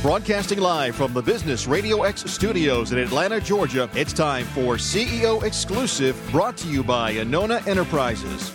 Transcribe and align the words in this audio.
Broadcasting 0.00 0.60
live 0.60 0.94
from 0.94 1.12
the 1.12 1.20
Business 1.20 1.66
Radio 1.66 2.04
X 2.04 2.22
studios 2.30 2.92
in 2.92 2.98
Atlanta, 2.98 3.40
Georgia, 3.40 3.90
it's 3.94 4.12
time 4.12 4.44
for 4.46 4.76
CEO 4.76 5.42
Exclusive, 5.42 6.16
brought 6.30 6.56
to 6.58 6.68
you 6.68 6.84
by 6.84 7.14
Anona 7.14 7.66
Enterprises. 7.66 8.52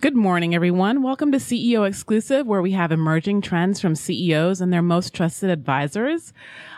Good 0.00 0.16
morning, 0.16 0.54
everyone. 0.54 1.02
Welcome 1.02 1.30
to 1.32 1.36
CEO 1.36 1.86
Exclusive, 1.86 2.46
where 2.46 2.62
we 2.62 2.70
have 2.70 2.90
emerging 2.90 3.42
trends 3.42 3.82
from 3.82 3.94
CEOs 3.94 4.62
and 4.62 4.72
their 4.72 4.80
most 4.80 5.12
trusted 5.12 5.50
advisors. 5.50 6.32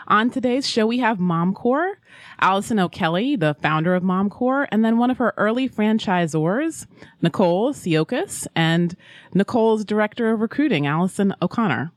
On 0.09 0.29
today's 0.29 0.67
show, 0.67 0.85
we 0.85 0.99
have 0.99 1.21
Mom 1.21 1.53
Corps, 1.53 1.97
Allison 2.41 2.79
O'Kelly, 2.79 3.37
the 3.37 3.53
founder 3.61 3.95
of 3.95 4.03
Mom 4.03 4.29
Corps, 4.29 4.67
and 4.73 4.83
then 4.83 4.97
one 4.97 5.09
of 5.09 5.19
her 5.19 5.33
early 5.37 5.69
franchisors, 5.69 6.85
Nicole 7.21 7.73
Siokas, 7.73 8.45
and 8.57 8.93
Nicole's 9.33 9.85
director 9.85 10.31
of 10.31 10.41
recruiting, 10.41 10.85
Allison 10.85 11.33
O'Connor. 11.41 11.93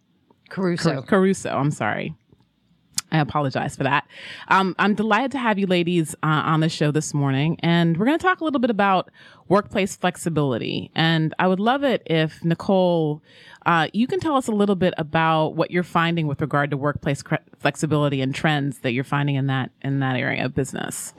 Caruso. 0.48 1.02
Caruso, 1.02 1.50
I'm 1.50 1.72
sorry. 1.72 2.14
I 3.12 3.18
apologize 3.18 3.76
for 3.76 3.84
that. 3.84 4.06
Um, 4.48 4.74
I'm 4.78 4.94
delighted 4.94 5.32
to 5.32 5.38
have 5.38 5.58
you 5.58 5.66
ladies 5.66 6.14
uh, 6.22 6.42
on 6.44 6.60
the 6.60 6.68
show 6.68 6.90
this 6.90 7.14
morning, 7.14 7.58
and 7.60 7.96
we're 7.96 8.06
going 8.06 8.18
to 8.18 8.22
talk 8.22 8.40
a 8.40 8.44
little 8.44 8.58
bit 8.58 8.70
about 8.70 9.10
workplace 9.48 9.96
flexibility. 9.96 10.90
And 10.94 11.32
I 11.38 11.46
would 11.46 11.60
love 11.60 11.84
it 11.84 12.02
if 12.06 12.44
Nicole, 12.44 13.22
uh, 13.64 13.88
you 13.92 14.06
can 14.06 14.18
tell 14.18 14.36
us 14.36 14.48
a 14.48 14.52
little 14.52 14.74
bit 14.74 14.92
about 14.98 15.50
what 15.50 15.70
you're 15.70 15.84
finding 15.84 16.26
with 16.26 16.40
regard 16.40 16.70
to 16.72 16.76
workplace 16.76 17.22
cre- 17.22 17.36
flexibility 17.58 18.20
and 18.20 18.34
trends 18.34 18.80
that 18.80 18.92
you're 18.92 19.04
finding 19.04 19.36
in 19.36 19.46
that 19.46 19.70
in 19.82 20.00
that 20.00 20.16
area 20.16 20.44
of 20.44 20.54
business. 20.54 21.14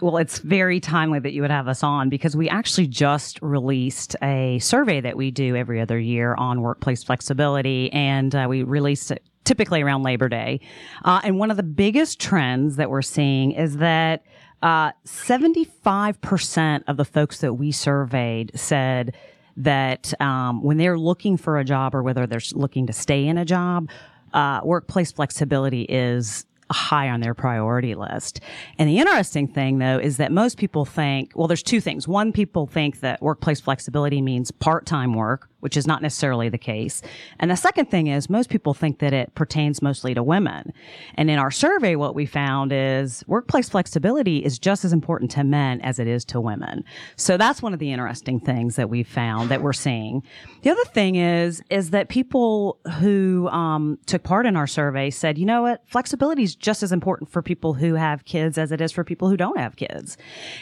Well, 0.00 0.16
it's 0.16 0.40
very 0.40 0.80
timely 0.80 1.20
that 1.20 1.32
you 1.32 1.42
would 1.42 1.52
have 1.52 1.68
us 1.68 1.82
on 1.82 2.08
because 2.08 2.36
we 2.36 2.48
actually 2.48 2.88
just 2.88 3.40
released 3.42 4.16
a 4.22 4.58
survey 4.58 5.00
that 5.00 5.16
we 5.16 5.30
do 5.30 5.54
every 5.54 5.80
other 5.80 5.98
year 5.98 6.34
on 6.34 6.62
workplace 6.62 7.04
flexibility, 7.04 7.92
and 7.92 8.34
uh, 8.34 8.46
we 8.48 8.62
released 8.64 9.10
it 9.10 9.22
typically 9.44 9.82
around 9.82 10.02
Labor 10.02 10.28
Day. 10.28 10.60
Uh, 11.04 11.20
and 11.24 11.38
one 11.38 11.50
of 11.50 11.56
the 11.56 11.62
biggest 11.62 12.20
trends 12.20 12.76
that 12.76 12.90
we're 12.90 13.02
seeing 13.02 13.52
is 13.52 13.76
that 13.78 14.24
uh, 14.62 14.92
75% 15.06 16.84
of 16.86 16.96
the 16.96 17.04
folks 17.04 17.38
that 17.38 17.54
we 17.54 17.70
surveyed 17.70 18.50
said 18.54 19.14
that 19.56 20.18
um, 20.20 20.62
when 20.62 20.78
they're 20.78 20.98
looking 20.98 21.36
for 21.36 21.58
a 21.58 21.64
job 21.64 21.94
or 21.94 22.02
whether 22.02 22.26
they're 22.26 22.40
looking 22.54 22.86
to 22.86 22.92
stay 22.92 23.26
in 23.26 23.38
a 23.38 23.44
job, 23.44 23.88
uh, 24.32 24.60
workplace 24.64 25.12
flexibility 25.12 25.82
is 25.82 26.46
high 26.70 27.08
on 27.08 27.20
their 27.20 27.34
priority 27.34 27.94
list. 27.94 28.40
And 28.78 28.88
the 28.88 28.98
interesting 28.98 29.48
thing 29.48 29.78
though 29.78 29.98
is 29.98 30.16
that 30.16 30.32
most 30.32 30.58
people 30.58 30.84
think, 30.84 31.32
well, 31.34 31.48
there's 31.48 31.62
two 31.62 31.80
things. 31.80 32.08
One, 32.08 32.32
people 32.32 32.66
think 32.66 33.00
that 33.00 33.20
workplace 33.22 33.60
flexibility 33.60 34.20
means 34.20 34.50
part-time 34.50 35.14
work, 35.14 35.48
which 35.60 35.76
is 35.76 35.86
not 35.86 36.02
necessarily 36.02 36.48
the 36.48 36.58
case. 36.58 37.00
And 37.38 37.50
the 37.50 37.56
second 37.56 37.90
thing 37.90 38.08
is 38.08 38.28
most 38.28 38.50
people 38.50 38.74
think 38.74 38.98
that 38.98 39.12
it 39.14 39.34
pertains 39.34 39.80
mostly 39.80 40.12
to 40.14 40.22
women. 40.22 40.72
And 41.14 41.30
in 41.30 41.38
our 41.38 41.50
survey, 41.50 41.96
what 41.96 42.14
we 42.14 42.26
found 42.26 42.70
is 42.72 43.24
workplace 43.26 43.70
flexibility 43.70 44.44
is 44.44 44.58
just 44.58 44.84
as 44.84 44.92
important 44.92 45.30
to 45.32 45.44
men 45.44 45.80
as 45.80 45.98
it 45.98 46.06
is 46.06 46.24
to 46.26 46.40
women. 46.40 46.84
So 47.16 47.36
that's 47.36 47.62
one 47.62 47.72
of 47.72 47.78
the 47.78 47.92
interesting 47.92 48.40
things 48.40 48.76
that 48.76 48.90
we've 48.90 49.08
found 49.08 49.50
that 49.50 49.62
we're 49.62 49.72
seeing. 49.72 50.22
The 50.62 50.70
other 50.70 50.84
thing 50.84 51.16
is, 51.16 51.62
is 51.70 51.90
that 51.90 52.08
people 52.08 52.78
who 52.98 53.48
um, 53.48 53.98
took 54.06 54.22
part 54.22 54.44
in 54.44 54.56
our 54.56 54.66
survey 54.66 55.10
said, 55.10 55.38
you 55.38 55.46
know 55.46 55.62
what, 55.62 55.82
flexibility 55.86 56.42
is 56.42 56.53
just 56.54 56.82
as 56.82 56.92
important 56.92 57.30
for 57.30 57.42
people 57.42 57.74
who 57.74 57.94
have 57.94 58.24
kids 58.24 58.58
as 58.58 58.72
it 58.72 58.80
is 58.80 58.92
for 58.92 59.04
people 59.04 59.28
who 59.28 59.36
don't 59.36 59.58
have 59.58 59.76
kids. 59.76 60.16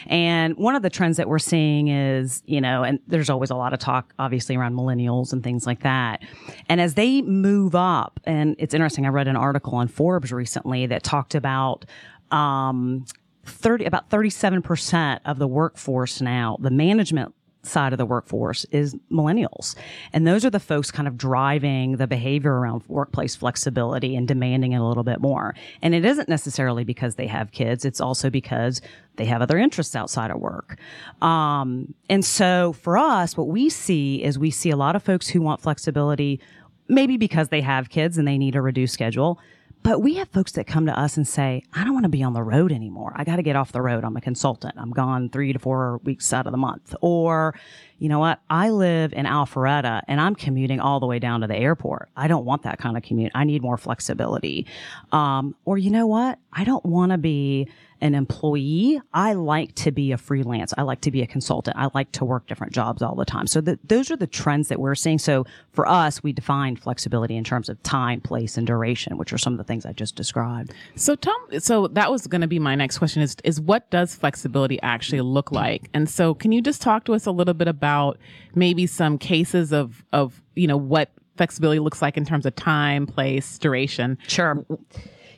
And 0.07 0.55
one 0.57 0.75
of 0.75 0.81
the 0.81 0.89
trends 0.89 1.17
that 1.17 1.27
we're 1.27 1.39
seeing 1.39 1.87
is, 1.87 2.43
you 2.45 2.61
know, 2.61 2.83
and 2.83 2.99
there's 3.07 3.29
always 3.29 3.49
a 3.49 3.55
lot 3.55 3.73
of 3.73 3.79
talk, 3.79 4.13
obviously, 4.19 4.55
around 4.55 4.75
millennials 4.75 5.33
and 5.33 5.43
things 5.43 5.65
like 5.65 5.81
that. 5.81 6.21
And 6.69 6.81
as 6.81 6.95
they 6.95 7.21
move 7.21 7.75
up, 7.75 8.19
and 8.25 8.55
it's 8.59 8.73
interesting, 8.73 9.05
I 9.05 9.09
read 9.09 9.27
an 9.27 9.35
article 9.35 9.75
on 9.75 9.87
Forbes 9.87 10.31
recently 10.31 10.85
that 10.87 11.03
talked 11.03 11.35
about, 11.35 11.85
um, 12.31 13.05
30, 13.45 13.85
about 13.85 14.09
37% 14.09 15.19
of 15.25 15.37
the 15.37 15.47
workforce 15.47 16.21
now, 16.21 16.57
the 16.61 16.71
management 16.71 17.35
side 17.63 17.93
of 17.93 17.97
the 17.97 18.05
workforce 18.05 18.65
is 18.65 18.95
millennials. 19.11 19.75
And 20.11 20.27
those 20.27 20.45
are 20.45 20.49
the 20.49 20.59
folks 20.59 20.91
kind 20.91 21.07
of 21.07 21.17
driving 21.17 21.97
the 21.97 22.07
behavior 22.07 22.53
around 22.53 22.83
workplace 22.87 23.35
flexibility 23.35 24.15
and 24.15 24.27
demanding 24.27 24.73
it 24.73 24.77
a 24.77 24.83
little 24.83 25.03
bit 25.03 25.21
more. 25.21 25.55
And 25.81 25.95
it 25.95 26.05
isn't 26.05 26.29
necessarily 26.29 26.83
because 26.83 27.15
they 27.15 27.27
have 27.27 27.51
kids. 27.51 27.85
It's 27.85 28.01
also 28.01 28.29
because 28.29 28.81
they 29.15 29.25
have 29.25 29.41
other 29.41 29.57
interests 29.57 29.95
outside 29.95 30.31
of 30.31 30.39
work. 30.39 30.77
Um, 31.21 31.93
and 32.09 32.25
so 32.25 32.73
for 32.73 32.97
us, 32.97 33.37
what 33.37 33.47
we 33.47 33.69
see 33.69 34.23
is 34.23 34.37
we 34.37 34.51
see 34.51 34.69
a 34.69 34.77
lot 34.77 34.95
of 34.95 35.03
folks 35.03 35.27
who 35.27 35.41
want 35.41 35.61
flexibility, 35.61 36.41
maybe 36.87 37.17
because 37.17 37.49
they 37.49 37.61
have 37.61 37.89
kids 37.89 38.17
and 38.17 38.27
they 38.27 38.37
need 38.37 38.55
a 38.55 38.61
reduced 38.61 38.93
schedule. 38.93 39.39
But 39.83 40.01
we 40.01 40.15
have 40.15 40.29
folks 40.29 40.53
that 40.53 40.65
come 40.65 40.85
to 40.85 40.97
us 40.97 41.17
and 41.17 41.27
say, 41.27 41.61
I 41.73 41.83
don't 41.83 41.93
want 41.93 42.05
to 42.05 42.09
be 42.09 42.23
on 42.23 42.31
the 42.31 42.41
road 42.41 42.71
anymore. 42.71 43.11
I 43.15 43.25
got 43.25 43.35
to 43.35 43.43
get 43.43 43.57
off 43.57 43.73
the 43.73 43.81
road. 43.81 44.05
I'm 44.05 44.15
a 44.15 44.21
consultant. 44.21 44.75
I'm 44.77 44.91
gone 44.91 45.29
three 45.29 45.51
to 45.51 45.59
four 45.59 45.99
weeks 46.05 46.31
out 46.31 46.47
of 46.47 46.53
the 46.53 46.57
month. 46.57 46.95
Or, 47.01 47.53
you 47.99 48.07
know 48.07 48.19
what? 48.19 48.39
I 48.49 48.69
live 48.69 49.11
in 49.11 49.25
Alpharetta 49.25 50.01
and 50.07 50.21
I'm 50.21 50.35
commuting 50.35 50.79
all 50.79 51.01
the 51.01 51.05
way 51.05 51.19
down 51.19 51.41
to 51.41 51.47
the 51.47 51.57
airport. 51.57 52.09
I 52.15 52.29
don't 52.29 52.45
want 52.45 52.63
that 52.63 52.79
kind 52.79 52.95
of 52.95 53.03
commute. 53.03 53.33
I 53.35 53.43
need 53.43 53.61
more 53.61 53.77
flexibility. 53.77 54.67
Um, 55.11 55.53
or 55.65 55.77
you 55.77 55.89
know 55.89 56.07
what? 56.07 56.39
I 56.53 56.63
don't 56.63 56.85
want 56.85 57.11
to 57.11 57.17
be 57.17 57.67
an 58.03 58.13
employee. 58.15 59.01
I 59.13 59.31
like 59.31 59.73
to 59.75 59.91
be 59.91 60.11
a 60.11 60.17
freelance. 60.17 60.73
I 60.77 60.81
like 60.81 60.99
to 61.01 61.11
be 61.11 61.21
a 61.21 61.27
consultant. 61.27 61.77
I 61.77 61.87
like 61.93 62.11
to 62.11 62.25
work 62.25 62.47
different 62.47 62.73
jobs 62.73 63.01
all 63.01 63.15
the 63.15 63.23
time. 63.23 63.47
So 63.47 63.61
the, 63.61 63.79
those 63.81 64.11
are 64.11 64.17
the 64.17 64.27
trends 64.27 64.67
that 64.67 64.77
we're 64.77 64.93
seeing. 64.93 65.17
So 65.17 65.45
for 65.71 65.87
us, 65.87 66.21
we 66.21 66.33
define 66.33 66.75
flexibility 66.75 67.37
in 67.37 67.45
terms 67.45 67.69
of 67.69 67.81
time, 67.81 68.19
place, 68.19 68.57
and 68.57 68.67
duration, 68.67 69.17
which 69.17 69.31
are 69.31 69.37
some 69.37 69.53
of 69.53 69.57
the 69.57 69.63
things 69.63 69.85
I 69.85 69.93
just 69.93 70.17
described. 70.17 70.73
So 70.95 71.15
Tom, 71.15 71.33
so 71.59 71.87
that 71.87 72.11
was 72.11 72.27
going 72.27 72.41
to 72.41 72.47
be 72.47 72.59
my 72.59 72.75
next 72.75 72.97
question 72.97 73.21
is, 73.21 73.37
is 73.45 73.61
what 73.61 73.89
does 73.89 74.13
flexibility 74.15 74.81
actually 74.81 75.21
look 75.21 75.53
like? 75.53 75.89
And 75.93 76.09
so 76.09 76.33
can 76.33 76.51
you 76.51 76.61
just 76.61 76.81
talk 76.81 77.05
to 77.05 77.13
us 77.13 77.25
a 77.25 77.31
little 77.31 77.53
bit 77.53 77.69
about 77.69 78.19
maybe 78.53 78.85
some 78.85 79.17
cases 79.17 79.71
of, 79.71 80.03
of, 80.11 80.41
you 80.55 80.67
know, 80.67 80.75
what 80.77 81.09
flexibility 81.37 81.79
looks 81.79 82.01
like 82.01 82.17
in 82.17 82.25
terms 82.25 82.45
of 82.45 82.53
time, 82.57 83.07
place, 83.07 83.57
duration? 83.57 84.17
Sure. 84.27 84.65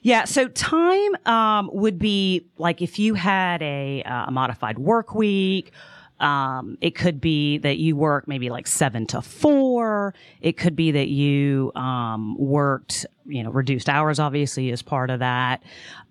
Yeah. 0.06 0.26
So 0.26 0.48
time 0.50 1.16
um, 1.26 1.68
would 1.74 1.98
be 1.98 2.46
like 2.60 2.84
if 2.84 3.00
you 3.00 3.16
had 3.16 3.64
a, 3.64 4.04
uh, 4.04 4.26
a 4.28 4.32
modified 4.32 4.78
work 4.78 5.16
week. 5.16 5.72
Um, 6.20 6.78
it 6.80 6.92
could 6.92 7.20
be 7.20 7.58
that 7.58 7.80
you 7.80 7.96
work 7.96 8.28
maybe 8.28 8.52
like 8.52 8.68
seven 8.68 9.08
to 9.08 9.24
four. 9.24 10.14
It 10.42 10.58
could 10.58 10.76
be 10.76 10.92
that 10.92 11.08
you 11.08 11.72
um, 11.74 12.38
worked, 12.38 13.08
you 13.26 13.42
know, 13.42 13.50
reduced 13.50 13.90
hours. 13.90 14.20
Obviously, 14.20 14.70
is 14.70 14.84
part 14.84 15.10
of 15.10 15.22
that. 15.22 15.64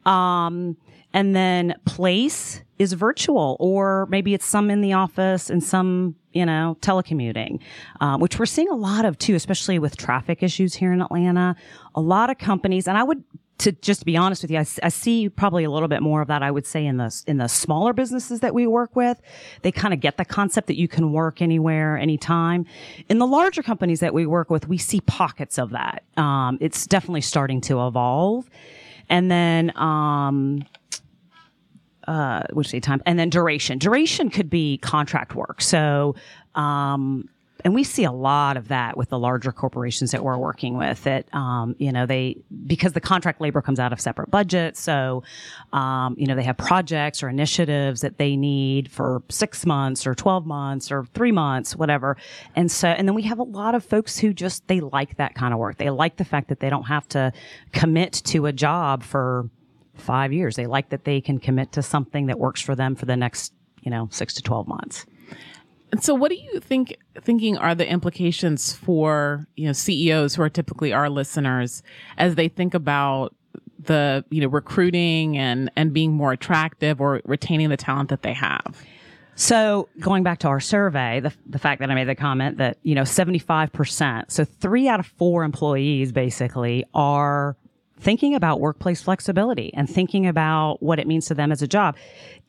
Um, 0.04 0.76
and 1.12 1.36
then 1.36 1.76
place 1.84 2.62
is 2.80 2.94
virtual, 2.94 3.56
or 3.60 4.06
maybe 4.10 4.34
it's 4.34 4.44
some 4.44 4.70
in 4.70 4.80
the 4.80 4.94
office 4.94 5.50
and 5.50 5.62
some, 5.62 6.16
you 6.32 6.44
know, 6.44 6.76
telecommuting, 6.80 7.60
um, 8.00 8.20
which 8.20 8.40
we're 8.40 8.46
seeing 8.46 8.68
a 8.68 8.74
lot 8.74 9.04
of 9.04 9.16
too, 9.18 9.36
especially 9.36 9.78
with 9.78 9.96
traffic 9.96 10.42
issues 10.42 10.74
here 10.74 10.92
in 10.92 11.00
Atlanta. 11.00 11.54
A 11.94 12.00
lot 12.00 12.28
of 12.28 12.38
companies, 12.38 12.88
and 12.88 12.98
I 12.98 13.04
would 13.04 13.22
to 13.58 13.72
just 13.72 14.04
be 14.04 14.16
honest 14.16 14.42
with 14.42 14.50
you, 14.50 14.58
I, 14.58 14.66
I, 14.82 14.88
see 14.88 15.28
probably 15.28 15.64
a 15.64 15.70
little 15.70 15.88
bit 15.88 16.02
more 16.02 16.20
of 16.20 16.28
that. 16.28 16.42
I 16.42 16.50
would 16.50 16.66
say 16.66 16.84
in 16.84 16.96
the 16.96 17.22
in 17.26 17.38
the 17.38 17.48
smaller 17.48 17.92
businesses 17.92 18.40
that 18.40 18.54
we 18.54 18.66
work 18.66 18.96
with, 18.96 19.20
they 19.62 19.70
kind 19.70 19.94
of 19.94 20.00
get 20.00 20.16
the 20.16 20.24
concept 20.24 20.66
that 20.66 20.78
you 20.78 20.88
can 20.88 21.12
work 21.12 21.40
anywhere, 21.40 21.96
anytime. 21.96 22.66
In 23.08 23.18
the 23.18 23.26
larger 23.26 23.62
companies 23.62 24.00
that 24.00 24.12
we 24.12 24.26
work 24.26 24.50
with, 24.50 24.68
we 24.68 24.78
see 24.78 25.00
pockets 25.02 25.58
of 25.58 25.70
that. 25.70 26.02
Um, 26.16 26.58
it's 26.60 26.86
definitely 26.86 27.20
starting 27.20 27.60
to 27.62 27.86
evolve, 27.86 28.50
and 29.08 29.30
then. 29.30 29.76
Um, 29.76 30.64
uh, 32.06 32.42
which 32.52 32.68
say 32.68 32.80
time 32.80 33.02
and 33.06 33.18
then 33.18 33.30
duration. 33.30 33.78
Duration 33.78 34.28
could 34.28 34.50
be 34.50 34.76
contract 34.78 35.34
work. 35.34 35.62
So, 35.62 36.14
um, 36.54 37.30
and 37.64 37.74
we 37.74 37.82
see 37.84 38.04
a 38.04 38.12
lot 38.12 38.56
of 38.56 38.68
that 38.68 38.96
with 38.96 39.08
the 39.08 39.18
larger 39.18 39.52
corporations 39.52 40.10
that 40.10 40.22
we're 40.22 40.38
working 40.38 40.76
with 40.76 41.02
that 41.04 41.32
um, 41.34 41.74
you 41.78 41.92
know 41.92 42.06
they 42.06 42.36
because 42.66 42.92
the 42.92 43.00
contract 43.00 43.40
labor 43.40 43.62
comes 43.62 43.80
out 43.80 43.92
of 43.92 44.00
separate 44.00 44.30
budgets 44.30 44.80
so 44.80 45.22
um, 45.72 46.14
you 46.18 46.26
know 46.26 46.34
they 46.34 46.42
have 46.42 46.56
projects 46.56 47.22
or 47.22 47.28
initiatives 47.28 48.00
that 48.00 48.18
they 48.18 48.36
need 48.36 48.90
for 48.90 49.22
six 49.28 49.66
months 49.66 50.06
or 50.06 50.14
12 50.14 50.46
months 50.46 50.90
or 50.90 51.04
three 51.14 51.32
months 51.32 51.74
whatever. 51.76 52.16
And 52.54 52.70
so 52.70 52.88
and 52.88 53.08
then 53.08 53.14
we 53.14 53.22
have 53.22 53.38
a 53.38 53.44
lot 53.44 53.74
of 53.74 53.84
folks 53.84 54.18
who 54.18 54.32
just 54.32 54.66
they 54.68 54.80
like 54.80 55.16
that 55.16 55.34
kind 55.34 55.52
of 55.52 55.60
work. 55.60 55.76
They 55.78 55.90
like 55.90 56.16
the 56.16 56.24
fact 56.24 56.48
that 56.48 56.60
they 56.60 56.70
don't 56.70 56.84
have 56.84 57.08
to 57.08 57.32
commit 57.72 58.12
to 58.26 58.46
a 58.46 58.52
job 58.52 59.02
for 59.02 59.48
five 59.94 60.32
years. 60.32 60.56
They 60.56 60.66
like 60.66 60.90
that 60.90 61.04
they 61.04 61.20
can 61.20 61.38
commit 61.38 61.72
to 61.72 61.82
something 61.82 62.26
that 62.26 62.38
works 62.38 62.60
for 62.60 62.74
them 62.74 62.94
for 62.94 63.06
the 63.06 63.16
next 63.16 63.52
you 63.82 63.90
know 63.90 64.08
six 64.10 64.34
to 64.34 64.42
12 64.42 64.66
months 64.66 65.06
so 66.02 66.14
what 66.14 66.30
do 66.30 66.36
you 66.36 66.60
think 66.60 66.96
thinking 67.20 67.56
are 67.58 67.74
the 67.74 67.88
implications 67.88 68.72
for, 68.72 69.46
you 69.56 69.66
know, 69.66 69.72
CEOs 69.72 70.34
who 70.34 70.42
are 70.42 70.48
typically 70.48 70.92
our 70.92 71.10
listeners 71.10 71.82
as 72.16 72.34
they 72.34 72.48
think 72.48 72.74
about 72.74 73.34
the, 73.78 74.24
you 74.30 74.40
know, 74.40 74.48
recruiting 74.48 75.36
and 75.36 75.70
and 75.76 75.92
being 75.92 76.12
more 76.12 76.32
attractive 76.32 77.00
or 77.00 77.20
retaining 77.24 77.68
the 77.68 77.76
talent 77.76 78.08
that 78.08 78.22
they 78.22 78.32
have? 78.32 78.82
So 79.36 79.88
going 79.98 80.22
back 80.22 80.38
to 80.40 80.48
our 80.48 80.60
survey, 80.60 81.20
the, 81.20 81.32
the 81.46 81.58
fact 81.58 81.80
that 81.80 81.90
I 81.90 81.94
made 81.94 82.08
the 82.08 82.14
comment 82.14 82.58
that, 82.58 82.78
you 82.82 82.94
know, 82.94 83.02
75%, 83.02 84.30
so 84.30 84.44
three 84.44 84.86
out 84.86 85.00
of 85.00 85.06
four 85.06 85.42
employees 85.42 86.12
basically 86.12 86.84
are 86.94 87.56
thinking 87.98 88.34
about 88.34 88.60
workplace 88.60 89.02
flexibility 89.02 89.72
and 89.74 89.88
thinking 89.88 90.26
about 90.26 90.82
what 90.82 90.98
it 90.98 91.06
means 91.06 91.26
to 91.26 91.34
them 91.34 91.50
as 91.50 91.62
a 91.62 91.68
job. 91.68 91.96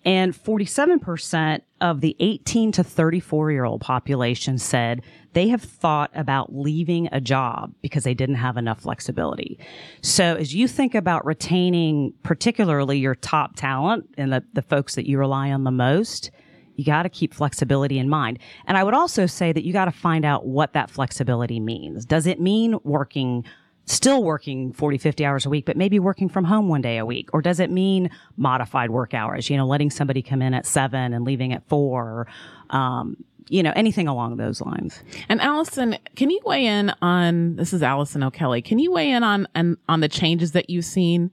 And 0.06 0.34
47% 0.34 1.62
of 1.82 2.02
the 2.02 2.16
18 2.20 2.72
to 2.74 2.84
34 2.84 3.52
year 3.52 3.66
old 3.66 3.82
population 3.82 4.60
said 4.60 5.02
they 5.34 5.50
have 5.50 5.64
thought 5.64 6.12
about 6.14 6.56
leaving 6.56 7.10
a 7.12 7.20
job 7.20 7.74
because 7.82 8.04
they 8.04 8.14
didn't 8.14 8.36
have 8.36 8.56
enough 8.56 8.82
flexibility. 8.82 9.60
So 10.02 10.36
as 10.36 10.54
you 10.54 10.68
think 10.68 10.94
about 10.94 11.26
retaining 11.26 12.14
particularly 12.24 13.00
your 13.00 13.16
top 13.16 13.56
talent 13.56 14.14
and 14.18 14.32
the, 14.32 14.44
the 14.54 14.62
folks 14.62 14.96
that 14.96 15.08
you 15.08 15.18
rely 15.18 15.52
on 15.52 15.64
the 15.64 15.72
most, 15.72 16.30
you 16.76 16.86
got 16.86 17.04
to 17.04 17.10
keep 17.10 17.34
flexibility 17.34 17.98
in 17.98 18.08
mind. 18.08 18.40
And 18.68 18.78
I 18.78 18.84
would 18.84 18.94
also 18.94 19.26
say 19.26 19.52
that 19.52 19.66
you 19.66 19.74
got 19.74 19.86
to 19.86 19.92
find 19.92 20.24
out 20.24 20.46
what 20.46 20.74
that 20.74 20.90
flexibility 20.90 21.60
means. 21.60 22.06
Does 22.06 22.28
it 22.28 22.40
mean 22.40 22.78
working 22.84 23.44
still 23.86 24.24
working 24.24 24.74
40, 24.74 24.98
50 24.98 25.26
hours 25.26 25.46
a 25.46 25.50
week, 25.50 25.66
but 25.66 25.78
maybe 25.78 26.00
working 26.00 26.28
from 26.28 26.44
home 26.44 26.68
one 26.68 26.82
day 26.82 26.98
a 26.98 27.06
week? 27.06 27.30
Or 27.34 27.42
does 27.42 27.60
it 27.60 27.72
mean 27.72 28.10
modified 28.36 28.90
work 28.90 29.14
hours? 29.14 29.50
You 29.50 29.58
know, 29.58 29.66
letting 29.66 29.92
somebody 29.92 30.22
come 30.22 30.42
in 30.42 30.54
at 30.54 30.66
seven 30.66 31.14
and 31.14 31.24
leaving 31.24 31.54
at 31.54 31.68
four, 31.68 32.28
um, 32.72 33.18
you 33.48 33.62
know, 33.62 33.74
anything 33.76 34.08
along 34.08 34.38
those 34.38 34.60
lines. 34.60 35.04
And 35.30 35.40
Allison, 35.40 35.98
can 36.16 36.32
you 36.32 36.42
weigh 36.46 36.66
in 36.66 36.92
on, 37.02 37.56
this 37.58 37.74
is 37.74 37.84
Allison 37.84 38.24
O'Kelly, 38.24 38.62
can 38.62 38.80
you 38.80 38.92
weigh 38.92 39.12
in 39.12 39.24
on, 39.24 39.48
on, 39.56 39.78
on 39.88 40.00
the 40.00 40.10
changes 40.10 40.54
that 40.54 40.70
you've 40.70 40.86
seen 40.86 41.30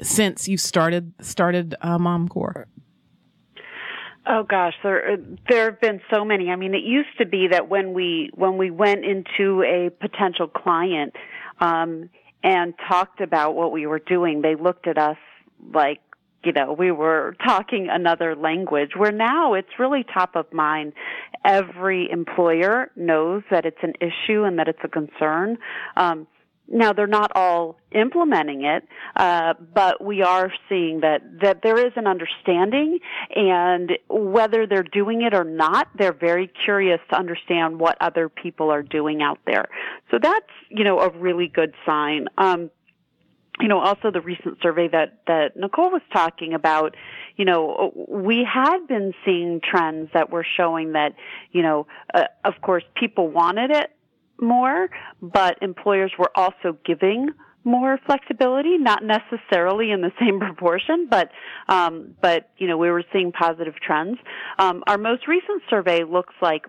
since 0.00 0.48
you 0.48 0.56
started, 0.56 1.12
started, 1.20 1.74
uh, 1.82 1.98
Mom 1.98 2.26
Corps? 2.26 2.68
Oh 4.26 4.44
gosh, 4.44 4.74
there 4.82 5.16
there 5.48 5.64
have 5.70 5.80
been 5.80 6.00
so 6.12 6.24
many. 6.24 6.50
I 6.50 6.56
mean, 6.56 6.74
it 6.74 6.84
used 6.84 7.08
to 7.18 7.26
be 7.26 7.48
that 7.50 7.68
when 7.68 7.94
we 7.94 8.30
when 8.34 8.58
we 8.58 8.70
went 8.70 9.04
into 9.04 9.62
a 9.62 9.90
potential 9.90 10.46
client 10.46 11.14
um, 11.60 12.10
and 12.42 12.74
talked 12.88 13.20
about 13.20 13.54
what 13.54 13.72
we 13.72 13.86
were 13.86 13.98
doing, 13.98 14.42
they 14.42 14.54
looked 14.54 14.86
at 14.86 14.98
us 14.98 15.18
like 15.74 16.00
you 16.42 16.52
know 16.52 16.72
we 16.72 16.90
were 16.90 17.36
talking 17.44 17.88
another 17.90 18.34
language. 18.34 18.92
Where 18.96 19.12
now 19.12 19.54
it's 19.54 19.78
really 19.78 20.04
top 20.04 20.36
of 20.36 20.52
mind. 20.52 20.94
Every 21.44 22.10
employer 22.10 22.90
knows 22.96 23.42
that 23.50 23.64
it's 23.64 23.82
an 23.82 23.94
issue 24.00 24.44
and 24.44 24.58
that 24.58 24.68
it's 24.68 24.80
a 24.84 24.88
concern. 24.88 25.58
Um, 25.96 26.26
now 26.70 26.92
they're 26.92 27.06
not 27.06 27.32
all 27.34 27.76
implementing 27.92 28.64
it, 28.64 28.86
uh, 29.16 29.54
but 29.74 30.02
we 30.02 30.22
are 30.22 30.52
seeing 30.68 31.00
that 31.00 31.20
that 31.42 31.62
there 31.62 31.84
is 31.84 31.92
an 31.96 32.06
understanding, 32.06 33.00
and 33.34 33.92
whether 34.08 34.66
they're 34.66 34.82
doing 34.82 35.22
it 35.22 35.34
or 35.34 35.44
not, 35.44 35.88
they're 35.98 36.12
very 36.12 36.50
curious 36.64 37.00
to 37.10 37.18
understand 37.18 37.80
what 37.80 37.98
other 38.00 38.28
people 38.28 38.70
are 38.70 38.82
doing 38.82 39.20
out 39.20 39.38
there. 39.46 39.66
So 40.10 40.18
that's 40.22 40.46
you 40.68 40.84
know 40.84 41.00
a 41.00 41.10
really 41.10 41.48
good 41.48 41.74
sign. 41.84 42.28
Um, 42.38 42.70
you 43.60 43.68
know, 43.68 43.80
also 43.80 44.10
the 44.10 44.20
recent 44.20 44.58
survey 44.62 44.88
that, 44.88 45.20
that 45.26 45.56
Nicole 45.56 45.90
was 45.90 46.02
talking 46.12 46.54
about, 46.54 46.96
you 47.36 47.44
know, 47.44 47.92
we 48.08 48.46
had 48.50 48.86
been 48.86 49.12
seeing 49.24 49.60
trends 49.62 50.08
that 50.14 50.30
were 50.30 50.46
showing 50.56 50.92
that, 50.92 51.14
you 51.52 51.62
know, 51.62 51.86
uh, 52.14 52.24
of 52.44 52.54
course 52.62 52.84
people 52.98 53.28
wanted 53.28 53.70
it, 53.70 53.90
more, 54.40 54.88
but 55.20 55.58
employers 55.62 56.12
were 56.18 56.30
also 56.34 56.76
giving 56.84 57.30
more 57.64 57.98
flexibility, 58.06 58.78
not 58.78 59.02
necessarily 59.04 59.90
in 59.90 60.00
the 60.00 60.12
same 60.20 60.38
proportion, 60.38 61.08
but 61.10 61.30
um, 61.68 62.14
but 62.20 62.50
you 62.58 62.66
know 62.66 62.78
we 62.78 62.90
were 62.90 63.04
seeing 63.12 63.32
positive 63.32 63.74
trends. 63.84 64.18
Um, 64.58 64.82
our 64.86 64.98
most 64.98 65.28
recent 65.28 65.62
survey 65.68 66.04
looks 66.04 66.34
like 66.40 66.66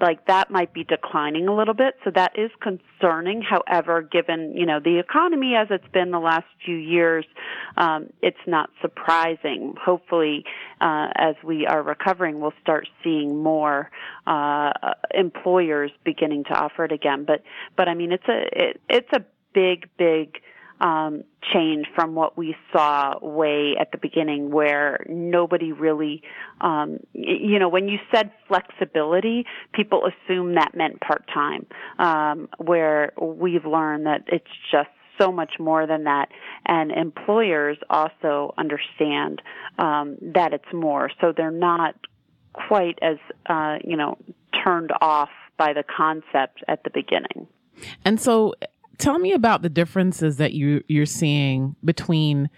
like 0.00 0.26
that 0.26 0.50
might 0.50 0.72
be 0.72 0.84
declining 0.84 1.48
a 1.48 1.54
little 1.54 1.74
bit. 1.74 1.94
So 2.04 2.10
that 2.14 2.38
is 2.38 2.50
concerning. 2.60 3.42
However, 3.42 4.02
given, 4.02 4.54
you 4.56 4.66
know, 4.66 4.80
the 4.80 4.98
economy 4.98 5.54
as 5.54 5.68
it's 5.70 5.88
been 5.92 6.10
the 6.10 6.18
last 6.18 6.46
few 6.64 6.76
years, 6.76 7.24
um, 7.76 8.10
it's 8.22 8.36
not 8.46 8.70
surprising. 8.80 9.74
Hopefully, 9.82 10.44
uh, 10.80 11.08
as 11.14 11.34
we 11.42 11.66
are 11.66 11.82
recovering, 11.82 12.40
we'll 12.40 12.52
start 12.60 12.88
seeing 13.02 13.42
more, 13.42 13.90
uh, 14.26 14.72
employers 15.14 15.90
beginning 16.04 16.44
to 16.44 16.52
offer 16.52 16.84
it 16.84 16.92
again. 16.92 17.24
But, 17.24 17.42
but 17.76 17.88
I 17.88 17.94
mean, 17.94 18.12
it's 18.12 18.28
a, 18.28 18.42
it, 18.52 18.80
it's 18.88 19.12
a 19.12 19.24
big, 19.54 19.88
big, 19.96 20.38
um, 20.80 21.24
change 21.52 21.86
from 21.94 22.14
what 22.14 22.36
we 22.36 22.56
saw 22.72 23.14
way 23.20 23.74
at 23.80 23.90
the 23.92 23.98
beginning 23.98 24.50
where 24.50 25.04
nobody 25.08 25.72
really, 25.72 26.22
um, 26.60 26.98
you 27.12 27.58
know, 27.58 27.68
when 27.68 27.88
you 27.88 27.98
said 28.14 28.30
flexibility, 28.46 29.44
people 29.72 30.02
assume 30.06 30.54
that 30.54 30.74
meant 30.74 31.00
part-time, 31.00 31.66
um, 31.98 32.48
where 32.58 33.12
we've 33.20 33.64
learned 33.64 34.06
that 34.06 34.22
it's 34.28 34.46
just 34.70 34.88
so 35.18 35.32
much 35.32 35.54
more 35.58 35.86
than 35.86 36.04
that. 36.04 36.28
And 36.66 36.92
employers 36.92 37.76
also 37.90 38.54
understand 38.56 39.42
um, 39.78 40.16
that 40.34 40.52
it's 40.52 40.72
more. 40.72 41.10
So 41.20 41.32
they're 41.36 41.50
not 41.50 41.96
quite 42.52 42.98
as 43.02 43.18
uh, 43.46 43.78
you 43.84 43.96
know 43.96 44.18
turned 44.64 44.90
off 45.00 45.30
by 45.56 45.72
the 45.72 45.84
concept 45.84 46.62
at 46.68 46.84
the 46.84 46.90
beginning. 46.90 47.46
And 48.04 48.20
so 48.20 48.54
tell 48.98 49.18
me 49.18 49.32
about 49.32 49.62
the 49.62 49.68
differences 49.68 50.36
that 50.36 50.52
you 50.52 50.82
you're 50.88 51.06
seeing 51.06 51.76
between 51.84 52.50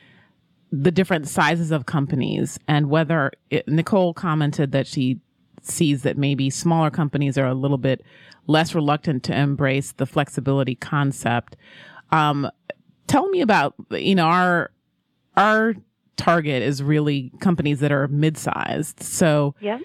the 0.73 0.91
different 0.91 1.29
sizes 1.29 1.71
of 1.71 1.87
companies 1.87 2.59
and 2.69 2.89
whether 2.89 3.33
it, 3.51 3.67
Nicole 3.67 4.15
commented 4.15 4.73
that 4.73 4.87
she 4.87 5.21
sees 5.63 6.03
that 6.03 6.17
maybe 6.17 6.49
smaller 6.49 6.91
companies 6.91 7.37
are 7.37 7.47
a 7.47 7.55
little 7.55 7.79
bit 7.79 8.03
less 8.47 8.75
reluctant 8.75 9.23
to 9.25 9.39
embrace 9.39 9.93
the 9.93 10.07
flexibility 10.07 10.75
concept. 10.75 11.57
Um, 12.13 12.51
tell 13.07 13.29
me 13.29 13.41
about 13.41 13.75
you 13.91 14.15
know 14.15 14.27
our 14.27 14.71
our 15.37 15.75
target 16.17 16.63
is 16.63 16.83
really 16.83 17.33
companies 17.41 17.81
that 17.81 17.93
are 17.93 18.09
mid-sized. 18.09 19.03
So 19.03 19.55
yeah 19.61 19.79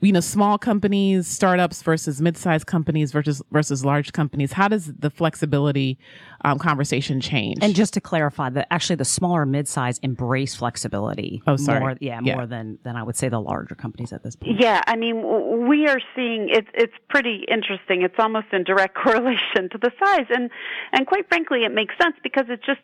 you 0.00 0.12
know, 0.12 0.20
small 0.20 0.58
companies, 0.58 1.26
startups 1.26 1.82
versus 1.82 2.20
mid-sized 2.20 2.66
companies 2.66 3.12
versus 3.12 3.42
versus 3.50 3.84
large 3.84 4.12
companies. 4.12 4.52
How 4.52 4.68
does 4.68 4.92
the 4.92 5.10
flexibility 5.10 5.98
um, 6.44 6.58
conversation 6.58 7.20
change? 7.20 7.58
And 7.62 7.74
just 7.74 7.94
to 7.94 8.00
clarify, 8.00 8.50
that 8.50 8.68
actually 8.70 8.96
the 8.96 9.04
smaller 9.04 9.44
mid-size 9.44 9.98
embrace 9.98 10.54
flexibility. 10.54 11.42
Oh, 11.46 11.56
sorry. 11.56 11.80
More, 11.80 11.96
yeah, 12.00 12.20
yeah, 12.22 12.34
more 12.36 12.46
than 12.46 12.78
than 12.84 12.96
I 12.96 13.02
would 13.02 13.16
say 13.16 13.28
the 13.28 13.40
larger 13.40 13.74
companies 13.74 14.12
at 14.12 14.22
this 14.22 14.36
point. 14.36 14.60
Yeah, 14.60 14.82
I 14.86 14.96
mean, 14.96 15.66
we 15.66 15.88
are 15.88 16.00
seeing 16.14 16.48
it's 16.50 16.68
it's 16.74 16.94
pretty 17.08 17.44
interesting. 17.48 18.02
It's 18.02 18.18
almost 18.18 18.46
in 18.52 18.64
direct 18.64 18.94
correlation 19.02 19.68
to 19.70 19.78
the 19.78 19.90
size, 19.98 20.26
and 20.30 20.50
and 20.92 21.06
quite 21.06 21.28
frankly, 21.28 21.64
it 21.64 21.72
makes 21.72 21.94
sense 22.00 22.16
because 22.22 22.46
it's 22.48 22.64
just 22.64 22.80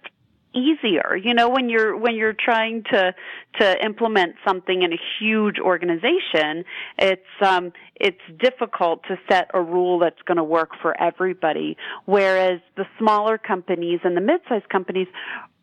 easier. 0.54 1.16
You 1.16 1.34
know 1.34 1.48
when 1.48 1.68
you're 1.68 1.96
when 1.96 2.14
you're 2.16 2.34
trying 2.38 2.84
to 2.90 3.14
to 3.60 3.84
implement 3.84 4.36
something 4.46 4.82
in 4.82 4.92
a 4.92 4.98
huge 5.18 5.58
organization 5.58 6.64
it's 6.98 7.22
um 7.42 7.72
it's 7.96 8.20
difficult 8.38 9.02
to 9.08 9.18
set 9.28 9.50
a 9.54 9.60
rule 9.60 9.98
that's 9.98 10.20
going 10.26 10.36
to 10.36 10.44
work 10.44 10.70
for 10.80 10.98
everybody. 11.00 11.76
Whereas 12.04 12.60
the 12.76 12.84
smaller 12.98 13.38
companies 13.38 14.00
and 14.04 14.16
the 14.16 14.20
mid-sized 14.20 14.68
companies 14.68 15.08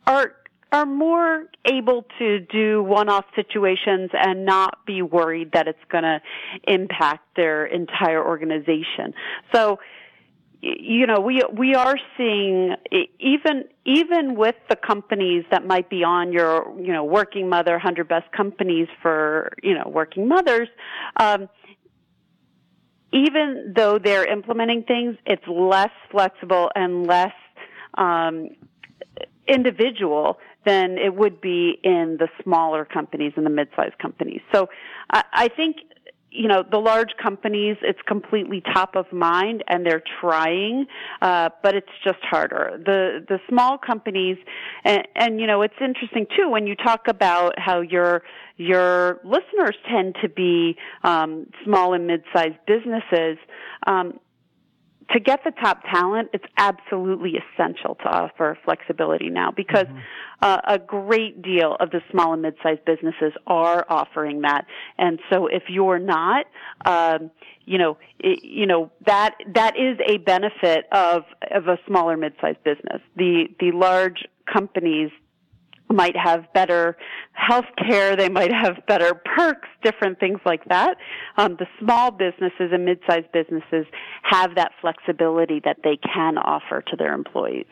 are 0.05 0.33
are 0.71 0.85
more 0.85 1.45
able 1.71 2.05
to 2.19 2.39
do 2.39 2.83
one-off 2.83 3.23
situations 3.35 4.09
and 4.13 4.45
not 4.45 4.85
be 4.85 5.01
worried 5.01 5.51
that 5.53 5.67
it's 5.67 5.79
going 5.89 6.03
to 6.03 6.19
impact 6.67 7.23
their 7.35 7.65
entire 7.65 8.25
organization. 8.25 9.13
So 9.53 9.79
you 10.65 11.05
know, 11.05 11.19
we 11.19 11.43
we 11.53 11.75
are 11.75 11.95
seeing 12.17 12.75
even 13.19 13.65
even 13.85 14.35
with 14.35 14.55
the 14.67 14.75
companies 14.75 15.45
that 15.51 15.65
might 15.65 15.91
be 15.91 16.03
on 16.03 16.33
your 16.33 16.73
you 16.79 16.91
know 16.91 17.03
working 17.03 17.47
mother 17.47 17.73
100 17.73 18.07
best 18.07 18.31
companies 18.31 18.87
for 19.01 19.53
you 19.61 19.75
know 19.75 19.87
working 19.87 20.27
mothers. 20.27 20.67
Um, 21.17 21.49
even 23.11 23.73
though 23.75 23.99
they're 23.99 24.25
implementing 24.25 24.83
things, 24.83 25.17
it's 25.25 25.47
less 25.47 25.91
flexible 26.09 26.71
and 26.75 27.05
less 27.05 27.33
um, 27.93 28.49
individual 29.47 30.39
than 30.65 30.97
it 30.97 31.13
would 31.15 31.39
be 31.39 31.79
in 31.83 32.17
the 32.19 32.27
smaller 32.43 32.83
companies 32.83 33.33
and 33.35 33.45
the 33.45 33.51
mid-sized 33.51 33.97
companies. 33.99 34.41
So 34.51 34.67
I, 35.11 35.23
I 35.31 35.47
think 35.47 35.77
you 36.35 36.47
know, 36.47 36.63
the 36.69 36.77
large 36.77 37.11
companies, 37.21 37.77
it's 37.81 37.99
completely 38.07 38.61
top 38.61 38.95
of 38.95 39.11
mind 39.11 39.63
and 39.67 39.85
they're 39.85 40.03
trying, 40.19 40.85
uh, 41.21 41.49
but 41.63 41.75
it's 41.75 41.87
just 42.03 42.19
harder. 42.21 42.79
The, 42.85 43.25
the 43.27 43.39
small 43.49 43.77
companies, 43.77 44.37
and, 44.83 45.07
and, 45.15 45.39
you 45.39 45.47
know, 45.47 45.61
it's 45.61 45.75
interesting 45.79 46.27
too 46.35 46.49
when 46.49 46.67
you 46.67 46.75
talk 46.75 47.07
about 47.07 47.57
how 47.57 47.81
your, 47.81 48.23
your 48.57 49.19
listeners 49.23 49.75
tend 49.89 50.15
to 50.21 50.29
be, 50.29 50.75
um, 51.03 51.47
small 51.63 51.93
and 51.93 52.07
mid-sized 52.07 52.57
businesses, 52.67 53.37
um, 53.87 54.19
to 55.11 55.19
get 55.19 55.41
the 55.43 55.51
top 55.51 55.83
talent, 55.83 56.29
it's 56.33 56.45
absolutely 56.57 57.33
essential 57.35 57.95
to 57.95 58.05
offer 58.05 58.57
flexibility 58.65 59.29
now 59.29 59.51
because 59.51 59.85
mm-hmm. 59.85 59.99
uh, 60.41 60.57
a 60.67 60.79
great 60.79 61.41
deal 61.41 61.75
of 61.79 61.91
the 61.91 62.01
small 62.11 62.33
and 62.33 62.41
mid-sized 62.41 62.83
businesses 62.85 63.33
are 63.45 63.85
offering 63.87 64.41
that. 64.41 64.65
And 64.97 65.19
so 65.31 65.47
if 65.47 65.63
you're 65.69 65.99
not, 65.99 66.45
um, 66.85 67.31
you 67.65 67.77
know, 67.77 67.97
it, 68.19 68.43
you 68.43 68.65
know 68.65 68.91
that 69.05 69.35
that 69.53 69.75
is 69.77 69.97
a 70.07 70.17
benefit 70.17 70.85
of 70.91 71.23
of 71.51 71.67
a 71.67 71.77
smaller 71.87 72.17
mid-sized 72.17 72.63
business. 72.63 73.01
The 73.15 73.47
the 73.59 73.71
large 73.71 74.25
companies 74.51 75.11
might 75.89 76.15
have 76.15 76.51
better 76.53 76.97
health 77.33 77.65
care, 77.77 78.15
they 78.15 78.29
might 78.29 78.51
have 78.51 78.85
better 78.87 79.13
perks, 79.13 79.67
different 79.83 80.19
things 80.19 80.39
like 80.45 80.65
that. 80.65 80.97
Um, 81.37 81.57
the 81.59 81.67
small 81.79 82.11
businesses 82.11 82.71
and 82.71 82.85
mid-sized 82.85 83.31
businesses 83.31 83.85
have 84.23 84.55
that 84.55 84.71
flexibility 84.81 85.61
that 85.63 85.77
they 85.83 85.97
can 85.97 86.37
offer 86.37 86.83
to 86.87 86.95
their 86.95 87.13
employees. 87.13 87.65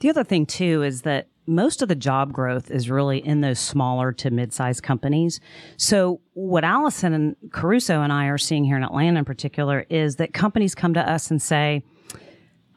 The 0.00 0.10
other 0.10 0.24
thing 0.24 0.46
too 0.46 0.82
is 0.82 1.02
that 1.02 1.28
most 1.46 1.82
of 1.82 1.88
the 1.88 1.94
job 1.94 2.32
growth 2.32 2.70
is 2.70 2.90
really 2.90 3.18
in 3.18 3.40
those 3.40 3.58
smaller 3.58 4.12
to 4.12 4.30
mid-sized 4.30 4.82
companies. 4.82 5.40
So 5.76 6.20
what 6.34 6.64
Allison 6.64 7.12
and 7.12 7.36
Caruso 7.52 8.02
and 8.02 8.12
I 8.12 8.26
are 8.26 8.38
seeing 8.38 8.64
here 8.64 8.76
in 8.76 8.84
Atlanta 8.84 9.18
in 9.18 9.24
particular 9.24 9.84
is 9.90 10.16
that 10.16 10.32
companies 10.32 10.74
come 10.74 10.94
to 10.94 11.10
us 11.10 11.30
and 11.30 11.40
say, 11.42 11.82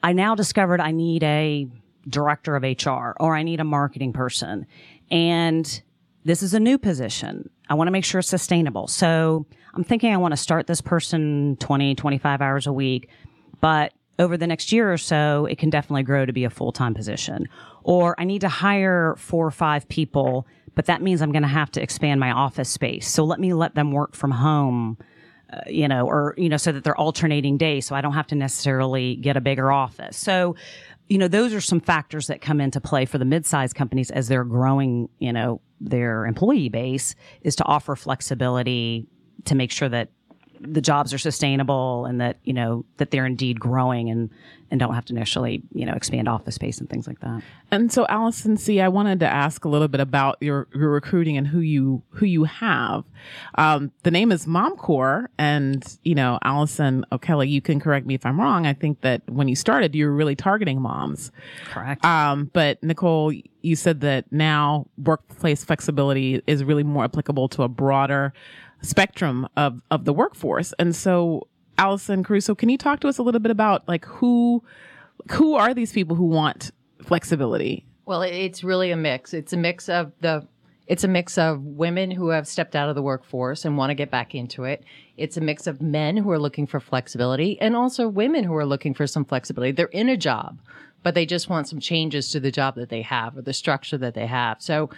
I 0.02 0.14
now 0.14 0.36
discovered 0.36 0.82
I 0.82 0.92
need 0.92 1.24
a 1.24 1.68
director 2.08 2.56
of 2.56 2.64
HR 2.64 3.14
or 3.20 3.36
I 3.36 3.44
need 3.44 3.60
a 3.60 3.64
marketing 3.64 4.14
person. 4.14 4.66
And 5.12 5.82
this 6.26 6.42
is 6.42 6.54
a 6.54 6.60
new 6.60 6.78
position. 6.78 7.50
I 7.70 7.74
want 7.76 7.88
to 7.88 7.92
make 7.92 8.06
sure 8.06 8.20
it's 8.20 8.28
sustainable. 8.28 8.88
So 8.88 9.46
I'm 9.74 9.84
thinking 9.84 10.14
I 10.14 10.18
want 10.18 10.34
to 10.34 10.38
start 10.38 10.68
this 10.68 10.82
person 10.82 11.58
20, 11.60 11.96
25 11.96 12.42
hours 12.42 12.68
a 12.68 12.74
week, 12.74 13.10
but 13.62 13.94
over 14.20 14.38
the 14.38 14.48
next 14.48 14.72
year 14.72 14.94
or 14.94 14.98
so, 14.98 15.46
it 15.46 15.58
can 15.58 15.70
definitely 15.70 16.04
grow 16.04 16.26
to 16.26 16.34
be 16.34 16.44
a 16.44 16.50
full-time 16.50 16.94
position. 16.94 17.50
Or 17.84 18.16
I 18.20 18.26
need 18.26 18.42
to 18.42 18.50
hire 18.50 19.16
four 19.18 19.48
or 19.48 19.52
five 19.52 19.88
people, 19.90 20.46
but 20.76 20.86
that 20.86 21.02
means 21.02 21.22
I'm 21.22 21.32
going 21.32 21.44
to 21.44 21.48
have 21.48 21.72
to 21.72 21.82
expand 21.82 22.20
my 22.20 22.32
office 22.32 22.70
space. 22.70 23.08
So 23.08 23.24
let 23.24 23.40
me 23.40 23.54
let 23.54 23.76
them 23.76 23.92
work 23.92 24.16
from 24.16 24.32
home 24.32 24.98
uh, 25.54 25.60
you 25.68 25.88
know, 25.88 26.08
or, 26.08 26.34
you 26.36 26.50
know, 26.50 26.58
so 26.58 26.72
that 26.72 26.84
they're 26.84 26.98
alternating 26.98 27.58
days. 27.58 27.86
So 27.86 27.96
I 27.96 28.02
don't 28.02 28.14
have 28.14 28.26
to 28.28 28.36
necessarily 28.36 29.16
get 29.18 29.38
a 29.38 29.42
bigger 29.42 29.72
office. 29.72 30.18
So, 30.18 30.56
you 31.10 31.18
know, 31.18 31.28
those 31.28 31.54
are 31.54 31.62
some 31.62 31.80
factors 31.80 32.28
that 32.28 32.42
come 32.42 32.62
into 32.62 32.80
play 32.80 33.06
for 33.06 33.18
the 33.18 33.26
mid-sized 33.26 33.76
companies 33.76 34.10
as 34.12 34.28
they're 34.28 34.44
growing, 34.44 35.10
you 35.20 35.34
know, 35.34 35.62
their 35.82 36.26
employee 36.26 36.70
base 36.70 37.16
is 37.42 37.56
to 37.58 37.66
offer 37.66 37.96
flexibility 37.96 39.08
to 39.46 39.56
make 39.56 39.72
sure 39.72 39.90
that 39.90 40.10
the 40.66 40.82
jobs 40.82 41.14
are 41.14 41.18
sustainable 41.18 42.06
and 42.06 42.22
that 42.22 42.38
you 42.44 42.54
know 42.54 42.86
that 42.98 43.12
they're 43.12 43.26
indeed 43.26 43.60
growing 43.60 44.10
and 44.10 44.30
and 44.72 44.80
don't 44.80 44.96
have 44.96 45.06
to 45.06 45.14
initially 45.14 45.62
you 45.72 45.86
know 45.86 45.94
expand 45.94 46.28
office 46.28 46.56
space 46.56 46.80
and 46.80 46.90
things 46.90 47.08
like 47.08 47.20
that. 47.20 47.44
And 47.70 47.92
so, 47.92 48.08
Allison, 48.08 48.58
see, 48.58 48.82
I 48.82 48.88
wanted 48.88 49.20
to 49.20 49.28
ask 49.28 49.66
a 49.66 49.70
little 49.70 49.88
bit 49.88 50.02
about 50.02 50.38
your 50.42 50.68
your 50.74 50.90
recruiting 50.90 51.38
and 51.38 51.46
who 51.46 51.60
you 51.60 52.02
who 52.10 52.26
you 52.26 52.46
have. 52.46 53.04
Um, 53.56 53.92
the 54.02 54.12
name 54.12 54.32
is 54.32 54.48
Mom 54.48 54.76
Corps, 54.76 55.30
and 55.38 55.86
you 56.04 56.16
know, 56.16 56.40
Allison 56.44 57.06
O'Kelly, 57.12 57.50
you 57.50 57.62
can 57.62 57.80
correct 57.80 58.08
me 58.08 58.16
if 58.16 58.26
I'm 58.26 58.40
wrong. 58.40 58.66
I 58.66 58.74
think 58.74 59.02
that 59.02 59.22
when 59.30 59.48
you 59.48 59.56
started, 59.56 59.94
you 59.94 60.08
were 60.08 60.14
really 60.14 60.36
targeting 60.36 60.82
moms. 60.82 61.32
Correct. 61.66 62.04
Um, 62.04 62.50
but 62.54 62.82
Nicole, 62.82 63.32
you 63.62 63.76
said 63.76 64.02
that 64.02 64.32
now 64.32 64.88
workplace 64.98 65.64
flexibility 65.64 66.42
is 66.48 66.64
really 66.64 66.84
more 66.84 67.04
applicable 67.04 67.48
to 67.50 67.64
a 67.64 67.68
broader 67.68 68.34
spectrum 68.84 69.48
of, 69.58 69.82
of 69.90 70.06
the 70.06 70.14
workforce. 70.14 70.74
And 70.78 70.96
so, 70.96 71.48
Allison 71.78 72.24
Caruso, 72.24 72.54
can 72.54 72.70
you 72.70 72.78
talk 72.78 73.00
to 73.00 73.08
us 73.08 73.18
a 73.18 73.24
little 73.24 73.40
bit 73.40 73.52
about 73.52 73.88
like 73.88 74.06
who, 74.06 74.64
who 75.32 75.56
are 75.56 75.74
these 75.74 75.92
people 75.92 76.16
who 76.16 76.26
want 76.26 76.72
flexibility? 77.02 77.86
Well, 78.06 78.22
it's 78.22 78.64
really 78.64 78.92
a 78.92 78.98
mix. 78.98 79.34
It's 79.34 79.54
a 79.54 79.58
mix 79.58 79.90
of 79.90 80.12
the 80.20 80.48
it's 80.86 81.06
a 81.06 81.08
mix 81.08 81.38
of 81.38 81.64
women 81.64 82.12
who 82.12 82.30
have 82.30 82.48
stepped 82.48 82.76
out 82.76 82.90
of 82.90 82.96
the 82.96 83.02
workforce 83.02 83.64
and 83.64 83.78
want 83.78 83.92
to 83.92 83.96
get 83.96 84.12
back 84.12 84.36
into 84.36 84.66
it. 84.66 84.84
It's 85.16 85.38
a 85.38 85.42
mix 85.42 85.66
of 85.66 85.82
men 85.82 86.18
who 86.18 86.30
are 86.32 86.40
looking 86.40 86.68
for 86.68 86.82
flexibility 86.82 87.60
and 87.62 87.76
also 87.76 88.08
women 88.08 88.44
who 88.44 88.56
are 88.56 88.66
looking 88.66 88.94
for 88.94 89.08
some 89.08 89.24
flexibility. 89.24 89.72
They're 89.72 89.88
in 89.88 90.10
a 90.10 90.18
job, 90.18 90.60
but 91.02 91.16
they 91.16 91.26
just 91.26 91.50
want 91.50 91.70
some 91.70 91.80
changes 91.80 92.32
to 92.32 92.40
the 92.42 92.52
job 92.52 92.76
that 92.76 92.90
they 92.90 93.02
have 93.02 93.38
or 93.38 93.42
the 93.42 93.54
structure 93.54 93.98
that 93.98 94.14
they 94.14 94.28
have. 94.28 94.62
So 94.62 94.90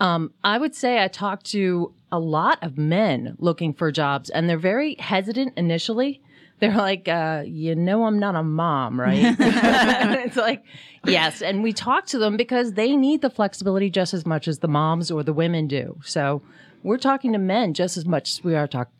um, 0.00 0.32
I 0.44 0.58
would 0.58 0.74
say 0.74 1.02
I 1.02 1.08
talked 1.08 1.46
to 1.46 1.92
a 2.10 2.18
lot 2.18 2.58
of 2.62 2.78
men 2.78 3.36
looking 3.38 3.72
for 3.72 3.90
jobs, 3.90 4.30
and 4.30 4.48
they're 4.48 4.58
very 4.58 4.94
hesitant 4.98 5.54
initially. 5.56 6.22
They're 6.60 6.76
like, 6.76 7.06
uh, 7.08 7.44
you 7.46 7.74
know, 7.74 8.04
I'm 8.04 8.18
not 8.18 8.34
a 8.34 8.42
mom, 8.42 8.98
right? 9.00 9.36
it's 9.38 10.36
like, 10.36 10.64
yes. 11.04 11.40
And 11.40 11.62
we 11.62 11.72
talk 11.72 12.06
to 12.06 12.18
them 12.18 12.36
because 12.36 12.72
they 12.72 12.96
need 12.96 13.22
the 13.22 13.30
flexibility 13.30 13.90
just 13.90 14.12
as 14.12 14.26
much 14.26 14.48
as 14.48 14.58
the 14.58 14.68
moms 14.68 15.10
or 15.10 15.22
the 15.22 15.32
women 15.32 15.68
do. 15.68 16.00
So 16.04 16.42
we're 16.82 16.98
talking 16.98 17.32
to 17.32 17.38
men 17.38 17.74
just 17.74 17.96
as 17.96 18.06
much 18.06 18.30
as 18.30 18.44
we 18.44 18.56
are 18.56 18.66
talk- 18.66 18.90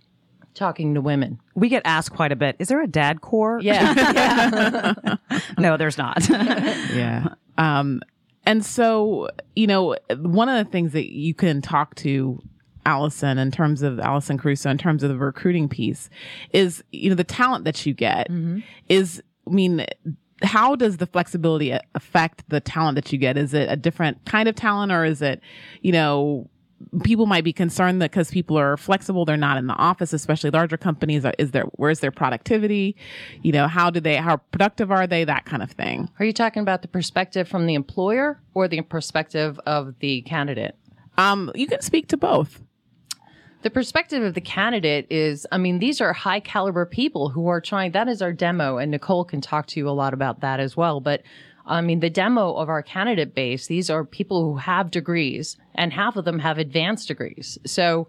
talking 0.55 0.95
to 0.95 1.01
women. 1.01 1.41
We 1.55 1.69
get 1.69 1.83
asked 1.85 2.13
quite 2.13 2.31
a 2.31 2.37
bit. 2.37 2.57
Is 2.59 2.69
there 2.69 2.81
a 2.81 2.87
dad 2.87 3.23
core? 3.23 3.59
Yeah. 3.61 4.95
yeah. 4.95 5.39
no, 5.59 5.77
there's 5.77 5.99
not. 5.99 6.29
yeah. 6.29 7.35
Um, 7.57 8.03
and 8.49 8.65
so, 8.65 9.29
you 9.55 9.67
know, 9.67 9.95
one 10.17 10.49
of 10.49 10.65
the 10.65 10.73
things 10.73 10.93
that 10.93 11.13
you 11.13 11.35
can 11.35 11.61
talk 11.61 11.95
to 11.97 12.43
Allison 12.87 13.37
in 13.37 13.51
terms 13.51 13.83
of 13.83 14.01
Allison 14.01 14.39
Caruso, 14.39 14.71
in 14.71 14.79
terms 14.79 15.03
of 15.03 15.11
the 15.11 15.19
recruiting 15.19 15.69
piece, 15.69 16.09
is, 16.55 16.83
you 16.91 17.11
know, 17.11 17.15
the 17.15 17.25
talent 17.25 17.67
that 17.67 17.85
you 17.85 17.93
get 17.93 18.31
mm-hmm. 18.31 18.61
is, 18.89 19.23
I 19.47 19.51
mean, 19.51 19.85
how 20.43 20.77
does 20.77 20.97
the 20.97 21.07
flexibility 21.07 21.77
affect 21.95 22.49
the 22.49 22.59
talent 22.59 22.95
that 22.95 23.13
you 23.13 23.19
get? 23.19 23.37
Is 23.37 23.53
it 23.53 23.71
a 23.71 23.77
different 23.77 24.25
kind 24.25 24.49
of 24.49 24.55
talent 24.55 24.93
or 24.93 25.05
is 25.05 25.21
it, 25.21 25.43
you 25.83 25.93
know, 25.93 26.49
people 27.03 27.27
might 27.27 27.45
be 27.45 27.53
concerned 27.53 28.01
that 28.03 28.11
because 28.11 28.31
people 28.31 28.59
are 28.59 28.77
flexible, 28.77 29.25
they're 29.25 29.37
not 29.37 29.57
in 29.57 29.67
the 29.67 29.75
office, 29.75 30.13
especially 30.13 30.51
larger 30.51 30.77
companies. 30.77 31.25
Is 31.39 31.51
there 31.51 31.65
where's 31.73 32.01
their 32.01 32.11
productivity? 32.11 32.97
You 33.43 33.53
know, 33.53 33.69
how 33.69 33.91
do 33.91 34.01
they 34.01 34.17
how 34.17 34.37
productive 34.37 34.91
are 34.91 35.07
they? 35.07 35.25
That 35.25 35.45
kind 35.45 35.63
of 35.63 35.71
thing. 35.73 36.09
Are 36.19 36.25
you 36.25 36.33
talking 36.33 36.63
about 36.63 36.83
the 36.83 36.89
perspective 36.89 37.49
from 37.49 37.67
the 37.67 37.75
employer 37.75 38.41
or 38.55 38.69
the 38.69 38.81
perspective 38.83 39.59
of 39.67 39.99
the 40.01 40.23
candidate? 40.23 40.77
Um, 41.17 41.51
you 41.55 41.67
can 41.67 41.81
speak 41.83 42.09
to 42.09 42.17
both. 42.17 42.63
The 43.63 43.71
perspective 43.71 44.23
of 44.23 44.35
the 44.35 44.41
candidate 44.41 45.09
is, 45.11 45.45
I 45.51 45.59
mean, 45.59 45.81
these 45.81 46.01
are 46.01 46.13
high 46.13 46.39
caliber 46.39 46.87
people 46.87 47.29
who 47.29 47.49
are 47.49 47.61
trying. 47.61 47.91
That 47.91 48.07
is 48.07 48.23
our 48.23 48.33
demo, 48.33 48.79
and 48.79 48.93
Nicole 48.93 49.25
can 49.25 49.41
talk 49.41 49.67
to 49.69 49.81
you 49.81 49.89
a 49.89 49.91
lot 49.91 50.15
about 50.15 50.41
that 50.43 50.61
as 50.61 50.77
well. 50.77 51.01
But 51.01 51.23
I 51.69 51.81
mean, 51.83 52.01
the 52.01 52.11
demo 52.11 52.55
of 52.55 52.69
our 52.69 52.83
candidate 52.83 53.35
base, 53.35 53.67
these 53.67 53.91
are 53.91 54.05
people 54.05 54.43
who 54.43 54.57
have 54.57 54.91
degrees 54.91 55.57
and 55.75 55.93
half 55.93 56.17
of 56.17 56.25
them 56.25 56.39
have 56.39 56.59
advanced 56.59 57.09
degrees. 57.09 57.59
So, 57.67 58.09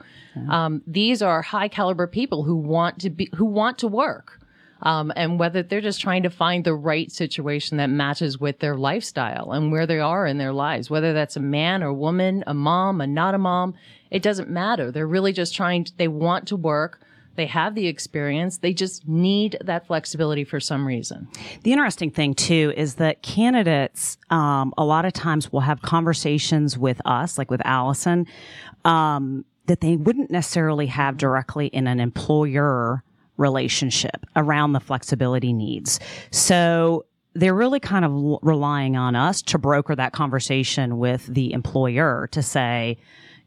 um, 0.49 0.81
these 0.87 1.21
are 1.21 1.41
high 1.41 1.67
caliber 1.67 2.07
people 2.07 2.43
who 2.43 2.55
want 2.55 2.99
to 2.99 3.09
be, 3.09 3.29
who 3.35 3.45
want 3.45 3.77
to 3.79 3.87
work. 3.87 4.39
Um, 4.81 5.11
and 5.17 5.37
whether 5.37 5.61
they're 5.61 5.81
just 5.81 5.99
trying 5.99 6.23
to 6.23 6.29
find 6.29 6.63
the 6.63 6.73
right 6.73 7.11
situation 7.11 7.75
that 7.77 7.89
matches 7.89 8.39
with 8.39 8.59
their 8.59 8.77
lifestyle 8.77 9.51
and 9.51 9.73
where 9.73 9.85
they 9.85 9.99
are 9.99 10.25
in 10.25 10.37
their 10.37 10.53
lives, 10.53 10.89
whether 10.89 11.11
that's 11.11 11.35
a 11.35 11.41
man 11.41 11.83
or 11.83 11.91
woman, 11.91 12.45
a 12.47 12.53
mom, 12.53 13.01
a 13.01 13.07
not 13.07 13.35
a 13.35 13.37
mom, 13.37 13.73
it 14.09 14.21
doesn't 14.21 14.49
matter. 14.49 14.89
They're 14.89 15.05
really 15.05 15.33
just 15.33 15.53
trying 15.53 15.83
to, 15.83 15.97
they 15.97 16.07
want 16.07 16.47
to 16.47 16.55
work 16.55 17.01
they 17.39 17.45
have 17.45 17.73
the 17.73 17.87
experience. 17.87 18.57
They 18.57 18.73
just 18.73 19.07
need 19.07 19.57
that 19.63 19.87
flexibility 19.87 20.43
for 20.43 20.59
some 20.59 20.85
reason. 20.85 21.29
The 21.63 21.71
interesting 21.71 22.11
thing 22.11 22.33
too 22.33 22.73
is 22.75 22.95
that 22.95 23.23
candidates, 23.23 24.17
um, 24.29 24.73
a 24.77 24.83
lot 24.83 25.05
of 25.05 25.13
times 25.13 25.49
will 25.49 25.61
have 25.61 25.81
conversations 25.81 26.77
with 26.77 26.99
us, 27.05 27.37
like 27.37 27.49
with 27.49 27.61
Allison, 27.63 28.27
um, 28.83 29.45
that 29.67 29.79
they 29.79 29.95
wouldn't 29.95 30.29
necessarily 30.29 30.87
have 30.87 31.15
directly 31.15 31.67
in 31.67 31.87
an 31.87 32.01
employer 32.01 33.03
relationship 33.37 34.25
around 34.35 34.73
the 34.73 34.81
flexibility 34.81 35.53
needs. 35.53 35.97
So 36.31 37.05
they're 37.35 37.55
really 37.55 37.79
kind 37.79 38.03
of 38.03 38.39
relying 38.41 38.97
on 38.97 39.15
us 39.15 39.41
to 39.43 39.57
broker 39.57 39.95
that 39.95 40.11
conversation 40.11 40.97
with 40.97 41.25
the 41.27 41.53
employer 41.53 42.27
to 42.33 42.41
say, 42.43 42.97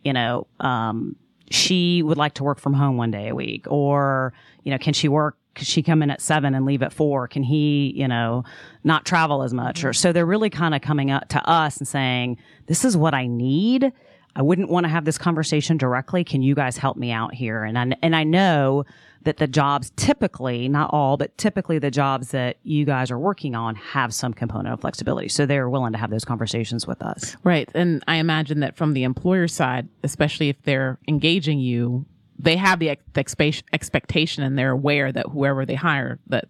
you 0.03 0.15
know, 0.15 0.47
um, 0.61 1.17
she 1.55 2.03
would 2.03 2.17
like 2.17 2.35
to 2.35 2.45
work 2.45 2.59
from 2.59 2.75
home 2.75 2.97
one 2.97 3.11
day 3.11 3.29
a 3.29 3.35
week 3.35 3.67
or 3.71 4.33
you 4.65 4.71
know 4.71 4.79
can 4.79 4.93
she 4.93 5.09
work 5.09 5.37
can 5.55 5.67
she 5.67 5.83
come 5.83 6.03
in 6.03 6.11
at 6.11 6.23
seven 6.23 6.55
and 6.55 6.65
leave 6.65 6.83
at 6.83 6.95
four? 6.95 7.29
Can 7.29 7.43
he 7.43 7.93
you 7.95 8.09
know 8.09 8.45
not 8.85 9.05
travel 9.05 9.43
as 9.43 9.53
much? 9.53 9.85
Or 9.85 9.93
so 9.93 10.13
they're 10.13 10.27
really 10.27 10.51
kind 10.51 10.75
of 10.75 10.81
coming 10.81 11.11
up 11.11 11.29
to 11.29 11.49
us 11.49 11.77
and 11.77 11.87
saying 11.87 12.39
this 12.67 12.85
is 12.85 12.97
what 12.97 13.15
i 13.15 13.27
need. 13.27 13.93
I 14.35 14.41
wouldn't 14.41 14.71
want 14.71 14.85
to 14.85 14.89
have 14.89 15.05
this 15.05 15.19
conversation 15.19 15.77
directly. 15.77 16.25
Can 16.25 16.41
you 16.41 16.55
guys 16.55 16.79
help 16.79 16.97
me 16.97 17.13
out 17.13 17.35
here? 17.35 17.65
And 17.65 17.79
i 17.79 17.97
and 18.03 18.17
i 18.17 18.25
know 18.25 18.85
that 19.25 19.37
the 19.37 19.47
jobs 19.47 19.93
typically, 19.97 20.69
not 20.69 20.91
all, 20.93 21.17
but 21.17 21.37
typically 21.39 21.79
the 21.79 21.91
jobs 21.91 22.31
that 22.31 22.57
you 22.63 22.85
guys 22.85 23.11
are 23.11 23.19
working 23.19 23.55
on 23.55 23.75
have 23.75 24.13
some 24.13 24.33
component 24.33 24.73
of 24.73 24.81
flexibility. 24.81 25.29
So 25.29 25.47
they're 25.47 25.69
willing 25.69 25.93
to 25.93 25.99
have 25.99 26.11
those 26.11 26.25
conversations 26.25 26.87
with 26.87 27.03
us. 27.03 27.37
Right. 27.45 27.69
And 27.75 28.03
I 28.09 28.17
imagine 28.17 28.61
that 28.61 28.77
from 28.77 28.95
the 28.95 29.05
employer 29.05 29.49
side, 29.49 29.89
especially 30.03 30.49
if 30.49 30.61
they're 30.63 30.99
engaging 31.07 31.59
you, 31.61 32.07
they 32.39 32.57
have 32.57 32.81
the 32.81 32.91
expectation 32.91 34.43
and 34.43 34.59
they're 34.59 34.73
aware 34.73 35.13
that 35.13 35.27
whoever 35.27 35.65
they 35.65 35.77
hire, 35.77 36.19
that 36.27 36.47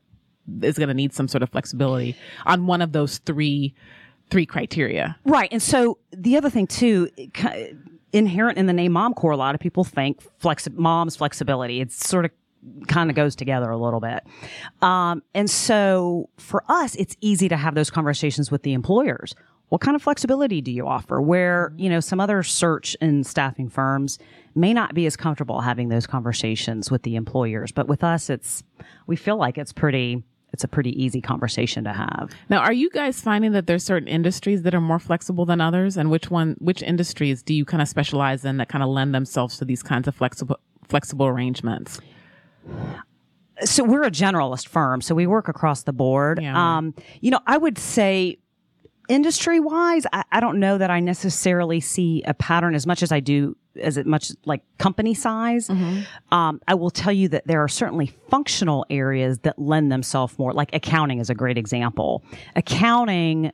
is 0.62 0.78
going 0.78 0.88
to 0.88 0.94
need 0.94 1.12
some 1.12 1.28
sort 1.28 1.42
of 1.42 1.50
flexibility 1.50 2.16
on 2.46 2.66
one 2.66 2.82
of 2.82 2.92
those 2.92 3.18
three 3.18 3.74
three 4.30 4.46
criteria. 4.46 5.14
Right. 5.26 5.50
And 5.52 5.62
so 5.62 5.98
the 6.10 6.38
other 6.38 6.48
thing 6.48 6.66
too, 6.66 7.10
inherent 8.14 8.56
in 8.56 8.64
the 8.64 8.72
name 8.72 8.92
Mom 8.92 9.12
Corps, 9.12 9.32
a 9.32 9.36
lot 9.36 9.54
of 9.54 9.60
people 9.60 9.84
think 9.84 10.22
flexi- 10.40 10.74
mom's 10.74 11.16
flexibility. 11.16 11.82
It's 11.82 12.08
sort 12.08 12.24
of 12.24 12.30
kind 12.86 13.10
of 13.10 13.16
goes 13.16 13.34
together 13.34 13.70
a 13.70 13.76
little 13.76 14.00
bit. 14.00 14.24
Um, 14.80 15.22
and 15.34 15.50
so 15.50 16.28
for 16.38 16.64
us, 16.68 16.94
it's 16.96 17.16
easy 17.20 17.48
to 17.48 17.56
have 17.56 17.74
those 17.74 17.90
conversations 17.90 18.50
with 18.50 18.62
the 18.62 18.72
employers. 18.72 19.34
What 19.68 19.80
kind 19.80 19.94
of 19.94 20.02
flexibility 20.02 20.60
do 20.60 20.70
you 20.70 20.86
offer? 20.86 21.20
Where, 21.20 21.72
you 21.76 21.88
know, 21.88 22.00
some 22.00 22.20
other 22.20 22.42
search 22.42 22.94
and 23.00 23.26
staffing 23.26 23.70
firms 23.70 24.18
may 24.54 24.74
not 24.74 24.94
be 24.94 25.06
as 25.06 25.16
comfortable 25.16 25.62
having 25.62 25.88
those 25.88 26.06
conversations 26.06 26.90
with 26.90 27.02
the 27.04 27.16
employers. 27.16 27.72
But 27.72 27.88
with 27.88 28.04
us, 28.04 28.28
it's, 28.28 28.62
we 29.06 29.16
feel 29.16 29.38
like 29.38 29.56
it's 29.56 29.72
pretty, 29.72 30.22
it's 30.52 30.62
a 30.62 30.68
pretty 30.68 31.02
easy 31.02 31.22
conversation 31.22 31.84
to 31.84 31.92
have. 31.94 32.30
Now, 32.50 32.58
are 32.58 32.72
you 32.72 32.90
guys 32.90 33.22
finding 33.22 33.52
that 33.52 33.66
there's 33.66 33.82
certain 33.82 34.08
industries 34.08 34.60
that 34.62 34.74
are 34.74 34.80
more 34.80 34.98
flexible 34.98 35.46
than 35.46 35.62
others, 35.62 35.96
and 35.96 36.10
which 36.10 36.30
one, 36.30 36.56
which 36.58 36.82
industries 36.82 37.42
do 37.42 37.54
you 37.54 37.64
kind 37.64 37.80
of 37.80 37.88
specialize 37.88 38.44
in 38.44 38.58
that 38.58 38.68
kind 38.68 38.84
of 38.84 38.90
lend 38.90 39.14
themselves 39.14 39.56
to 39.56 39.64
these 39.64 39.82
kinds 39.82 40.06
of 40.06 40.14
flexible 40.14 40.60
flexible 40.86 41.26
arrangements? 41.26 41.98
So 43.64 43.84
we're 43.84 44.04
a 44.04 44.10
generalist 44.10 44.68
firm, 44.68 45.00
so 45.00 45.14
we 45.14 45.26
work 45.26 45.48
across 45.48 45.82
the 45.82 45.92
board. 45.92 46.40
Yeah. 46.42 46.76
Um, 46.76 46.94
you 47.20 47.30
know, 47.30 47.40
I 47.46 47.56
would 47.56 47.78
say 47.78 48.38
industry 49.08 49.60
wise, 49.60 50.04
I, 50.12 50.24
I 50.32 50.40
don't 50.40 50.58
know 50.58 50.78
that 50.78 50.90
I 50.90 51.00
necessarily 51.00 51.80
see 51.80 52.22
a 52.26 52.34
pattern 52.34 52.74
as 52.74 52.86
much 52.86 53.02
as 53.02 53.12
I 53.12 53.20
do 53.20 53.56
as 53.80 53.96
it 53.96 54.06
much 54.06 54.32
like 54.44 54.62
company 54.78 55.14
size. 55.14 55.70
Um, 56.30 56.60
I 56.68 56.74
will 56.74 56.90
tell 56.90 57.12
you 57.12 57.28
that 57.28 57.46
there 57.46 57.62
are 57.62 57.68
certainly 57.68 58.12
functional 58.28 58.84
areas 58.90 59.38
that 59.40 59.58
lend 59.58 59.90
themselves 59.90 60.38
more, 60.38 60.52
like 60.52 60.74
accounting 60.74 61.20
is 61.20 61.30
a 61.30 61.34
great 61.34 61.56
example. 61.56 62.22
Accounting 62.54 63.52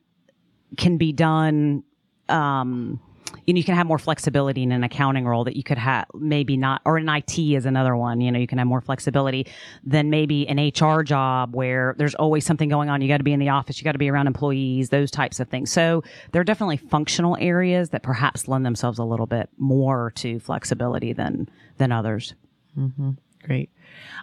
can 0.76 0.96
be 0.98 1.12
done, 1.12 1.84
um, 2.28 3.00
you 3.46 3.54
know, 3.54 3.58
you 3.58 3.64
can 3.64 3.74
have 3.74 3.86
more 3.86 3.98
flexibility 3.98 4.62
in 4.62 4.72
an 4.72 4.84
accounting 4.84 5.26
role 5.26 5.44
that 5.44 5.56
you 5.56 5.62
could 5.62 5.78
have 5.78 6.06
maybe 6.14 6.56
not, 6.56 6.82
or 6.84 6.98
in 6.98 7.08
IT 7.08 7.38
is 7.38 7.66
another 7.66 7.96
one, 7.96 8.20
you 8.20 8.30
know, 8.30 8.38
you 8.38 8.46
can 8.46 8.58
have 8.58 8.66
more 8.66 8.80
flexibility 8.80 9.46
than 9.84 10.10
maybe 10.10 10.46
an 10.48 10.58
HR 10.58 11.02
job 11.02 11.54
where 11.54 11.94
there's 11.98 12.14
always 12.14 12.44
something 12.44 12.68
going 12.68 12.88
on. 12.88 13.00
You 13.00 13.08
got 13.08 13.18
to 13.18 13.24
be 13.24 13.32
in 13.32 13.40
the 13.40 13.48
office. 13.48 13.78
You 13.78 13.84
got 13.84 13.92
to 13.92 13.98
be 13.98 14.10
around 14.10 14.26
employees, 14.26 14.90
those 14.90 15.10
types 15.10 15.40
of 15.40 15.48
things. 15.48 15.70
So 15.70 16.02
there 16.32 16.40
are 16.40 16.44
definitely 16.44 16.76
functional 16.76 17.36
areas 17.40 17.90
that 17.90 18.02
perhaps 18.02 18.48
lend 18.48 18.66
themselves 18.66 18.98
a 18.98 19.04
little 19.04 19.26
bit 19.26 19.48
more 19.56 20.12
to 20.16 20.40
flexibility 20.40 21.12
than, 21.12 21.48
than 21.78 21.92
others. 21.92 22.34
Great. 23.44 23.70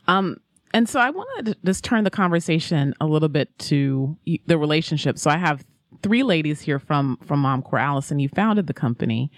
Um, 0.08 0.38
and 0.74 0.90
so 0.90 1.00
I 1.00 1.10
want 1.10 1.46
to 1.46 1.56
just 1.64 1.84
turn 1.84 2.04
the 2.04 2.10
conversation 2.10 2.94
a 3.00 3.06
little 3.06 3.30
bit 3.30 3.58
to 3.60 4.18
the 4.46 4.58
relationship. 4.58 5.18
So 5.18 5.32
I 5.32 5.38
have 5.38 5.66
three 6.02 6.24
ladies 6.24 6.62
here 6.62 6.80
from 6.80 7.18
from 7.26 7.40
Mom 7.40 7.62
Corps. 7.62 7.80
Allison, 7.80 8.20
you 8.20 8.30
founded 8.30 8.68
the 8.68 8.74
company, 8.74 9.32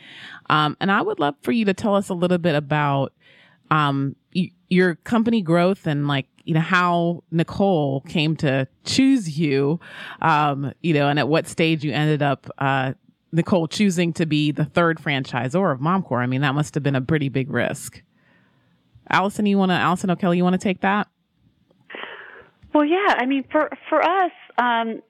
um, 0.50 0.78
and 0.80 0.92
I 0.92 1.02
would 1.02 1.20
love 1.20 1.36
for 1.42 1.52
you 1.52 1.66
to 1.66 1.74
tell 1.74 1.96
us 1.96 2.10
a 2.10 2.14
little 2.14 2.38
bit 2.38 2.56
about 2.56 3.14
um, 3.72 4.16
y- 4.36 4.52
your 4.70 4.96
company 4.96 5.42
growth 5.42 5.88
and 5.88 6.08
like 6.08 6.28
you 6.44 6.54
know 6.54 6.62
how 6.62 7.24
Nicole 7.32 8.02
came 8.02 8.36
to 8.38 8.68
choose 8.86 9.38
you, 9.38 9.80
um, 10.22 10.74
you 10.82 10.94
know, 10.94 11.08
and 11.08 11.20
at 11.20 11.28
what 11.28 11.48
stage 11.48 11.84
you 11.84 11.92
ended 11.92 12.22
up. 12.22 12.50
Uh, 12.58 12.94
Nicole 13.34 13.68
choosing 13.68 14.14
to 14.14 14.26
be 14.26 14.52
the 14.52 14.64
third 14.64 15.00
franchisor 15.00 15.72
of 15.72 15.82
Mom 15.82 16.02
Corps. 16.02 16.22
I 16.22 16.28
mean, 16.28 16.42
that 16.42 16.56
must 16.56 16.74
have 16.76 16.84
been 16.84 16.96
a 16.96 17.02
pretty 17.02 17.28
big 17.28 17.52
risk. 17.52 18.02
Allison, 19.10 19.46
you 19.46 19.58
want 19.58 19.70
to, 19.70 19.76
Allison 19.76 20.10
O'Kelly, 20.10 20.38
you 20.38 20.44
want 20.44 20.54
to 20.54 20.60
take 20.60 20.82
that? 20.82 21.10
Well, 22.74 22.86
yeah. 22.86 23.16
I 23.18 23.26
mean, 23.26 23.44
for 23.52 23.70
for 23.90 24.02
us, 24.02 24.32
um, 24.58 25.02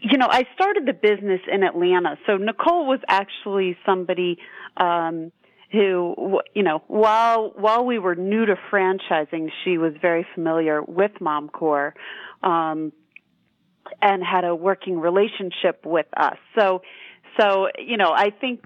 you 0.00 0.18
know, 0.18 0.28
I 0.30 0.44
started 0.54 0.86
the 0.86 0.92
business 0.92 1.40
in 1.50 1.62
Atlanta, 1.62 2.18
so 2.26 2.36
Nicole 2.36 2.86
was 2.86 3.00
actually 3.08 3.76
somebody 3.84 4.38
um, 4.76 5.32
who, 5.72 6.40
you 6.54 6.62
know, 6.62 6.82
while 6.86 7.52
while 7.56 7.84
we 7.84 7.98
were 7.98 8.14
new 8.14 8.46
to 8.46 8.56
franchising, 8.70 9.48
she 9.64 9.78
was 9.78 9.92
very 10.00 10.26
familiar 10.34 10.82
with 10.82 11.12
Mom 11.20 11.48
Corps. 11.48 11.94
Um, 12.42 12.92
and 14.02 14.22
had 14.22 14.44
a 14.44 14.54
working 14.54 15.00
relationship 15.00 15.84
with 15.84 16.06
us. 16.16 16.36
So, 16.58 16.82
so 17.38 17.68
you 17.78 17.96
know, 17.96 18.12
I 18.14 18.30
think 18.30 18.64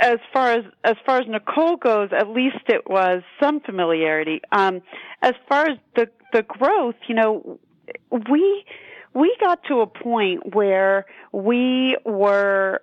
as 0.00 0.18
far 0.32 0.52
as 0.52 0.64
as 0.84 0.96
far 1.04 1.18
as 1.18 1.24
Nicole 1.28 1.76
goes, 1.76 2.10
at 2.16 2.28
least 2.28 2.64
it 2.68 2.88
was 2.88 3.22
some 3.40 3.60
familiarity. 3.60 4.40
Um, 4.52 4.80
as 5.22 5.34
far 5.48 5.66
as 5.66 5.78
the 5.96 6.08
the 6.32 6.42
growth, 6.42 6.94
you 7.08 7.14
know, 7.14 7.58
we 8.30 8.64
we 9.14 9.36
got 9.40 9.62
to 9.68 9.80
a 9.80 9.86
point 9.86 10.54
where 10.54 11.06
we 11.32 11.96
were 12.04 12.80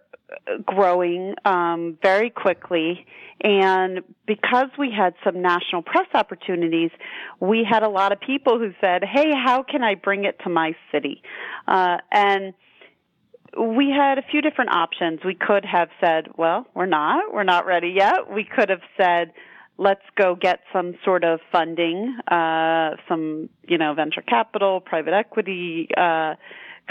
growing 0.65 1.33
um, 1.45 1.97
very 2.01 2.29
quickly, 2.29 3.05
and 3.41 4.01
because 4.27 4.67
we 4.77 4.91
had 4.95 5.13
some 5.23 5.41
national 5.41 5.81
press 5.81 6.07
opportunities, 6.13 6.91
we 7.39 7.65
had 7.67 7.83
a 7.83 7.89
lot 7.89 8.11
of 8.11 8.19
people 8.19 8.59
who 8.59 8.71
said, 8.79 9.03
"Hey, 9.03 9.31
how 9.33 9.63
can 9.63 9.83
I 9.83 9.95
bring 9.95 10.25
it 10.25 10.39
to 10.43 10.49
my 10.49 10.75
city?" 10.91 11.21
Uh, 11.67 11.97
and 12.11 12.53
we 13.57 13.89
had 13.89 14.19
a 14.19 14.21
few 14.29 14.41
different 14.41 14.71
options. 14.71 15.21
We 15.25 15.35
could 15.35 15.65
have 15.65 15.89
said, 15.99 16.27
"Well, 16.37 16.67
we're 16.75 16.85
not. 16.85 17.33
We're 17.33 17.43
not 17.43 17.65
ready 17.65 17.89
yet." 17.95 18.31
We 18.31 18.43
could 18.43 18.69
have 18.69 18.83
said, 18.97 19.33
"Let's 19.79 20.05
go 20.15 20.35
get 20.35 20.59
some 20.71 20.95
sort 21.03 21.23
of 21.23 21.39
funding, 21.51 22.17
uh, 22.27 22.97
some 23.07 23.49
you 23.67 23.77
know 23.77 23.93
venture 23.93 24.21
capital, 24.21 24.81
private 24.81 25.13
equity." 25.13 25.89
Uh, 25.95 26.35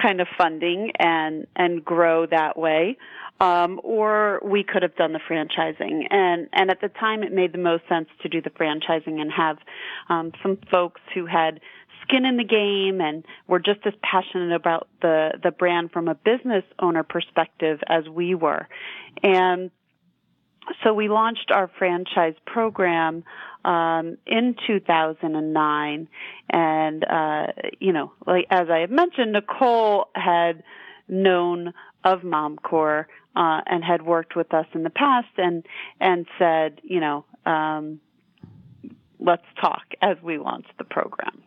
kind 0.01 0.21
of 0.21 0.29
funding 0.37 0.93
and 0.99 1.47
and 1.57 1.85
grow 1.85 2.25
that 2.27 2.57
way 2.57 2.97
um, 3.41 3.81
or 3.85 4.41
we 4.45 4.65
could 4.65 4.83
have 4.83 4.95
done 4.97 5.13
the 5.13 5.21
franchising 5.21 6.07
and 6.11 6.49
and 6.53 6.71
at 6.71 6.81
the 6.81 6.89
time 6.89 7.23
it 7.23 7.33
made 7.33 7.53
the 7.53 7.59
most 7.59 7.83
sense 7.89 8.09
to 8.23 8.29
do 8.29 8.41
the 8.41 8.51
franchising 8.51 9.21
and 9.21 9.31
have 9.33 9.59
um, 10.09 10.33
some 10.43 10.59
folks 10.71 11.01
who 11.15 11.27
had 11.27 11.61
skin 12.03 12.25
in 12.25 12.37
the 12.37 12.45
game 12.45 13.01
and 13.01 13.25
were 13.47 13.59
just 13.59 13.81
as 13.85 13.93
passionate 14.03 14.55
about 14.55 14.89
the 15.03 15.31
the 15.43 15.51
brand 15.51 15.91
from 15.93 16.09
a 16.09 16.15
business 16.15 16.65
owner 16.79 17.03
perspective 17.03 17.81
as 17.89 18.09
we 18.09 18.35
were 18.35 18.69
and 19.23 19.71
so 20.83 20.93
we 20.93 21.09
launched 21.09 21.51
our 21.51 21.71
franchise 21.79 22.35
program 22.47 23.25
um, 23.65 24.19
in 24.27 24.55
2009, 24.67 26.09
and 26.51 27.05
uh, 27.05 27.47
you 27.79 27.93
know, 27.93 28.13
like 28.27 28.47
as 28.51 28.69
I 28.71 28.79
had 28.79 28.91
mentioned, 28.91 29.33
Nicole 29.33 30.09
had 30.15 30.63
known 31.09 31.73
of 32.05 32.23
Mom 32.25 32.57
Corps 32.57 33.09
uh, 33.35 33.61
and 33.67 33.85
had 33.85 34.03
worked 34.03 34.37
with 34.37 34.53
us 34.55 34.67
in 34.75 34.83
the 34.83 34.91
past, 34.91 35.29
and 35.37 35.65
and 36.01 36.27
said, 36.39 36.81
you 36.83 37.01
know, 37.01 37.25
um, 37.47 38.01
let's 39.19 39.47
talk 39.61 39.83
as 40.03 40.17
we 40.23 40.39
launched 40.39 40.73
the 40.79 40.85
program. 40.85 41.43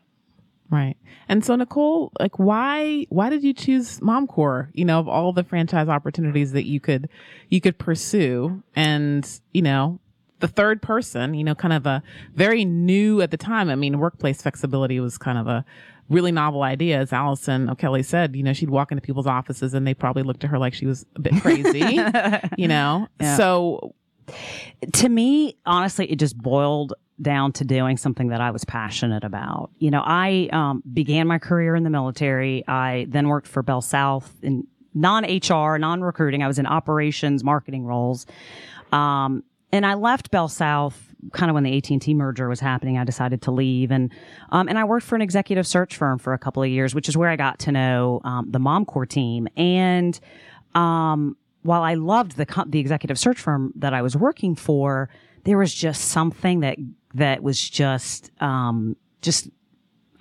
Right. 0.72 0.96
And 1.28 1.44
so 1.44 1.56
Nicole, 1.56 2.14
like 2.18 2.40
why 2.40 3.06
why 3.10 3.30
did 3.30 3.44
you 3.44 3.54
choose 3.54 4.02
Mom 4.02 4.26
Corps? 4.26 4.70
You 4.74 4.86
know, 4.86 5.00
of 5.00 5.08
all 5.08 5.34
the 5.34 5.44
franchise 5.44 5.90
opportunities 5.90 6.54
that 6.54 6.66
you 6.66 6.80
could 6.80 7.10
you 7.50 7.60
could 7.60 7.78
pursue 7.78 8.64
and, 8.74 9.28
you 9.54 9.62
know, 9.62 10.00
the 10.40 10.48
third 10.48 10.82
person, 10.82 11.34
you 11.34 11.44
know, 11.44 11.54
kind 11.56 11.74
of 11.74 11.86
a 11.86 12.02
very 12.34 12.64
new 12.64 13.22
at 13.22 13.32
the 13.32 13.38
time. 13.38 13.70
I 13.70 13.76
mean, 13.76 14.00
workplace 14.00 14.42
flexibility 14.42 15.00
was 15.02 15.18
kind 15.18 15.38
of 15.38 15.48
a 15.48 15.66
really 16.10 16.32
novel 16.32 16.64
idea. 16.64 17.00
As 17.00 17.12
Allison 17.12 17.70
O'Kelly 17.70 18.02
said, 18.02 18.36
you 18.36 18.44
know, 18.44 18.54
she'd 18.54 18.70
walk 18.70 18.94
into 18.94 19.02
people's 19.02 19.28
offices 19.28 19.74
and 19.74 19.86
they 19.86 19.94
probably 19.94 20.24
looked 20.24 20.46
at 20.46 20.50
her 20.50 20.58
like 20.58 20.74
she 20.74 20.86
was 20.86 21.06
a 21.18 21.20
bit 21.20 21.34
crazy, 21.42 22.00
you 22.58 22.68
know? 22.70 23.08
Yeah. 23.20 23.36
So 23.36 23.94
to 24.94 25.10
me, 25.10 25.58
honestly, 25.66 26.10
it 26.12 26.18
just 26.18 26.38
boiled 26.38 26.94
down 27.22 27.52
to 27.54 27.66
doing 27.66 27.98
something 27.98 28.30
that 28.30 28.42
I 28.42 28.52
was 28.52 28.66
passionate 28.66 29.24
about. 29.24 29.70
You 29.80 29.92
know, 29.92 30.02
I 30.04 30.50
um, 30.52 30.84
began 30.92 31.28
my 31.28 31.38
career 31.38 31.76
in 31.76 31.84
the 31.84 31.90
military. 31.90 32.68
I 32.68 33.06
then 33.10 33.28
worked 33.28 33.48
for 33.48 33.62
Bell 33.62 33.82
South 33.82 34.34
in 34.42 34.66
non 34.94 35.24
HR, 35.24 35.78
non 35.78 36.02
recruiting. 36.02 36.44
I 36.44 36.48
was 36.48 36.60
in 36.60 36.66
operations, 36.66 37.44
marketing 37.44 37.86
roles. 37.86 38.26
Um, 38.92 39.44
and 39.72 39.86
I 39.86 39.94
left 39.94 40.32
Bell 40.32 40.48
South 40.48 41.12
kind 41.34 41.50
of 41.50 41.54
when 41.54 41.64
the 41.64 41.78
AT&T 41.78 42.14
merger 42.14 42.50
was 42.50 42.60
happening. 42.60 42.98
I 42.98 43.04
decided 43.04 43.44
to 43.44 43.52
leave 43.52 43.92
and, 43.92 44.12
um, 44.50 44.68
and 44.68 44.80
I 44.80 44.84
worked 44.84 45.06
for 45.06 45.16
an 45.16 45.22
executive 45.22 45.68
search 45.68 45.96
firm 45.96 46.18
for 46.18 46.34
a 46.34 46.40
couple 46.40 46.64
of 46.64 46.70
years, 46.70 46.96
which 46.96 47.08
is 47.08 47.16
where 47.16 47.30
I 47.30 47.36
got 47.36 47.60
to 47.60 47.72
know, 47.72 48.22
um, 48.24 48.50
the 48.50 48.60
Mom 48.60 48.86
Corps 48.86 49.06
team. 49.06 49.48
And, 49.56 50.20
um, 50.74 51.38
while 51.62 51.84
I 51.84 51.94
loved 51.94 52.38
the, 52.38 52.66
the 52.68 52.80
executive 52.80 53.20
search 53.20 53.40
firm 53.40 53.72
that 53.76 53.94
I 53.94 54.02
was 54.02 54.18
working 54.18 54.56
for, 54.56 55.10
there 55.44 55.60
was 55.60 55.74
just 55.74 56.06
something 56.06 56.62
that, 56.62 56.78
that 57.16 57.44
was 57.44 57.70
just, 57.70 58.32
um, 58.42 58.96
just 59.22 59.50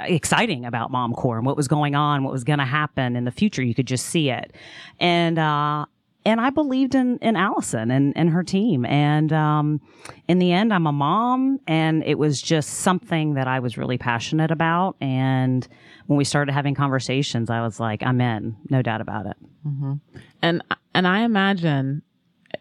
exciting 0.01 0.65
about 0.65 0.91
Mom 0.91 1.13
Corps 1.13 1.37
and 1.37 1.47
what 1.47 1.57
was 1.57 1.69
going 1.69 1.95
on, 1.95 2.25
what 2.25 2.33
was 2.33 2.45
going 2.45 2.59
to 2.59 2.65
happen 2.65 3.17
in 3.17 3.25
the 3.25 3.31
future. 3.31 3.63
You 3.63 3.75
could 3.75 3.87
just 3.87 4.07
see 4.07 4.31
it. 4.31 4.55
And, 4.99 5.39
uh, 5.39 5.87
and 6.25 6.41
I 6.41 6.51
believed 6.51 6.95
in, 6.95 7.19
in 7.19 7.35
Allison 7.37 7.91
and, 7.91 8.15
and 8.17 8.31
her 8.31 8.43
team. 8.43 8.85
And, 8.85 9.33
um, 9.33 9.81
in 10.29 10.39
the 10.39 10.53
end, 10.53 10.73
I'm 10.73 10.87
a 10.87 10.93
mom 10.93 11.61
and 11.67 12.03
it 12.05 12.19
was 12.19 12.43
just 12.43 12.71
something 12.71 13.35
that 13.35 13.47
I 13.47 13.61
was 13.61 13.79
really 13.79 13.99
passionate 13.99 14.51
about. 14.51 14.97
And 15.01 15.67
when 16.07 16.17
we 16.17 16.25
started 16.25 16.53
having 16.53 16.75
conversations, 16.75 17.49
I 17.49 17.63
was 17.63 17.81
like, 17.81 18.03
I'm 18.03 18.21
in, 18.21 18.57
no 18.69 18.83
doubt 18.83 19.01
about 19.01 19.27
it. 19.27 19.37
Mm-hmm. 19.67 19.95
And, 20.43 20.63
and 20.95 21.07
I 21.07 21.21
imagine, 21.21 22.03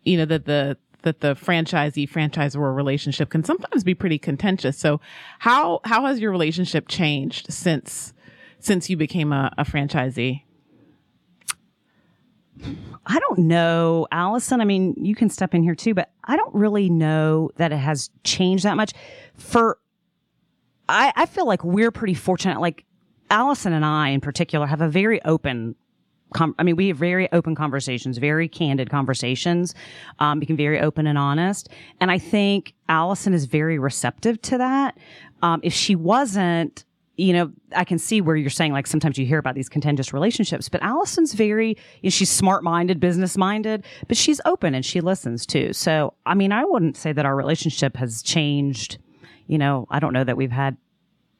you 0.03 0.17
know, 0.17 0.25
that 0.25 0.45
the, 0.45 0.77
that 1.03 1.21
the 1.21 1.35
franchisee 1.35 2.09
franchisor 2.09 2.75
relationship 2.75 3.29
can 3.29 3.43
sometimes 3.43 3.83
be 3.83 3.93
pretty 3.93 4.17
contentious. 4.17 4.77
So 4.77 4.99
how, 5.39 5.79
how 5.83 6.05
has 6.05 6.19
your 6.19 6.31
relationship 6.31 6.87
changed 6.87 7.51
since, 7.51 8.13
since 8.59 8.89
you 8.89 8.97
became 8.97 9.31
a, 9.31 9.53
a 9.57 9.63
franchisee? 9.63 10.43
I 13.05 13.19
don't 13.19 13.39
know, 13.39 14.07
Allison. 14.11 14.59
I 14.59 14.65
mean, 14.65 14.93
you 14.97 15.15
can 15.15 15.29
step 15.29 15.55
in 15.55 15.63
here 15.63 15.75
too, 15.75 15.93
but 15.93 16.11
I 16.25 16.35
don't 16.35 16.53
really 16.53 16.89
know 16.89 17.51
that 17.55 17.71
it 17.71 17.77
has 17.77 18.09
changed 18.23 18.65
that 18.65 18.75
much. 18.75 18.91
For, 19.35 19.77
I, 20.89 21.13
I 21.15 21.25
feel 21.25 21.47
like 21.47 21.63
we're 21.63 21.91
pretty 21.91 22.15
fortunate. 22.15 22.59
Like 22.59 22.83
Allison 23.29 23.71
and 23.71 23.85
I, 23.85 24.09
in 24.09 24.19
particular, 24.19 24.65
have 24.65 24.81
a 24.81 24.89
very 24.89 25.23
open. 25.23 25.75
Com- 26.33 26.55
I 26.59 26.63
mean, 26.63 26.75
we 26.75 26.89
have 26.89 26.97
very 26.97 27.31
open 27.31 27.55
conversations, 27.55 28.17
very 28.17 28.47
candid 28.47 28.89
conversations. 28.89 29.73
Um, 30.19 30.39
can 30.41 30.55
very 30.55 30.79
open 30.79 31.07
and 31.07 31.17
honest, 31.17 31.69
and 31.99 32.11
I 32.11 32.17
think 32.17 32.73
Allison 32.87 33.33
is 33.33 33.45
very 33.45 33.79
receptive 33.79 34.41
to 34.43 34.57
that. 34.59 34.97
Um, 35.41 35.59
if 35.63 35.73
she 35.73 35.95
wasn't, 35.95 36.85
you 37.17 37.33
know, 37.33 37.51
I 37.75 37.83
can 37.83 37.99
see 37.99 38.21
where 38.21 38.35
you're 38.35 38.49
saying 38.49 38.71
like 38.71 38.87
sometimes 38.87 39.17
you 39.17 39.25
hear 39.25 39.39
about 39.39 39.55
these 39.55 39.69
contentious 39.69 40.13
relationships, 40.13 40.69
but 40.69 40.81
Allison's 40.81 41.33
very, 41.33 41.69
you 41.69 41.75
know, 42.03 42.09
she's 42.09 42.29
smart 42.29 42.63
minded, 42.63 42.99
business 42.99 43.37
minded, 43.37 43.83
but 44.07 44.15
she's 44.15 44.39
open 44.45 44.73
and 44.73 44.85
she 44.85 45.01
listens 45.01 45.45
too. 45.45 45.73
So, 45.73 46.13
I 46.25 46.33
mean, 46.33 46.51
I 46.51 46.63
wouldn't 46.63 46.95
say 46.95 47.11
that 47.11 47.25
our 47.25 47.35
relationship 47.35 47.97
has 47.97 48.21
changed. 48.23 48.99
You 49.47 49.57
know, 49.57 49.85
I 49.89 49.99
don't 49.99 50.13
know 50.13 50.23
that 50.23 50.37
we've 50.37 50.51
had, 50.51 50.77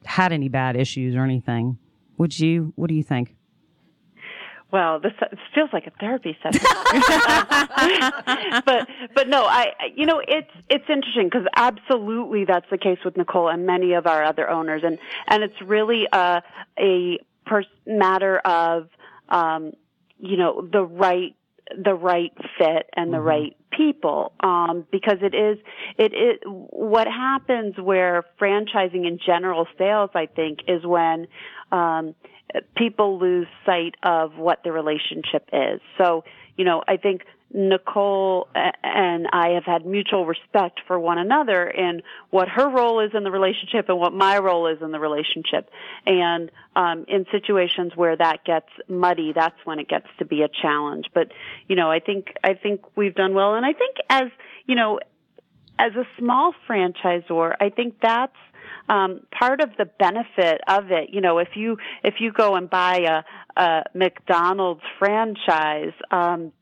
had 0.04 0.32
any 0.32 0.48
bad 0.48 0.76
issues 0.76 1.14
or 1.14 1.22
anything. 1.24 1.78
Would 2.18 2.38
you, 2.38 2.72
what 2.76 2.88
do 2.88 2.94
you 2.94 3.02
think? 3.02 3.36
Well, 4.72 5.00
this 5.00 5.12
feels 5.54 5.70
like 5.72 5.86
a 5.86 5.92
therapy 5.98 6.36
session. 6.42 6.60
but 8.64 8.88
but 9.14 9.28
no, 9.28 9.44
I 9.44 9.72
you 9.94 10.06
know 10.06 10.22
it's 10.26 10.50
it's 10.68 10.84
interesting 10.88 11.24
because 11.24 11.46
absolutely 11.56 12.44
that's 12.44 12.66
the 12.70 12.78
case 12.78 12.98
with 13.04 13.16
Nicole 13.16 13.48
and 13.48 13.66
many 13.66 13.94
of 13.94 14.06
our 14.06 14.22
other 14.22 14.48
owners, 14.48 14.82
and 14.84 14.98
and 15.26 15.42
it's 15.42 15.60
really 15.60 16.06
a 16.12 16.42
a 16.78 17.18
pers- 17.46 17.66
matter 17.86 18.38
of 18.38 18.88
um, 19.28 19.72
you 20.18 20.36
know 20.36 20.68
the 20.72 20.82
right 20.82 21.34
the 21.76 21.94
right 21.94 22.32
fit 22.58 22.90
and 22.96 23.12
the 23.12 23.18
mm-hmm. 23.18 23.26
right 23.26 23.56
people 23.70 24.32
um, 24.40 24.84
because 24.90 25.18
it 25.22 25.34
is 25.34 25.58
it 25.96 26.12
is 26.12 26.40
what 26.44 27.06
happens 27.06 27.76
where 27.78 28.24
franchising 28.40 29.06
in 29.06 29.18
general 29.24 29.66
sales 29.78 30.10
I 30.14 30.26
think 30.26 30.60
is 30.66 30.84
when 30.84 31.28
um, 31.70 32.14
people 32.76 33.18
lose 33.18 33.46
sight 33.66 33.94
of 34.02 34.36
what 34.36 34.62
the 34.64 34.72
relationship 34.72 35.48
is. 35.52 35.80
So, 35.98 36.24
you 36.56 36.64
know, 36.64 36.82
I 36.86 36.96
think 36.96 37.22
Nicole 37.52 38.48
and 38.54 39.26
I 39.32 39.50
have 39.50 39.64
had 39.64 39.84
mutual 39.84 40.24
respect 40.24 40.80
for 40.86 40.98
one 41.00 41.18
another 41.18 41.68
in 41.68 42.02
what 42.30 42.48
her 42.48 42.68
role 42.68 43.00
is 43.00 43.10
in 43.12 43.24
the 43.24 43.30
relationship 43.30 43.88
and 43.88 43.98
what 43.98 44.12
my 44.12 44.38
role 44.38 44.68
is 44.68 44.78
in 44.80 44.92
the 44.92 45.00
relationship. 45.00 45.68
And 46.06 46.50
um, 46.76 47.04
in 47.08 47.26
situations 47.32 47.92
where 47.96 48.16
that 48.16 48.44
gets 48.44 48.68
muddy, 48.88 49.32
that's 49.34 49.56
when 49.64 49.80
it 49.80 49.88
gets 49.88 50.06
to 50.20 50.24
be 50.24 50.42
a 50.42 50.48
challenge. 50.48 51.06
But 51.12 51.32
you 51.66 51.74
know, 51.74 51.90
I 51.90 51.98
think 51.98 52.34
I 52.44 52.54
think 52.54 52.82
we've 52.96 53.14
done 53.14 53.34
well, 53.34 53.54
and 53.54 53.66
I 53.66 53.72
think 53.72 53.96
as 54.08 54.30
you 54.66 54.76
know, 54.76 55.00
as 55.80 55.92
a 55.96 56.04
small 56.18 56.52
franchisor, 56.68 57.54
I 57.58 57.70
think 57.70 57.94
that's 58.02 58.36
um, 58.90 59.22
part 59.30 59.60
of 59.60 59.70
the 59.78 59.86
benefit 59.86 60.60
of 60.68 60.90
it, 60.90 61.10
you 61.10 61.20
know, 61.20 61.38
if 61.38 61.50
you 61.54 61.78
if 62.02 62.14
you 62.18 62.32
go 62.32 62.56
and 62.56 62.68
buy 62.68 63.22
a, 63.56 63.60
a 63.60 63.84
McDonald's 63.94 64.82
franchise, 64.98 65.92
um, 66.10 66.52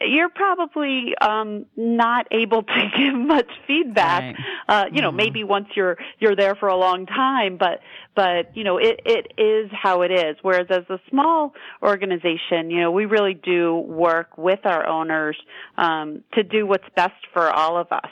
you're 0.00 0.28
probably 0.28 1.14
um, 1.20 1.66
not 1.76 2.26
able 2.30 2.62
to 2.62 2.90
give 2.96 3.14
much 3.14 3.50
feedback. 3.66 4.36
Right. 4.36 4.36
Uh, 4.68 4.84
you 4.92 5.02
know, 5.02 5.08
mm-hmm. 5.08 5.16
maybe 5.16 5.44
once 5.44 5.68
you're 5.74 5.96
you're 6.18 6.36
there 6.36 6.54
for 6.54 6.68
a 6.68 6.76
long 6.76 7.06
time, 7.06 7.56
but 7.56 7.80
but 8.14 8.56
you 8.56 8.64
know, 8.64 8.78
it 8.78 9.00
it 9.04 9.32
is 9.40 9.70
how 9.72 10.02
it 10.02 10.12
is. 10.12 10.36
Whereas 10.42 10.66
as 10.70 10.84
a 10.88 11.00
small 11.10 11.54
organization, 11.82 12.70
you 12.70 12.80
know, 12.80 12.90
we 12.90 13.06
really 13.06 13.34
do 13.34 13.74
work 13.76 14.38
with 14.38 14.60
our 14.64 14.86
owners 14.86 15.36
um, 15.76 16.22
to 16.34 16.42
do 16.42 16.66
what's 16.66 16.88
best 16.94 17.14
for 17.32 17.50
all 17.50 17.76
of 17.76 17.90
us. 17.90 18.10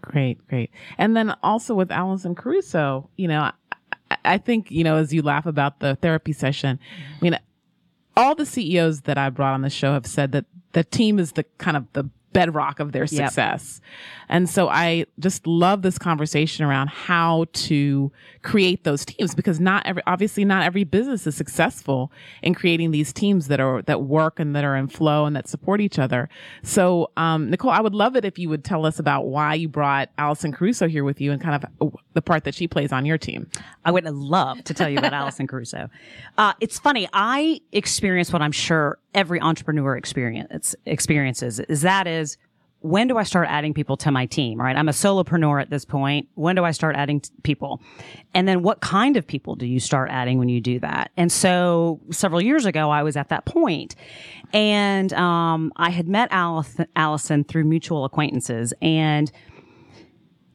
Great, 0.00 0.46
great. 0.48 0.70
And 0.96 1.16
then 1.16 1.34
also 1.42 1.74
with 1.74 1.90
Allison 1.90 2.34
Caruso, 2.34 3.10
you 3.16 3.28
know, 3.28 3.50
I, 4.10 4.16
I 4.24 4.38
think, 4.38 4.70
you 4.70 4.84
know, 4.84 4.96
as 4.96 5.12
you 5.12 5.22
laugh 5.22 5.44
about 5.44 5.80
the 5.80 5.96
therapy 5.96 6.32
session, 6.32 6.78
I 7.20 7.22
mean, 7.22 7.38
all 8.18 8.34
the 8.34 8.44
CEOs 8.44 9.02
that 9.02 9.16
I 9.16 9.30
brought 9.30 9.54
on 9.54 9.62
the 9.62 9.70
show 9.70 9.92
have 9.92 10.06
said 10.06 10.32
that 10.32 10.44
the 10.72 10.82
team 10.82 11.20
is 11.20 11.32
the 11.32 11.44
kind 11.58 11.76
of 11.76 11.86
the 11.92 12.10
bedrock 12.32 12.80
of 12.80 12.92
their 12.92 13.06
success. 13.06 13.80
Yep. 13.80 13.90
And 14.30 14.50
so 14.50 14.68
I 14.68 15.06
just 15.18 15.46
love 15.46 15.82
this 15.82 15.98
conversation 15.98 16.64
around 16.64 16.88
how 16.88 17.46
to 17.52 18.12
create 18.42 18.84
those 18.84 19.04
teams 19.04 19.34
because 19.34 19.58
not 19.58 19.86
every, 19.86 20.02
obviously 20.06 20.44
not 20.44 20.62
every 20.62 20.84
business 20.84 21.26
is 21.26 21.34
successful 21.34 22.12
in 22.42 22.54
creating 22.54 22.90
these 22.90 23.12
teams 23.12 23.48
that 23.48 23.60
are, 23.60 23.82
that 23.82 24.02
work 24.02 24.38
and 24.38 24.54
that 24.54 24.64
are 24.64 24.76
in 24.76 24.88
flow 24.88 25.24
and 25.24 25.34
that 25.34 25.48
support 25.48 25.80
each 25.80 25.98
other. 25.98 26.28
So, 26.62 27.10
um, 27.16 27.50
Nicole, 27.50 27.70
I 27.70 27.80
would 27.80 27.94
love 27.94 28.16
it 28.16 28.24
if 28.24 28.38
you 28.38 28.48
would 28.50 28.64
tell 28.64 28.84
us 28.84 28.98
about 28.98 29.26
why 29.26 29.54
you 29.54 29.68
brought 29.68 30.10
Allison 30.18 30.52
Caruso 30.52 30.88
here 30.88 31.04
with 31.04 31.20
you 31.20 31.32
and 31.32 31.40
kind 31.40 31.64
of 31.80 31.92
the 32.12 32.22
part 32.22 32.44
that 32.44 32.54
she 32.54 32.68
plays 32.68 32.92
on 32.92 33.06
your 33.06 33.18
team. 33.18 33.48
I 33.84 33.90
would 33.90 34.04
love 34.04 34.62
to 34.64 34.74
tell 34.74 34.88
you 34.88 34.98
about 34.98 35.14
Allison 35.14 35.46
Caruso. 35.46 35.88
Uh, 36.36 36.52
it's 36.60 36.78
funny. 36.78 37.08
I 37.12 37.60
experience 37.72 38.32
what 38.32 38.42
I'm 38.42 38.52
sure 38.52 38.98
every 39.14 39.40
entrepreneur 39.40 39.96
experience 39.96 40.74
experiences 40.86 41.60
is 41.60 41.82
that 41.82 42.06
is 42.06 42.36
when 42.80 43.08
do 43.08 43.18
I 43.18 43.24
start 43.24 43.48
adding 43.50 43.74
people 43.74 43.96
to 43.98 44.10
my 44.12 44.26
team? 44.26 44.60
Right. 44.60 44.76
I'm 44.76 44.88
a 44.88 44.92
solopreneur 44.92 45.60
at 45.60 45.68
this 45.68 45.84
point. 45.84 46.28
When 46.34 46.54
do 46.54 46.64
I 46.64 46.70
start 46.70 46.94
adding 46.94 47.20
t- 47.20 47.30
people? 47.42 47.82
And 48.34 48.46
then 48.46 48.62
what 48.62 48.80
kind 48.80 49.16
of 49.16 49.26
people 49.26 49.56
do 49.56 49.66
you 49.66 49.80
start 49.80 50.10
adding 50.12 50.38
when 50.38 50.48
you 50.48 50.60
do 50.60 50.78
that? 50.80 51.10
And 51.16 51.32
so 51.32 52.00
several 52.10 52.40
years 52.40 52.66
ago, 52.66 52.90
I 52.90 53.02
was 53.02 53.16
at 53.16 53.30
that 53.30 53.44
point 53.46 53.96
and, 54.52 55.12
um, 55.14 55.72
I 55.76 55.90
had 55.90 56.08
met 56.08 56.28
Allison, 56.30 56.86
Allison 56.94 57.42
through 57.42 57.64
mutual 57.64 58.04
acquaintances 58.04 58.72
and 58.80 59.30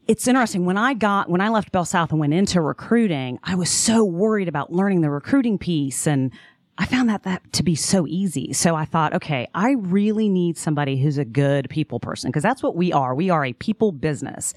it's 0.06 0.28
interesting 0.28 0.66
when 0.66 0.78
I 0.78 0.94
got 0.94 1.30
when 1.30 1.40
I 1.40 1.48
left 1.48 1.72
Bell 1.72 1.86
South 1.86 2.12
and 2.12 2.20
went 2.20 2.34
into 2.34 2.60
recruiting, 2.60 3.40
I 3.42 3.56
was 3.56 3.70
so 3.70 4.04
worried 4.04 4.50
about 4.50 4.72
learning 4.72 5.00
the 5.00 5.10
recruiting 5.10 5.58
piece 5.58 6.06
and 6.06 6.32
I 6.78 6.86
found 6.86 7.08
that 7.10 7.24
that 7.24 7.54
to 7.54 7.64
be 7.64 7.76
so 7.76 8.08
easy. 8.08 8.52
So 8.54 8.76
I 8.76 8.86
thought, 8.86 9.14
okay, 9.14 9.48
I 9.54 9.72
really 9.72 10.28
need 10.28 10.58
somebody 10.58 10.98
who's 10.98 11.20
a 11.20 11.26
good 11.26 11.70
people 11.70 12.00
person 12.00 12.30
because 12.30 12.42
that's 12.42 12.64
what 12.64 12.76
we 12.76 12.92
are. 12.92 13.14
We 13.14 13.30
are 13.30 13.46
a 13.46 13.54
people 13.54 13.92
business. 13.92 14.56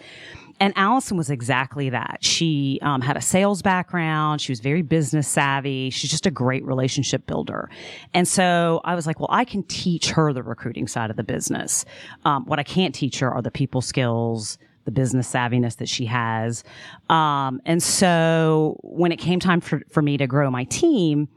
And 0.58 0.72
Allison 0.76 1.18
was 1.18 1.28
exactly 1.28 1.90
that. 1.90 2.18
She 2.22 2.78
um, 2.80 3.02
had 3.02 3.18
a 3.18 3.20
sales 3.20 3.60
background. 3.60 4.40
She 4.40 4.50
was 4.50 4.60
very 4.60 4.80
business 4.80 5.28
savvy. 5.28 5.90
She's 5.90 6.10
just 6.10 6.24
a 6.24 6.30
great 6.30 6.64
relationship 6.64 7.26
builder. 7.26 7.68
And 8.14 8.26
so 8.26 8.80
I 8.84 8.94
was 8.94 9.06
like, 9.06 9.20
well, 9.20 9.28
I 9.30 9.44
can 9.44 9.62
teach 9.64 10.10
her 10.12 10.32
the 10.32 10.42
recruiting 10.42 10.88
side 10.88 11.10
of 11.10 11.16
the 11.16 11.24
business. 11.24 11.84
Um, 12.24 12.46
what 12.46 12.58
I 12.58 12.62
can't 12.62 12.94
teach 12.94 13.18
her 13.18 13.30
are 13.30 13.42
the 13.42 13.50
people 13.50 13.82
skills, 13.82 14.56
the 14.86 14.90
business 14.90 15.30
savviness 15.30 15.76
that 15.76 15.88
she 15.90 16.06
has. 16.06 16.64
Um, 17.10 17.60
and 17.66 17.82
so 17.82 18.80
when 18.82 19.12
it 19.12 19.18
came 19.18 19.40
time 19.40 19.60
for, 19.60 19.82
for 19.90 20.00
me 20.00 20.16
to 20.16 20.26
grow 20.26 20.50
my 20.50 20.64
team, 20.64 21.28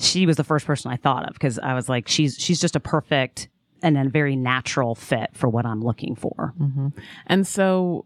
she 0.00 0.26
was 0.26 0.36
the 0.36 0.44
first 0.44 0.66
person 0.66 0.90
I 0.90 0.96
thought 0.96 1.28
of 1.28 1.34
because 1.34 1.58
I 1.58 1.74
was 1.74 1.88
like, 1.88 2.08
she's 2.08 2.36
she's 2.38 2.60
just 2.60 2.76
a 2.76 2.80
perfect 2.80 3.48
and 3.82 3.96
a 3.96 4.08
very 4.08 4.36
natural 4.36 4.94
fit 4.94 5.30
for 5.34 5.48
what 5.48 5.66
I'm 5.66 5.82
looking 5.82 6.14
for. 6.14 6.54
Mm-hmm. 6.60 6.88
And 7.26 7.46
so, 7.46 8.04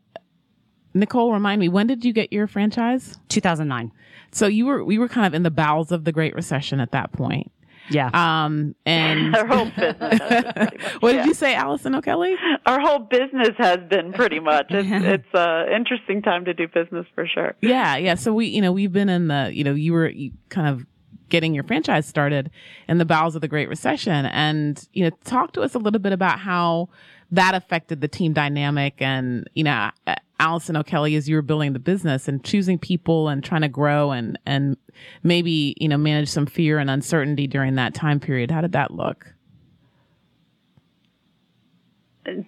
Nicole, 0.93 1.33
remind 1.33 1.61
me, 1.61 1.69
when 1.69 1.87
did 1.87 2.05
you 2.05 2.13
get 2.13 2.33
your 2.33 2.47
franchise? 2.47 3.19
2009. 3.29 3.93
So 4.33 4.47
you 4.47 4.67
were 4.67 4.85
we 4.85 4.99
were 4.99 5.09
kind 5.09 5.27
of 5.27 5.35
in 5.35 5.43
the 5.43 5.51
bowels 5.51 5.93
of 5.93 6.05
the 6.05 6.13
Great 6.13 6.35
Recession 6.35 6.81
at 6.81 6.93
that 6.93 7.13
point. 7.13 7.51
Yeah. 7.91 8.11
Um, 8.15 8.75
and 8.87 9.37
our 9.37 9.47
whole 9.47 9.67
business. 9.67 10.21
what 11.01 11.15
yeah. 11.15 11.21
did 11.21 11.27
you 11.27 11.35
say, 11.35 11.55
Allison 11.55 11.95
O'Kelly? 11.95 12.35
Our 12.67 12.81
whole 12.81 13.01
business 13.01 13.51
has 13.59 13.79
been 13.89 14.13
pretty 14.13 14.41
much. 14.41 14.67
It's 14.71 14.89
it's 15.25 15.35
a 15.35 15.67
interesting 15.75 16.23
time 16.23 16.47
to 16.47 16.55
do 16.55 16.67
business 16.67 17.07
for 17.15 17.27
sure. 17.27 17.55
Yeah, 17.61 17.97
yeah. 17.97 18.15
So 18.15 18.33
we, 18.33 18.47
you 18.47 18.63
know, 18.63 18.73
we've 18.73 18.93
been 18.93 19.09
in 19.09 19.29
the, 19.29 19.51
you 19.53 19.65
know, 19.65 19.75
you 19.75 19.93
were 19.93 20.13
kind 20.49 20.69
of 20.69 20.87
getting 21.35 21.53
your 21.53 21.65
franchise 21.65 22.07
started 22.07 22.49
in 22.89 22.99
the 22.99 23.05
bowels 23.05 23.35
of 23.35 23.41
the 23.41 23.49
Great 23.49 23.69
Recession. 23.69 24.27
And, 24.27 24.81
you 24.93 25.03
know, 25.03 25.11
talk 25.25 25.51
to 25.55 25.63
us 25.63 25.75
a 25.75 25.81
little 25.81 25.99
bit 25.99 26.13
about 26.13 26.39
how 26.39 26.91
that 27.33 27.57
affected 27.57 28.01
the 28.01 28.07
team 28.07 28.33
dynamic 28.33 29.03
and, 29.03 29.51
you 29.53 29.65
know, 29.65 29.91
Allison 30.39 30.77
O'Kelly 30.77 31.17
as 31.17 31.29
you 31.29 31.35
were 31.35 31.43
building 31.43 31.73
the 31.73 31.81
business 31.81 32.29
and 32.29 32.45
choosing 32.45 32.79
people 32.79 33.29
and 33.29 33.43
trying 33.43 33.63
to 33.63 33.69
grow 33.69 34.13
and, 34.13 34.39
and 34.47 34.77
maybe, 35.25 35.75
you 35.81 35.89
know, 35.89 35.97
manage 35.97 36.29
some 36.29 36.47
fear 36.47 36.79
and 36.79 36.89
uncertainty 36.89 37.49
during 37.49 37.75
that 37.75 37.95
time 37.95 38.21
period. 38.21 38.53
How 38.53 38.61
did 38.61 38.71
that 38.71 38.93
look? 38.93 39.27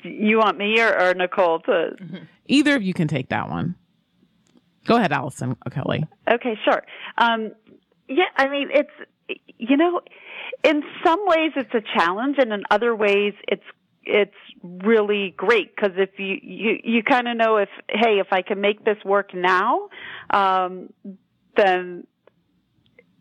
you 0.05 0.38
want 0.38 0.59
me 0.59 0.81
or, 0.81 0.96
or 0.96 1.12
Nicole 1.12 1.59
to? 1.61 1.90
Either 2.46 2.77
of 2.77 2.83
you 2.85 2.94
can 2.94 3.09
take 3.09 3.31
that 3.31 3.51
one. 3.51 3.75
Go 4.87 4.96
ahead, 4.96 5.12
Allison 5.12 5.57
O'Kelly. 5.66 6.07
Okay, 6.31 6.57
sure. 6.64 6.83
Um, 7.18 7.51
yeah, 8.09 8.25
I 8.37 8.49
mean, 8.49 8.69
it's 8.73 8.90
you 9.59 9.77
know, 9.77 10.01
in 10.62 10.83
some 11.05 11.21
ways 11.27 11.53
it's 11.57 11.75
a 11.75 11.83
challenge, 11.99 12.37
and 12.38 12.53
in 12.53 12.62
other 12.71 12.95
ways 12.95 13.35
it's 13.49 13.64
it's 14.05 14.35
really 14.62 15.35
great 15.37 15.75
because 15.75 15.92
if 15.97 16.11
you 16.19 16.38
you 16.40 16.79
you 16.85 17.03
kind 17.03 17.27
of 17.27 17.37
know 17.37 17.57
if 17.57 17.69
hey 17.88 18.19
if 18.21 18.29
I 18.31 18.42
can 18.42 18.61
make 18.61 18.85
this 18.85 18.99
work 19.05 19.35
now, 19.35 19.88
um, 20.31 20.92
then 21.57 22.07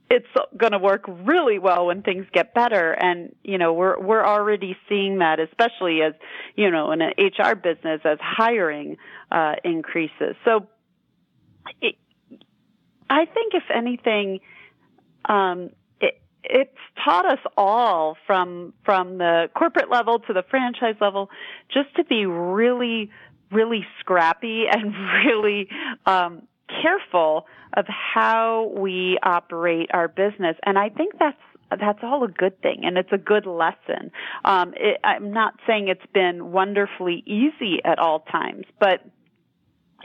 it's 0.09 0.27
going 0.55 0.73
to 0.73 0.77
work 0.77 1.03
really 1.07 1.57
well 1.57 1.87
when 1.87 2.03
things 2.03 2.27
get 2.31 2.53
better. 2.53 2.91
And 2.91 3.35
you 3.43 3.57
know 3.57 3.73
we're 3.73 3.99
we're 3.99 4.25
already 4.25 4.77
seeing 4.87 5.19
that 5.19 5.39
especially 5.39 6.01
as 6.03 6.13
you 6.55 6.69
know 6.69 6.91
in 6.91 7.01
an 7.01 7.13
HR 7.17 7.55
business 7.55 8.01
as 8.05 8.19
hiring 8.21 8.97
uh 9.31 9.53
increases. 9.63 10.35
So 10.45 10.67
it, 11.81 11.95
I 13.09 13.25
think 13.25 13.53
if 13.53 13.63
anything 13.73 14.39
um 15.29 15.69
it 15.99 16.21
it's 16.43 16.77
taught 17.03 17.25
us 17.25 17.39
all 17.57 18.17
from 18.27 18.73
from 18.83 19.17
the 19.17 19.49
corporate 19.55 19.89
level 19.89 20.19
to 20.19 20.33
the 20.33 20.43
franchise 20.49 20.95
level 21.01 21.29
just 21.73 21.93
to 21.95 22.03
be 22.03 22.25
really 22.25 23.11
really 23.51 23.85
scrappy 23.99 24.65
and 24.71 24.93
really 25.25 25.67
um 26.05 26.47
careful 26.81 27.45
of 27.75 27.85
how 27.87 28.71
we 28.75 29.17
operate 29.23 29.89
our 29.93 30.07
business. 30.07 30.55
And 30.63 30.77
I 30.77 30.89
think 30.89 31.13
that's 31.19 31.37
that's 31.79 31.99
all 32.03 32.23
a 32.23 32.27
good 32.27 32.61
thing 32.61 32.81
and 32.83 32.97
it's 32.97 33.11
a 33.11 33.17
good 33.17 33.45
lesson. 33.45 34.11
Um, 34.45 34.73
it, 34.77 34.99
I'm 35.03 35.33
not 35.33 35.55
saying 35.65 35.87
it's 35.87 36.05
been 36.13 36.51
wonderfully 36.51 37.23
easy 37.25 37.79
at 37.83 37.97
all 37.97 38.19
times, 38.19 38.65
but 38.79 39.03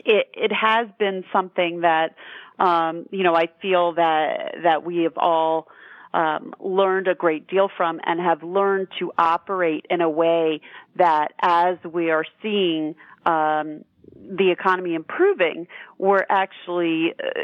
it, 0.05 0.29
it 0.33 0.53
has 0.53 0.89
been 0.99 1.23
something 1.33 1.83
that, 1.83 2.15
um, 2.61 3.07
you 3.11 3.25
know, 3.25 3.35
I 3.35 3.49
feel 3.61 3.94
that, 3.94 4.55
that 4.62 4.85
we 4.85 5.05
have 5.05 5.16
all, 5.16 5.68
um, 6.12 6.55
learned 6.61 7.09
a 7.09 7.14
great 7.14 7.46
deal 7.49 7.68
from 7.77 8.01
and 8.05 8.20
have 8.20 8.42
learned 8.42 8.88
to 8.99 9.12
operate 9.16 9.87
in 9.90 10.01
a 10.01 10.11
way 10.11 10.61
that 10.96 11.29
as 11.40 11.77
we 11.85 12.11
are 12.11 12.25
seeing, 12.42 12.94
um, 13.27 13.85
the 14.14 14.51
economy 14.51 14.94
improving, 14.94 15.66
we're 15.99 16.27
actually 16.29 17.14
uh, 17.23 17.40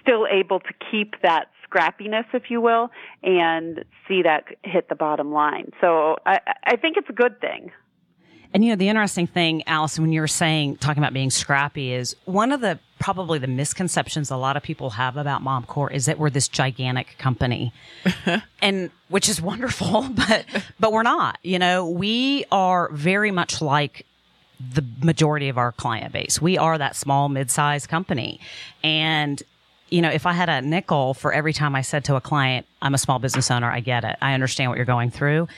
still 0.00 0.26
able 0.30 0.60
to 0.60 0.72
keep 0.90 1.20
that 1.22 1.50
scrappiness, 1.68 2.24
if 2.32 2.44
you 2.48 2.60
will, 2.60 2.90
and 3.22 3.84
see 4.08 4.22
that 4.22 4.44
hit 4.62 4.88
the 4.88 4.94
bottom 4.94 5.32
line. 5.32 5.72
So 5.80 6.16
I, 6.24 6.38
I 6.64 6.76
think 6.76 6.96
it's 6.96 7.10
a 7.10 7.12
good 7.12 7.40
thing. 7.40 7.70
And 8.54 8.64
you 8.64 8.70
know, 8.70 8.76
the 8.76 8.88
interesting 8.88 9.26
thing, 9.26 9.62
Allison, 9.66 10.02
when 10.02 10.12
you 10.12 10.20
were 10.20 10.28
saying, 10.28 10.76
talking 10.76 11.02
about 11.02 11.12
being 11.12 11.30
scrappy 11.30 11.92
is 11.92 12.16
one 12.24 12.52
of 12.52 12.60
the, 12.60 12.78
probably 12.98 13.38
the 13.38 13.46
misconceptions 13.46 14.30
a 14.30 14.36
lot 14.36 14.56
of 14.56 14.62
people 14.62 14.90
have 14.90 15.16
about 15.16 15.42
Mom 15.42 15.64
Corps 15.64 15.90
is 15.90 16.06
that 16.06 16.18
we're 16.18 16.30
this 16.30 16.48
gigantic 16.48 17.16
company. 17.18 17.72
and, 18.62 18.90
which 19.08 19.28
is 19.28 19.40
wonderful, 19.40 20.08
but, 20.10 20.44
but 20.80 20.92
we're 20.92 21.02
not, 21.02 21.38
you 21.42 21.58
know, 21.58 21.88
we 21.88 22.44
are 22.50 22.90
very 22.92 23.30
much 23.30 23.60
like 23.60 24.06
the 24.58 24.84
majority 25.02 25.48
of 25.48 25.58
our 25.58 25.72
client 25.72 26.12
base. 26.12 26.40
We 26.40 26.56
are 26.56 26.78
that 26.78 26.96
small, 26.96 27.28
mid-sized 27.28 27.88
company. 27.88 28.40
And, 28.82 29.42
you 29.90 30.00
know, 30.00 30.10
if 30.10 30.24
I 30.24 30.32
had 30.32 30.48
a 30.48 30.62
nickel 30.62 31.14
for 31.14 31.32
every 31.32 31.52
time 31.52 31.74
I 31.74 31.82
said 31.82 32.04
to 32.06 32.16
a 32.16 32.20
client, 32.20 32.66
I'm 32.80 32.94
a 32.94 32.98
small 32.98 33.18
business 33.18 33.50
owner, 33.50 33.70
I 33.70 33.80
get 33.80 34.04
it. 34.04 34.16
I 34.22 34.32
understand 34.32 34.70
what 34.70 34.76
you're 34.76 34.86
going 34.86 35.10
through. 35.10 35.48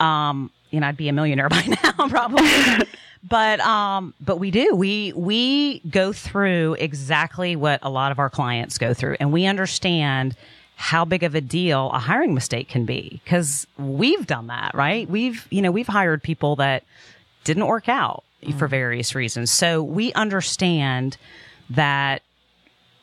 Um, 0.00 0.50
you 0.70 0.80
know, 0.80 0.86
I'd 0.86 0.96
be 0.96 1.08
a 1.08 1.12
millionaire 1.12 1.48
by 1.50 1.62
now, 1.66 2.08
probably. 2.08 2.86
but, 3.22 3.60
um, 3.60 4.14
but 4.20 4.38
we 4.38 4.50
do. 4.50 4.74
We, 4.74 5.12
we 5.14 5.80
go 5.80 6.12
through 6.12 6.76
exactly 6.78 7.56
what 7.56 7.80
a 7.82 7.90
lot 7.90 8.12
of 8.12 8.18
our 8.18 8.30
clients 8.30 8.78
go 8.78 8.94
through 8.94 9.16
and 9.20 9.32
we 9.32 9.46
understand 9.46 10.36
how 10.76 11.04
big 11.06 11.22
of 11.22 11.34
a 11.34 11.40
deal 11.40 11.90
a 11.92 11.98
hiring 11.98 12.34
mistake 12.34 12.68
can 12.68 12.84
be 12.84 13.20
because 13.24 13.66
we've 13.78 14.26
done 14.26 14.48
that, 14.48 14.74
right? 14.74 15.08
We've, 15.08 15.46
you 15.50 15.62
know, 15.62 15.70
we've 15.70 15.86
hired 15.86 16.22
people 16.22 16.56
that 16.56 16.84
didn't 17.44 17.66
work 17.66 17.88
out 17.88 18.24
for 18.58 18.68
various 18.68 19.14
reasons. 19.14 19.50
So 19.50 19.82
we 19.82 20.12
understand 20.12 21.16
that 21.70 22.22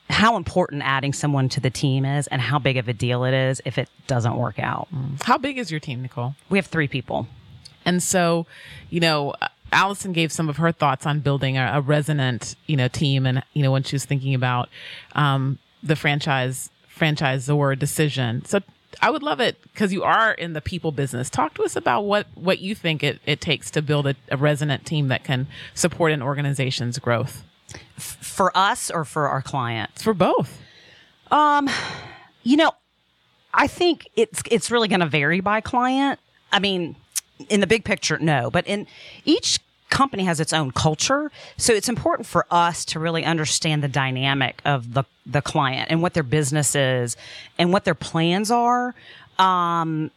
how 0.10 0.38
important 0.38 0.84
adding 0.84 1.12
someone 1.12 1.50
to 1.50 1.60
the 1.60 1.70
team 1.70 2.06
is 2.06 2.28
and 2.28 2.42
how 2.42 2.60
big 2.60 2.78
of 2.78 2.88
a 2.88 2.94
deal 2.94 3.24
it 3.24 3.34
is 3.34 3.62
if 3.66 3.78
it 3.78 3.90
doesn't 4.08 4.38
work 4.38 4.60
out. 4.60 4.88
How 5.24 5.38
big 5.38 5.58
is 5.58 5.72
your 5.72 5.80
team, 5.80 6.02
Nicole? 6.02 6.36
We 6.50 6.58
have 6.58 6.68
three 6.68 6.88
people. 6.88 7.28
And 7.86 8.02
so, 8.02 8.46
you 8.90 9.00
know, 9.00 9.34
Allison 9.72 10.14
gave 10.14 10.32
some 10.32 10.50
of 10.50 10.58
her 10.58 10.72
thoughts 10.72 11.06
on 11.06 11.20
building 11.20 11.58
a, 11.58 11.72
a 11.76 11.82
resonant, 11.82 12.56
you 12.68 12.78
know, 12.78 12.88
team, 12.88 13.26
and 13.26 13.44
you 13.54 13.64
know, 13.64 13.72
when 13.72 13.84
she 13.84 13.96
was 13.96 14.06
thinking 14.06 14.36
about 14.36 14.70
um, 15.14 15.60
the 15.82 15.96
franchise 15.96 16.70
franchisor 16.96 17.78
decision. 17.78 18.46
So 18.46 18.62
I 19.02 19.10
would 19.10 19.24
love 19.24 19.40
it 19.40 19.62
because 19.64 19.92
you 19.92 20.04
are 20.04 20.32
in 20.32 20.54
the 20.54 20.62
people 20.62 20.92
business. 20.92 21.30
Talk 21.30 21.56
to 21.56 21.64
us 21.64 21.76
about 21.76 22.02
what, 22.02 22.28
what 22.36 22.60
you 22.60 22.76
think 22.76 23.04
it, 23.04 23.20
it 23.26 23.42
takes 23.42 23.72
to 23.72 23.82
build 23.82 24.06
a, 24.08 24.16
a 24.30 24.38
resonant 24.38 24.86
team 24.86 25.08
that 25.08 25.24
can 25.24 25.48
support 25.74 26.12
an 26.12 26.22
organization's 26.22 27.00
growth. 27.00 27.44
For 27.98 28.56
us 28.56 28.92
or 28.92 29.04
for 29.04 29.28
our 29.28 29.42
clients? 29.42 30.04
For 30.04 30.14
both. 30.14 30.62
Um, 31.32 31.70
you 32.44 32.58
know, 32.58 32.72
I 33.54 33.68
think 33.68 34.08
it's 34.16 34.44
it's 34.52 34.70
really 34.70 34.88
going 34.88 35.00
to 35.00 35.08
vary 35.08 35.40
by 35.40 35.62
client. 35.62 36.20
I 36.52 36.60
mean, 36.60 36.96
in 37.50 37.60
the 37.60 37.68
big 37.68 37.84
picture, 37.84 38.18
no, 38.20 38.50
but 38.50 38.66
in 38.68 38.88
each 39.26 39.60
company 39.90 40.24
has 40.24 40.40
its 40.40 40.54
own 40.54 40.72
culture. 40.72 41.32
So 41.58 41.72
it's 41.74 41.88
important 41.88 42.28
for 42.28 42.46
us 42.50 42.84
to 42.86 43.00
really 43.00 43.24
understand 43.24 43.84
the 43.84 43.88
dynamic 43.88 44.60
of 44.66 44.94
the, 44.94 45.04
the 45.26 45.42
client 45.42 45.92
and 45.92 46.02
what 46.02 46.16
their 46.16 46.24
business 46.24 46.76
is 46.76 47.16
and 47.60 47.72
what 47.72 47.86
their 47.86 47.96
plans 47.96 48.50
are. 48.50 48.96
Um, 49.38 50.12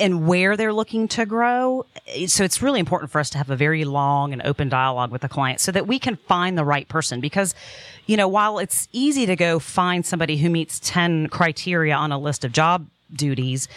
and 0.00 0.28
where 0.28 0.56
they're 0.56 0.72
looking 0.72 1.08
to 1.08 1.26
grow. 1.26 1.84
So 2.26 2.44
it's 2.44 2.62
really 2.62 2.78
important 2.78 3.10
for 3.10 3.18
us 3.18 3.30
to 3.30 3.38
have 3.38 3.50
a 3.50 3.56
very 3.56 3.84
long 3.84 4.32
and 4.32 4.40
open 4.42 4.68
dialogue 4.68 5.10
with 5.10 5.22
the 5.22 5.28
client 5.28 5.60
so 5.60 5.72
that 5.72 5.88
we 5.88 5.98
can 5.98 6.14
find 6.14 6.56
the 6.56 6.64
right 6.64 6.88
person 6.88 7.20
because, 7.20 7.52
you 8.06 8.16
know, 8.16 8.28
while 8.28 8.60
it's 8.60 8.88
easy 8.92 9.26
to 9.26 9.34
go 9.34 9.58
find 9.58 10.06
somebody 10.06 10.36
who 10.36 10.50
meets 10.50 10.80
10 10.80 11.28
criteria 11.28 11.94
on 11.94 12.12
a 12.12 12.18
list 12.18 12.44
of 12.44 12.52
job 12.52 12.86
duties, 13.12 13.68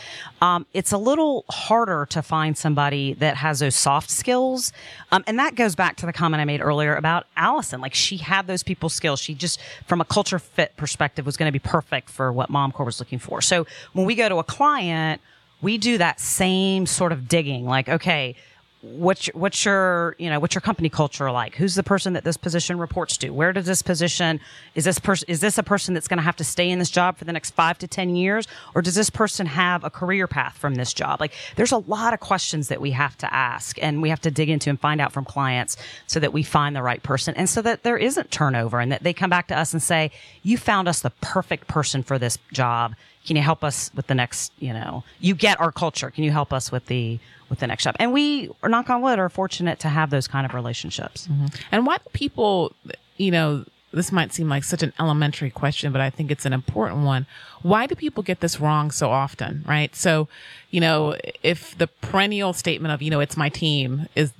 um, 0.41 0.65
it's 0.73 0.91
a 0.91 0.97
little 0.97 1.45
harder 1.49 2.05
to 2.11 2.21
find 2.21 2.57
somebody 2.57 3.13
that 3.13 3.37
has 3.37 3.59
those 3.59 3.75
soft 3.75 4.09
skills. 4.09 4.73
Um, 5.11 5.23
and 5.27 5.39
that 5.39 5.55
goes 5.55 5.75
back 5.75 5.97
to 5.97 6.05
the 6.05 6.13
comment 6.13 6.41
I 6.41 6.45
made 6.45 6.61
earlier 6.61 6.95
about 6.95 7.27
Allison. 7.35 7.81
Like 7.81 7.93
she 7.93 8.17
had 8.17 8.47
those 8.47 8.63
people 8.63 8.89
skills. 8.89 9.19
She 9.19 9.33
just, 9.33 9.59
from 9.87 10.01
a 10.01 10.05
culture 10.05 10.39
fit 10.39 10.75
perspective, 10.77 11.25
was 11.25 11.37
going 11.37 11.47
to 11.47 11.53
be 11.53 11.59
perfect 11.59 12.09
for 12.09 12.31
what 12.31 12.49
Mom 12.49 12.71
Corps 12.71 12.85
was 12.85 12.99
looking 12.99 13.19
for. 13.19 13.41
So 13.41 13.65
when 13.93 14.05
we 14.05 14.15
go 14.15 14.29
to 14.29 14.37
a 14.37 14.43
client, 14.43 15.21
we 15.61 15.77
do 15.77 15.97
that 15.97 16.19
same 16.19 16.85
sort 16.85 17.11
of 17.11 17.27
digging. 17.27 17.65
Like, 17.65 17.87
okay, 17.87 18.35
what's 18.81 19.27
your, 19.27 19.33
what's 19.35 19.63
your 19.63 20.15
you 20.17 20.29
know 20.29 20.39
what's 20.39 20.55
your 20.55 20.61
company 20.61 20.89
culture 20.89 21.31
like? 21.31 21.55
Who's 21.55 21.75
the 21.75 21.83
person 21.83 22.13
that 22.13 22.23
this 22.23 22.37
position 22.37 22.79
reports 22.79 23.17
to? 23.17 23.29
Where 23.29 23.53
does 23.53 23.65
this 23.65 23.81
position 23.81 24.39
is 24.75 24.85
this 24.85 24.99
person 24.99 25.25
is 25.29 25.39
this 25.39 25.57
a 25.57 25.63
person 25.63 25.93
that's 25.93 26.07
going 26.07 26.17
to 26.17 26.23
have 26.23 26.35
to 26.37 26.43
stay 26.43 26.69
in 26.69 26.79
this 26.79 26.89
job 26.89 27.17
for 27.17 27.25
the 27.25 27.31
next 27.31 27.51
five 27.51 27.77
to 27.79 27.87
ten 27.87 28.15
years? 28.15 28.47
Or 28.73 28.81
does 28.81 28.95
this 28.95 29.09
person 29.09 29.45
have 29.45 29.83
a 29.83 29.89
career 29.89 30.27
path 30.27 30.57
from 30.57 30.75
this 30.75 30.93
job? 30.93 31.19
Like 31.19 31.33
there's 31.55 31.71
a 31.71 31.77
lot 31.77 32.13
of 32.13 32.19
questions 32.19 32.69
that 32.69 32.81
we 32.81 32.91
have 32.91 33.17
to 33.19 33.33
ask 33.33 33.81
and 33.81 34.01
we 34.01 34.09
have 34.09 34.21
to 34.21 34.31
dig 34.31 34.49
into 34.49 34.69
and 34.69 34.79
find 34.79 34.99
out 34.99 35.11
from 35.11 35.25
clients 35.25 35.77
so 36.07 36.19
that 36.19 36.33
we 36.33 36.43
find 36.43 36.75
the 36.75 36.83
right 36.83 37.03
person 37.03 37.35
and 37.35 37.49
so 37.49 37.61
that 37.61 37.83
there 37.83 37.97
isn't 37.97 38.31
turnover 38.31 38.79
and 38.79 38.91
that 38.91 39.03
they 39.03 39.13
come 39.13 39.29
back 39.29 39.47
to 39.47 39.57
us 39.57 39.73
and 39.73 39.81
say 39.81 40.11
you 40.41 40.57
found 40.57 40.87
us 40.87 41.01
the 41.01 41.11
perfect 41.21 41.67
person 41.67 42.01
for 42.01 42.17
this 42.17 42.37
job 42.51 42.95
can 43.25 43.35
you 43.35 43.41
help 43.41 43.63
us 43.63 43.91
with 43.95 44.07
the 44.07 44.15
next 44.15 44.51
you 44.59 44.73
know 44.73 45.03
you 45.19 45.35
get 45.35 45.59
our 45.59 45.71
culture 45.71 46.09
can 46.09 46.23
you 46.23 46.31
help 46.31 46.51
us 46.53 46.71
with 46.71 46.85
the 46.87 47.19
with 47.49 47.59
the 47.59 47.67
next 47.67 47.83
job 47.83 47.95
and 47.99 48.13
we 48.13 48.49
knock 48.63 48.89
on 48.89 49.01
wood 49.01 49.19
are 49.19 49.29
fortunate 49.29 49.79
to 49.79 49.89
have 49.89 50.09
those 50.09 50.27
kind 50.27 50.45
of 50.45 50.53
relationships 50.53 51.27
mm-hmm. 51.27 51.45
and 51.71 51.85
why 51.85 51.97
do 51.97 52.03
people 52.13 52.73
you 53.17 53.31
know 53.31 53.65
this 53.93 54.11
might 54.11 54.33
seem 54.33 54.49
like 54.49 54.63
such 54.63 54.83
an 54.83 54.93
elementary 54.99 55.49
question, 55.49 55.91
but 55.91 56.01
I 56.01 56.09
think 56.09 56.31
it's 56.31 56.45
an 56.45 56.53
important 56.53 57.03
one. 57.03 57.25
Why 57.61 57.87
do 57.87 57.95
people 57.95 58.23
get 58.23 58.39
this 58.39 58.59
wrong 58.59 58.91
so 58.91 59.09
often, 59.09 59.63
right? 59.67 59.95
So, 59.95 60.27
you 60.69 60.79
know, 60.79 61.15
if 61.43 61.77
the 61.77 61.87
perennial 61.87 62.53
statement 62.53 62.93
of, 62.93 63.01
you 63.01 63.11
know, 63.11 63.19
it's 63.19 63.35
my 63.35 63.49
team 63.49 64.07
is, 64.15 64.31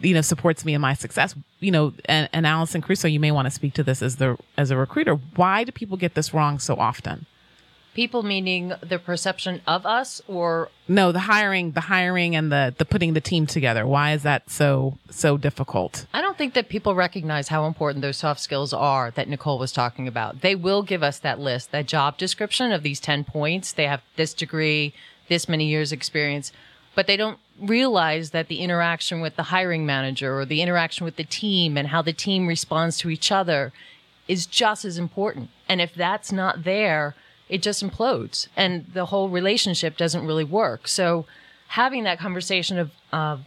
you 0.00 0.14
know, 0.14 0.22
supports 0.22 0.64
me 0.64 0.74
in 0.74 0.80
my 0.80 0.94
success, 0.94 1.34
you 1.60 1.70
know, 1.70 1.92
and, 2.06 2.28
and 2.32 2.46
Allison 2.46 2.82
Caruso, 2.82 3.06
you 3.06 3.20
may 3.20 3.30
want 3.30 3.46
to 3.46 3.50
speak 3.50 3.74
to 3.74 3.82
this 3.82 4.02
as 4.02 4.16
the, 4.16 4.38
as 4.56 4.70
a 4.70 4.76
recruiter. 4.76 5.14
Why 5.36 5.64
do 5.64 5.72
people 5.72 5.96
get 5.96 6.14
this 6.14 6.32
wrong 6.32 6.58
so 6.58 6.76
often? 6.76 7.26
People 7.94 8.24
meaning 8.24 8.72
the 8.82 8.98
perception 8.98 9.60
of 9.66 9.86
us 9.86 10.20
or 10.26 10.68
no, 10.88 11.12
the 11.12 11.20
hiring, 11.20 11.72
the 11.72 11.80
hiring 11.80 12.34
and 12.34 12.50
the 12.50 12.74
the 12.76 12.84
putting 12.84 13.14
the 13.14 13.20
team 13.20 13.46
together. 13.46 13.86
Why 13.86 14.12
is 14.12 14.24
that 14.24 14.50
so 14.50 14.98
so 15.10 15.36
difficult? 15.36 16.06
I 16.12 16.20
don't 16.20 16.36
think 16.36 16.54
that 16.54 16.68
people 16.68 16.94
recognize 16.94 17.48
how 17.48 17.66
important 17.66 18.02
those 18.02 18.16
soft 18.16 18.40
skills 18.40 18.72
are 18.72 19.12
that 19.12 19.28
Nicole 19.28 19.58
was 19.58 19.72
talking 19.72 20.08
about. 20.08 20.40
They 20.40 20.54
will 20.54 20.82
give 20.82 21.02
us 21.02 21.20
that 21.20 21.38
list, 21.38 21.70
that 21.70 21.86
job 21.86 22.18
description 22.18 22.72
of 22.72 22.82
these 22.82 22.98
10 23.00 23.24
points. 23.24 23.72
They 23.72 23.86
have 23.86 24.02
this 24.16 24.34
degree, 24.34 24.92
this 25.28 25.48
many 25.48 25.66
years 25.66 25.92
experience, 25.92 26.52
but 26.94 27.06
they 27.06 27.16
don't 27.16 27.38
realize 27.60 28.30
that 28.30 28.48
the 28.48 28.58
interaction 28.58 29.20
with 29.20 29.36
the 29.36 29.44
hiring 29.44 29.86
manager 29.86 30.38
or 30.38 30.44
the 30.44 30.62
interaction 30.62 31.04
with 31.04 31.16
the 31.16 31.24
team 31.24 31.76
and 31.76 31.88
how 31.88 32.02
the 32.02 32.12
team 32.12 32.46
responds 32.46 32.98
to 32.98 33.10
each 33.10 33.30
other 33.30 33.72
is 34.26 34.46
just 34.46 34.84
as 34.84 34.98
important. 34.98 35.50
And 35.68 35.80
if 35.80 35.94
that's 35.94 36.32
not 36.32 36.64
there, 36.64 37.14
it 37.48 37.62
just 37.62 37.84
implodes 37.84 38.48
and 38.56 38.86
the 38.92 39.06
whole 39.06 39.28
relationship 39.28 39.96
doesn't 39.96 40.26
really 40.26 40.44
work. 40.44 40.88
So 40.88 41.26
having 41.68 42.04
that 42.04 42.18
conversation 42.18 42.78
of 42.78 42.90
uh, 43.12 43.38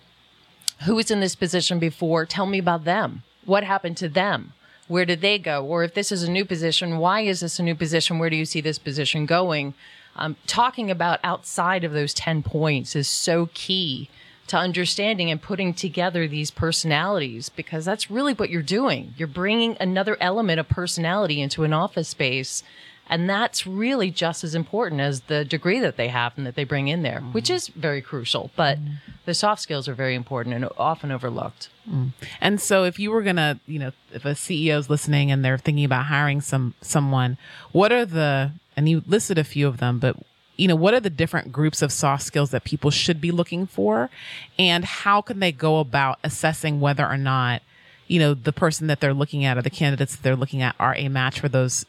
who 0.86 0.96
was 0.96 1.10
in 1.10 1.20
this 1.20 1.36
position 1.36 1.80
before, 1.80 2.26
tell 2.26 2.46
me 2.46 2.60
about 2.60 2.84
them. 2.84 3.24
What 3.46 3.64
happened 3.64 3.98
to 3.98 4.10
them? 4.10 4.54
Where 4.88 5.06
did 5.06 5.22
they 5.22 5.38
go? 5.38 5.66
Or 5.66 5.84
if 5.84 5.94
this 5.94 6.12
is 6.12 6.24
a 6.24 6.32
new 6.32 6.46
position, 6.46 6.98
why 6.98 7.22
is 7.22 7.42
this 7.42 7.60
a 7.60 7.64
new 7.64 7.76
position? 7.76 8.20
Where 8.20 8.30
do 8.30 8.36
you 8.36 8.46
see 8.46 8.62
this 8.62 8.80
position 8.80 9.26
going? 9.26 9.74
Um, 10.16 10.36
talking 10.48 10.90
about 10.90 11.20
outside 11.24 11.84
of 11.84 11.92
those 11.92 12.14
10 12.14 12.44
points 12.44 12.96
is 12.96 13.08
so 13.08 13.50
key 13.54 14.10
to 14.48 14.58
understanding 14.58 15.30
and 15.30 15.42
putting 15.42 15.74
together 15.74 16.28
these 16.28 16.52
personalities 16.52 17.50
because 17.50 17.86
that's 17.86 18.10
really 18.10 18.34
what 18.34 18.50
you're 18.50 18.62
doing. 18.62 19.14
You're 19.18 19.28
bringing 19.28 19.76
another 19.80 20.18
element 20.22 20.60
of 20.60 20.70
personality 20.70 21.42
into 21.42 21.64
an 21.64 21.74
office 21.74 22.08
space. 22.08 22.64
And 23.10 23.30
that's 23.30 23.66
really 23.66 24.12
just 24.12 24.44
as 24.44 24.54
important 24.54 25.02
as 25.02 25.22
the 25.22 25.46
degree 25.46 25.80
that 25.80 25.98
they 25.98 26.10
have 26.10 26.34
and 26.38 26.46
that 26.46 26.56
they 26.56 26.64
bring 26.64 26.88
in 26.88 27.04
there, 27.04 27.22
mm. 27.22 27.34
which 27.34 27.50
is 27.50 27.70
very 27.70 28.02
crucial. 28.02 28.52
But 28.56 28.80
mm. 28.80 28.98
the 29.26 29.34
soft 29.34 29.62
skills 29.62 29.88
are 29.88 29.94
very 29.94 30.16
important 30.16 30.56
and 30.56 30.68
often 30.78 31.12
overlooked. 31.12 31.70
Mm. 31.90 32.12
And 32.42 32.60
so, 32.62 32.84
if 32.84 33.00
you 33.00 33.12
were 33.12 33.24
gonna, 33.24 33.60
you 33.66 33.80
know, 33.80 33.92
if 34.12 34.26
a 34.26 34.32
CEO 34.32 34.78
is 34.78 34.90
listening 34.90 35.32
and 35.32 35.44
they're 35.44 35.58
thinking 35.58 35.86
about 35.86 36.06
hiring 36.06 36.42
some 36.42 36.74
someone, 36.82 37.38
what 37.72 37.92
are 37.92 38.06
the 38.06 38.52
and 38.76 38.88
you 38.90 39.04
listed 39.08 39.38
a 39.38 39.44
few 39.44 39.68
of 39.68 39.78
them, 39.78 40.00
but 40.00 40.18
you 40.58 40.68
know, 40.68 40.76
what 40.76 40.94
are 40.94 41.00
the 41.00 41.10
different 41.10 41.52
groups 41.52 41.82
of 41.82 41.92
soft 41.92 42.24
skills 42.24 42.52
that 42.52 42.64
people 42.64 42.92
should 42.92 43.22
be 43.22 43.32
looking 43.32 43.68
for? 43.68 44.10
And 44.58 44.84
how 44.84 45.22
can 45.22 45.40
they 45.40 45.52
go 45.52 45.80
about 45.80 46.20
assessing 46.24 46.80
whether 46.80 47.08
or 47.08 47.18
not, 47.18 47.62
you 48.08 48.20
know, 48.20 48.34
the 48.34 48.52
person 48.52 48.88
that 48.88 49.00
they're 49.00 49.14
looking 49.14 49.46
at 49.46 49.58
or 49.58 49.62
the 49.62 49.70
candidates 49.70 50.16
that 50.16 50.24
they're 50.24 50.36
looking 50.36 50.62
at 50.62 50.76
are 50.80 50.96
a 50.96 51.10
match 51.10 51.40
for 51.40 51.48
those 51.48 51.86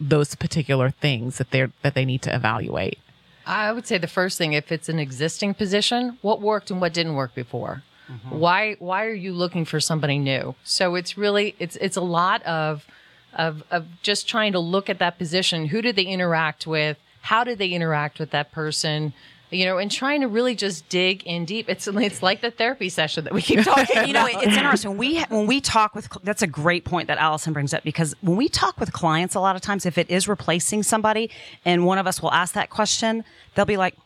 those 0.00 0.34
particular 0.34 0.90
things 0.90 1.38
that 1.38 1.50
they're 1.50 1.70
that 1.82 1.94
they 1.94 2.04
need 2.04 2.22
to 2.22 2.34
evaluate? 2.34 2.98
I 3.46 3.72
would 3.72 3.86
say 3.86 3.98
the 3.98 4.06
first 4.06 4.38
thing, 4.38 4.52
if 4.52 4.70
it's 4.70 4.88
an 4.88 4.98
existing 4.98 5.54
position, 5.54 6.18
what 6.22 6.40
worked 6.40 6.70
and 6.70 6.80
what 6.80 6.92
didn't 6.92 7.14
work 7.14 7.34
before. 7.34 7.82
Mm-hmm. 8.10 8.38
Why 8.38 8.76
why 8.78 9.04
are 9.04 9.14
you 9.14 9.32
looking 9.32 9.64
for 9.64 9.80
somebody 9.80 10.18
new? 10.18 10.54
So 10.64 10.94
it's 10.94 11.16
really 11.16 11.54
it's 11.58 11.76
it's 11.76 11.96
a 11.96 12.02
lot 12.02 12.42
of 12.42 12.86
of 13.34 13.62
of 13.70 13.86
just 14.02 14.28
trying 14.28 14.52
to 14.52 14.58
look 14.58 14.90
at 14.90 14.98
that 14.98 15.18
position. 15.18 15.66
Who 15.66 15.82
did 15.82 15.96
they 15.96 16.04
interact 16.04 16.66
with? 16.66 16.96
how 17.22 17.44
did 17.44 17.58
they 17.58 17.68
interact 17.68 18.18
with 18.18 18.30
that 18.30 18.50
person 18.52 19.12
you 19.50 19.64
know, 19.64 19.78
and 19.78 19.90
trying 19.90 20.20
to 20.20 20.28
really 20.28 20.54
just 20.54 20.88
dig 20.88 21.22
in 21.24 21.44
deep. 21.44 21.68
It's 21.68 21.86
it's 21.88 22.22
like 22.22 22.40
the 22.40 22.50
therapy 22.50 22.88
session 22.88 23.24
that 23.24 23.32
we 23.32 23.42
keep 23.42 23.62
talking. 23.64 24.06
you 24.06 24.12
know, 24.12 24.26
it's 24.26 24.56
interesting. 24.56 24.96
We 24.96 25.22
when 25.24 25.46
we 25.46 25.60
talk 25.60 25.94
with 25.94 26.08
that's 26.22 26.42
a 26.42 26.46
great 26.46 26.84
point 26.84 27.08
that 27.08 27.18
Allison 27.18 27.52
brings 27.52 27.74
up 27.74 27.82
because 27.82 28.14
when 28.20 28.36
we 28.36 28.48
talk 28.48 28.78
with 28.78 28.92
clients, 28.92 29.34
a 29.34 29.40
lot 29.40 29.56
of 29.56 29.62
times 29.62 29.86
if 29.86 29.98
it 29.98 30.10
is 30.10 30.28
replacing 30.28 30.82
somebody, 30.82 31.30
and 31.64 31.84
one 31.84 31.98
of 31.98 32.06
us 32.06 32.22
will 32.22 32.32
ask 32.32 32.54
that 32.54 32.70
question, 32.70 33.24
they'll 33.54 33.64
be 33.64 33.76
like. 33.76 33.96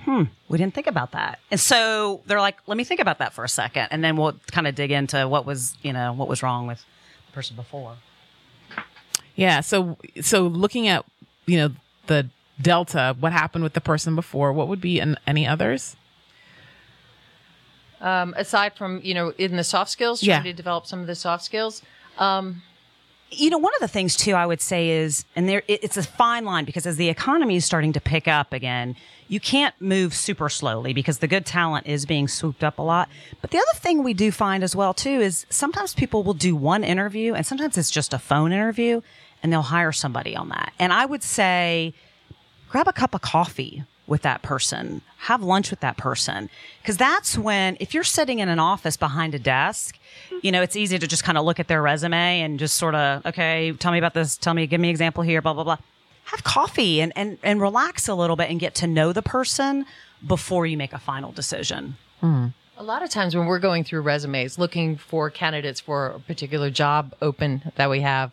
Hmm, 0.00 0.24
we 0.50 0.58
didn't 0.58 0.74
think 0.74 0.86
about 0.86 1.12
that. 1.12 1.38
And 1.50 1.58
so 1.58 2.20
they're 2.26 2.40
like, 2.40 2.58
let 2.66 2.76
me 2.76 2.84
think 2.84 3.00
about 3.00 3.20
that 3.20 3.32
for 3.32 3.42
a 3.42 3.48
second. 3.48 3.88
And 3.90 4.04
then 4.04 4.18
we'll 4.18 4.34
kind 4.50 4.66
of 4.66 4.74
dig 4.74 4.90
into 4.90 5.26
what 5.26 5.46
was, 5.46 5.78
you 5.80 5.94
know, 5.94 6.12
what 6.12 6.28
was 6.28 6.42
wrong 6.42 6.66
with 6.66 6.84
the 7.26 7.32
person 7.32 7.56
before. 7.56 7.96
Yeah. 9.34 9.60
So, 9.60 9.96
so 10.20 10.46
looking 10.46 10.88
at, 10.88 11.06
you 11.46 11.56
know, 11.56 11.70
the 12.06 12.28
delta 12.60 13.16
what 13.18 13.32
happened 13.32 13.64
with 13.64 13.72
the 13.72 13.80
person 13.80 14.14
before 14.14 14.52
what 14.52 14.68
would 14.68 14.80
be 14.80 15.00
in 15.00 15.16
any 15.26 15.46
others 15.46 15.96
um, 18.00 18.34
aside 18.36 18.74
from 18.74 19.00
you 19.02 19.14
know 19.14 19.32
in 19.38 19.56
the 19.56 19.64
soft 19.64 19.90
skills 19.90 20.20
trying 20.20 20.44
yeah. 20.44 20.50
to 20.50 20.52
develop 20.52 20.86
some 20.86 21.00
of 21.00 21.06
the 21.06 21.14
soft 21.14 21.44
skills 21.44 21.82
um, 22.18 22.62
you 23.30 23.50
know, 23.50 23.58
one 23.58 23.74
of 23.74 23.80
the 23.80 23.88
things 23.88 24.16
too, 24.16 24.34
I 24.34 24.46
would 24.46 24.60
say 24.60 24.90
is, 24.90 25.24
and 25.34 25.48
there, 25.48 25.62
it's 25.66 25.96
a 25.96 26.02
fine 26.02 26.44
line 26.44 26.64
because 26.64 26.86
as 26.86 26.96
the 26.96 27.08
economy 27.08 27.56
is 27.56 27.64
starting 27.64 27.92
to 27.94 28.00
pick 28.00 28.28
up 28.28 28.52
again, 28.52 28.96
you 29.28 29.40
can't 29.40 29.74
move 29.80 30.14
super 30.14 30.48
slowly 30.48 30.92
because 30.92 31.18
the 31.18 31.26
good 31.26 31.46
talent 31.46 31.86
is 31.86 32.06
being 32.06 32.28
swooped 32.28 32.62
up 32.62 32.78
a 32.78 32.82
lot. 32.82 33.08
But 33.40 33.50
the 33.50 33.58
other 33.58 33.78
thing 33.78 34.02
we 34.02 34.14
do 34.14 34.30
find 34.30 34.62
as 34.62 34.76
well 34.76 34.94
too 34.94 35.20
is 35.20 35.46
sometimes 35.50 35.94
people 35.94 36.22
will 36.22 36.34
do 36.34 36.54
one 36.54 36.84
interview 36.84 37.34
and 37.34 37.46
sometimes 37.46 37.78
it's 37.78 37.90
just 37.90 38.12
a 38.12 38.18
phone 38.18 38.52
interview 38.52 39.00
and 39.42 39.52
they'll 39.52 39.62
hire 39.62 39.92
somebody 39.92 40.36
on 40.36 40.50
that. 40.50 40.72
And 40.78 40.92
I 40.92 41.06
would 41.06 41.22
say, 41.22 41.94
grab 42.74 42.88
a 42.88 42.92
cup 42.92 43.14
of 43.14 43.20
coffee 43.20 43.84
with 44.08 44.22
that 44.22 44.42
person, 44.42 45.00
have 45.18 45.44
lunch 45.44 45.70
with 45.70 45.78
that 45.78 45.96
person. 45.96 46.50
Cause 46.82 46.96
that's 46.96 47.38
when, 47.38 47.76
if 47.78 47.94
you're 47.94 48.02
sitting 48.02 48.40
in 48.40 48.48
an 48.48 48.58
office 48.58 48.96
behind 48.96 49.32
a 49.32 49.38
desk, 49.38 49.96
you 50.42 50.50
know, 50.50 50.60
it's 50.60 50.74
easy 50.74 50.98
to 50.98 51.06
just 51.06 51.22
kind 51.22 51.38
of 51.38 51.44
look 51.44 51.60
at 51.60 51.68
their 51.68 51.80
resume 51.80 52.40
and 52.40 52.58
just 52.58 52.76
sort 52.76 52.96
of, 52.96 53.24
okay, 53.26 53.72
tell 53.78 53.92
me 53.92 53.98
about 53.98 54.12
this, 54.12 54.36
tell 54.36 54.54
me, 54.54 54.66
give 54.66 54.80
me 54.80 54.88
an 54.88 54.90
example 54.90 55.22
here, 55.22 55.40
blah, 55.40 55.52
blah, 55.52 55.62
blah. 55.62 55.76
Have 56.24 56.42
coffee 56.42 57.00
and, 57.00 57.12
and, 57.14 57.38
and 57.44 57.60
relax 57.60 58.08
a 58.08 58.14
little 58.16 58.34
bit 58.34 58.50
and 58.50 58.58
get 58.58 58.74
to 58.74 58.88
know 58.88 59.12
the 59.12 59.22
person 59.22 59.86
before 60.26 60.66
you 60.66 60.76
make 60.76 60.92
a 60.92 60.98
final 60.98 61.30
decision. 61.30 61.96
Mm. 62.24 62.54
A 62.76 62.82
lot 62.82 63.04
of 63.04 63.10
times 63.10 63.36
when 63.36 63.46
we're 63.46 63.60
going 63.60 63.84
through 63.84 64.00
resumes 64.00 64.58
looking 64.58 64.96
for 64.96 65.30
candidates 65.30 65.78
for 65.78 66.06
a 66.08 66.18
particular 66.18 66.70
job 66.70 67.14
open 67.22 67.70
that 67.76 67.88
we 67.88 68.00
have, 68.00 68.32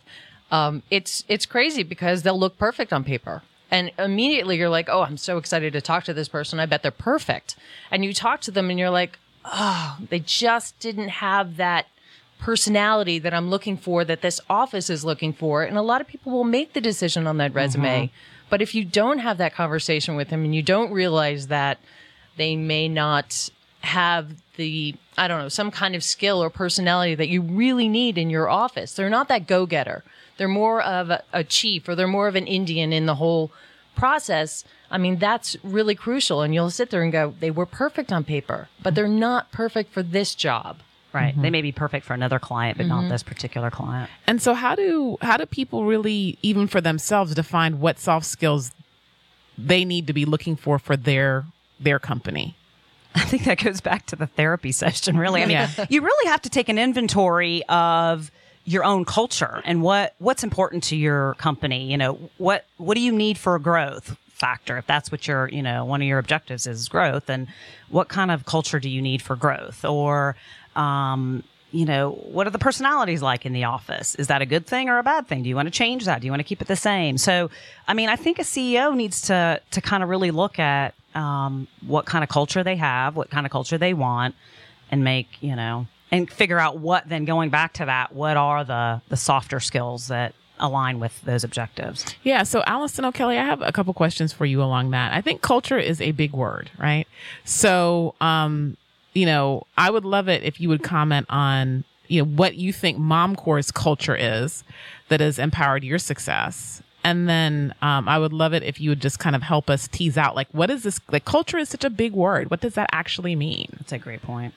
um, 0.49 0.82
it's 0.89 1.23
it's 1.27 1.45
crazy 1.45 1.84
because 1.84 2.23
they'll 2.23 2.39
look 2.39 2.58
perfect 2.58 2.91
on 2.91 3.04
paper 3.04 3.43
and 3.71 3.91
immediately 3.97 4.57
you're 4.57 4.69
like, 4.69 4.89
oh, 4.89 5.03
I'm 5.03 5.17
so 5.17 5.38
excited 5.38 5.71
to 5.73 5.81
talk 5.81 6.03
to 6.03 6.13
this 6.13 6.27
person. 6.27 6.60
I 6.60 6.65
bet 6.65 6.84
they're 6.84 6.91
perfect. 6.91 7.55
And 7.89 8.03
you 8.03 8.13
talk 8.13 8.41
to 8.41 8.51
them 8.51 8.69
and 8.69 8.77
you're 8.77 8.89
like, 8.89 9.17
oh, 9.45 9.97
they 10.10 10.19
just 10.19 10.77
didn't 10.79 11.10
have 11.10 11.55
that 11.55 11.88
personality 12.39 13.17
that 13.19 13.34
I'm 13.34 13.49
looking 13.49 13.77
for, 13.77 14.03
that 14.03 14.21
this 14.21 14.41
office 14.49 14.89
is 14.89 15.05
looking 15.05 15.31
for. 15.31 15.63
And 15.63 15.77
a 15.77 15.81
lot 15.81 16.01
of 16.01 16.07
people 16.07 16.34
will 16.34 16.43
make 16.43 16.73
the 16.73 16.81
decision 16.81 17.27
on 17.27 17.38
that 17.38 17.53
resume. 17.53 18.07
Mm-hmm. 18.07 18.15
But 18.49 18.62
if 18.62 18.75
you 18.75 18.84
don't 18.84 19.19
have 19.19 19.38
that 19.38 19.53
conversation 19.53 20.15
with 20.15 20.29
them 20.29 20.43
and 20.43 20.53
you 20.53 20.62
don't 20.62 20.91
realize 20.91 21.47
that 21.47 21.79
they 22.36 22.55
may 22.55 22.89
not 22.89 23.49
have 23.81 24.34
the, 24.57 24.95
I 25.17 25.27
don't 25.27 25.39
know, 25.39 25.49
some 25.49 25.71
kind 25.71 25.95
of 25.95 26.03
skill 26.03 26.43
or 26.43 26.49
personality 26.49 27.15
that 27.15 27.29
you 27.29 27.41
really 27.41 27.88
need 27.88 28.17
in 28.17 28.29
your 28.29 28.49
office, 28.49 28.93
they're 28.93 29.10
not 29.10 29.29
that 29.29 29.47
go 29.47 29.65
getter 29.65 30.03
they're 30.41 30.47
more 30.47 30.82
of 30.82 31.12
a, 31.12 31.23
a 31.34 31.43
chief 31.43 31.88
or 31.88 31.93
they're 31.93 32.08
more 32.08 32.27
of 32.27 32.36
an 32.36 32.47
Indian 32.47 32.91
in 32.91 33.06
the 33.06 33.13
whole 33.13 33.51
process. 33.95 34.63
I 34.89 34.97
mean, 34.97 35.19
that's 35.19 35.56
really 35.62 35.93
crucial. 35.93 36.41
And 36.41 36.51
you'll 36.51 36.71
sit 36.71 36.89
there 36.89 37.04
and 37.04 37.12
go, 37.12 37.36
they 37.39 37.51
were 37.51 37.67
perfect 37.67 38.12
on 38.12 38.23
paper, 38.23 38.67
but 38.82 38.95
they're 38.95 39.08
not 39.08 39.51
perfect 39.51 39.93
for 39.93 40.01
this 40.01 40.34
job. 40.34 40.80
Right. 41.13 41.34
Mm-hmm. 41.34 41.41
They 41.43 41.49
may 41.51 41.62
be 41.62 41.71
perfect 41.71 42.08
for 42.08 42.15
another 42.15 42.39
client, 42.39 42.77
but 42.77 42.88
mm-hmm. 42.88 43.01
not 43.04 43.10
this 43.12 43.21
particular 43.21 43.69
client. 43.69 44.10
And 44.25 44.41
so 44.41 44.56
how 44.56 44.73
do 44.73 45.19
how 45.21 45.38
do 45.38 45.45
people 45.45 45.86
really 45.86 46.39
even 46.41 46.65
for 46.65 46.82
themselves 46.82 47.36
define 47.36 47.80
what 47.80 47.99
soft 47.99 48.25
skills 48.25 48.71
they 49.60 49.86
need 49.86 50.08
to 50.08 50.13
be 50.13 50.25
looking 50.25 50.56
for 50.56 50.80
for 50.80 50.97
their 50.97 51.45
their 51.80 51.99
company? 51.99 52.56
I 53.15 53.25
think 53.25 53.43
that 53.43 53.63
goes 53.63 53.80
back 53.80 54.08
to 54.08 54.15
the 54.15 54.25
therapy 54.25 54.71
session, 54.71 55.19
really. 55.19 55.43
I 55.43 55.45
mean, 55.45 55.51
yeah. 55.51 55.86
you 55.88 56.01
really 56.01 56.30
have 56.32 56.41
to 56.41 56.49
take 56.49 56.67
an 56.67 56.80
inventory 56.80 57.62
of 57.69 58.32
your 58.71 58.84
own 58.84 59.03
culture 59.05 59.62
and 59.65 59.81
what 59.81 60.15
what's 60.19 60.43
important 60.43 60.84
to 60.84 60.95
your 60.95 61.34
company 61.36 61.91
you 61.91 61.97
know 61.97 62.17
what 62.38 62.65
what 62.77 62.95
do 62.95 63.01
you 63.01 63.12
need 63.12 63.38
for 63.38 63.55
a 63.55 63.60
growth 63.60 64.17
factor? 64.41 64.77
If 64.79 64.88
that's 64.88 65.12
what 65.12 65.27
your 65.27 65.47
you 65.49 65.62
know 65.62 65.86
one 65.86 66.01
of 66.01 66.07
your 66.07 66.19
objectives 66.19 66.65
is 66.67 66.89
growth 66.89 67.29
and 67.29 67.47
what 67.89 68.10
kind 68.10 68.31
of 68.31 68.45
culture 68.45 68.79
do 68.79 68.89
you 68.89 69.01
need 69.01 69.21
for 69.21 69.36
growth? 69.36 69.86
Or 69.86 70.36
um, 70.75 71.43
you 71.71 71.86
know 71.86 72.12
what 72.36 72.47
are 72.47 72.49
the 72.49 72.60
personalities 72.60 73.21
like 73.21 73.45
in 73.45 73.53
the 73.53 73.65
office? 73.65 74.15
Is 74.15 74.27
that 74.27 74.41
a 74.41 74.47
good 74.47 74.65
thing 74.65 74.89
or 74.89 74.97
a 74.97 75.03
bad 75.03 75.27
thing? 75.27 75.43
Do 75.43 75.49
you 75.49 75.55
want 75.55 75.67
to 75.67 75.71
change 75.71 76.05
that? 76.05 76.19
Do 76.21 76.25
you 76.25 76.31
want 76.31 76.41
to 76.41 76.49
keep 76.51 76.62
it 76.62 76.67
the 76.67 76.75
same? 76.75 77.17
So 77.17 77.49
i 77.88 77.93
mean 77.93 78.10
i 78.10 78.15
think 78.15 78.39
a 78.39 78.43
ceo 78.43 78.95
needs 78.95 79.21
to 79.29 79.62
to 79.71 79.79
kind 79.81 80.01
of 80.03 80.10
really 80.10 80.31
look 80.31 80.60
at 80.60 80.93
um, 81.13 81.67
what 81.86 82.05
kind 82.05 82.23
of 82.23 82.29
culture 82.29 82.63
they 82.63 82.77
have 82.77 83.15
what 83.15 83.29
kind 83.29 83.45
of 83.45 83.51
culture 83.51 83.77
they 83.77 83.93
want 83.93 84.34
and 84.91 85.03
make 85.03 85.27
you 85.41 85.55
know 85.55 85.88
and 86.12 86.30
figure 86.32 86.60
out 86.60 86.78
what 86.78 87.08
then 87.08 87.26
going 87.26 87.50
back 87.50 87.74
to 87.74 87.86
that 87.86 88.13
what 88.13 88.38
are 88.38 88.63
the 88.63 89.02
the 89.10 89.17
softer 89.17 89.60
skills 89.60 90.08
that 90.08 90.34
align 90.60 91.00
with 91.00 91.19
those 91.24 91.43
objectives 91.43 92.06
yeah 92.24 92.43
so 92.43 92.63
allison 92.67 93.04
o'kelly 93.06 93.38
i 93.38 93.43
have 93.43 93.62
a 93.62 93.71
couple 93.71 93.93
questions 93.93 94.32
for 94.32 94.45
you 94.45 94.62
along 94.62 94.91
that 94.91 95.12
i 95.13 95.21
think 95.21 95.41
culture 95.41 95.80
is 95.80 96.00
a 96.02 96.12
big 96.12 96.34
word 96.34 96.69
right 96.78 97.08
so 97.45 98.13
um 98.21 98.78
you 99.13 99.26
know 99.26 99.65
i 99.78 99.89
would 99.89 100.06
love 100.06 100.30
it 100.30 100.43
if 100.43 100.62
you 100.62 100.69
would 100.69 100.84
comment 100.84 101.26
on 101.30 101.84
you 102.08 102.21
know 102.21 102.30
what 102.30 102.56
you 102.56 102.74
think 102.74 102.97
Mom 102.97 103.38
Corps's 103.38 103.72
culture 103.72 104.16
is 104.16 104.66
that 105.07 105.22
has 105.22 105.39
empowered 105.39 105.84
your 105.84 105.97
success 105.97 106.84
and 107.03 107.28
then 107.28 107.74
um, 107.82 108.07
I 108.07 108.20
would 108.20 108.34
love 108.34 108.53
it 108.53 108.64
if 108.64 108.80
you 108.80 108.89
would 108.89 109.01
just 109.01 109.18
kind 109.18 109.36
of 109.36 109.41
help 109.41 109.70
us 109.70 109.88
tease 109.88 110.18
out 110.18 110.36
like 110.36 110.47
what 110.51 110.70
is 110.70 110.84
this 110.84 110.99
like 111.12 111.26
culture 111.26 111.57
is 111.57 111.70
such 111.70 111.84
a 111.84 111.89
big 111.89 112.14
word. 112.14 112.51
What 112.51 112.62
does 112.62 112.76
that 112.76 112.89
actually 112.91 113.36
mean? 113.36 113.70
That's 113.78 113.93
a 113.93 113.97
great 113.97 114.22
point. 114.22 114.53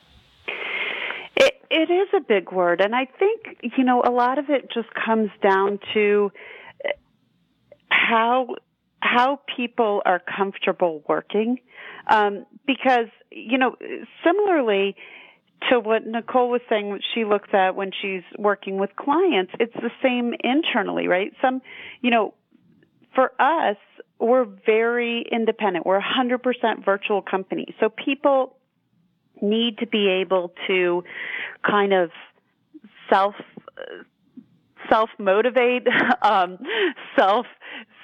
It 1.77 1.91
is 1.91 2.09
a 2.17 2.21
big 2.21 2.53
word, 2.53 2.81
and 2.81 2.95
I 2.95 3.07
think 3.07 3.73
you 3.77 3.85
know 3.85 4.03
a 4.05 4.11
lot 4.11 4.39
of 4.39 4.47
it 4.49 4.71
just 4.73 4.89
comes 4.95 5.31
down 5.43 5.81
to 5.95 6.31
how 7.89 8.55
how 9.05 9.41
people 9.57 10.03
are 10.07 10.21
comfortable 10.21 11.03
working. 11.09 11.59
Um, 12.07 12.47
because, 12.67 13.09
you 13.31 13.59
know, 13.59 13.77
similarly 14.25 14.97
to 15.71 15.79
what 15.79 16.07
Nicole 16.07 16.51
was 16.51 16.63
saying, 16.69 16.99
she 17.15 17.25
looks 17.25 17.49
at 17.53 17.77
when 17.77 17.91
she's 18.01 18.23
working 18.39 18.79
with 18.79 18.91
clients, 18.97 19.53
it's 19.61 19.75
the 19.75 19.91
same 20.03 20.35
internally, 20.43 21.07
right? 21.07 21.33
Some, 21.43 21.61
you 22.01 22.11
know, 22.11 22.35
for 23.15 23.33
us, 23.41 23.77
we're 24.19 24.47
very 24.67 25.25
independent. 25.31 25.87
We're 25.87 25.99
a 25.99 26.03
100% 26.03 26.85
virtual 26.85 27.23
company. 27.23 27.75
So 27.81 27.89
people 27.89 28.57
need 29.41 29.79
to 29.79 29.87
be 29.87 30.09
able 30.09 30.53
to 30.67 31.05
kind 31.65 31.93
of 31.93 32.11
self 33.11 33.35
self 34.91 35.11
motivate, 35.19 35.87
um, 36.23 36.59
self 37.17 37.47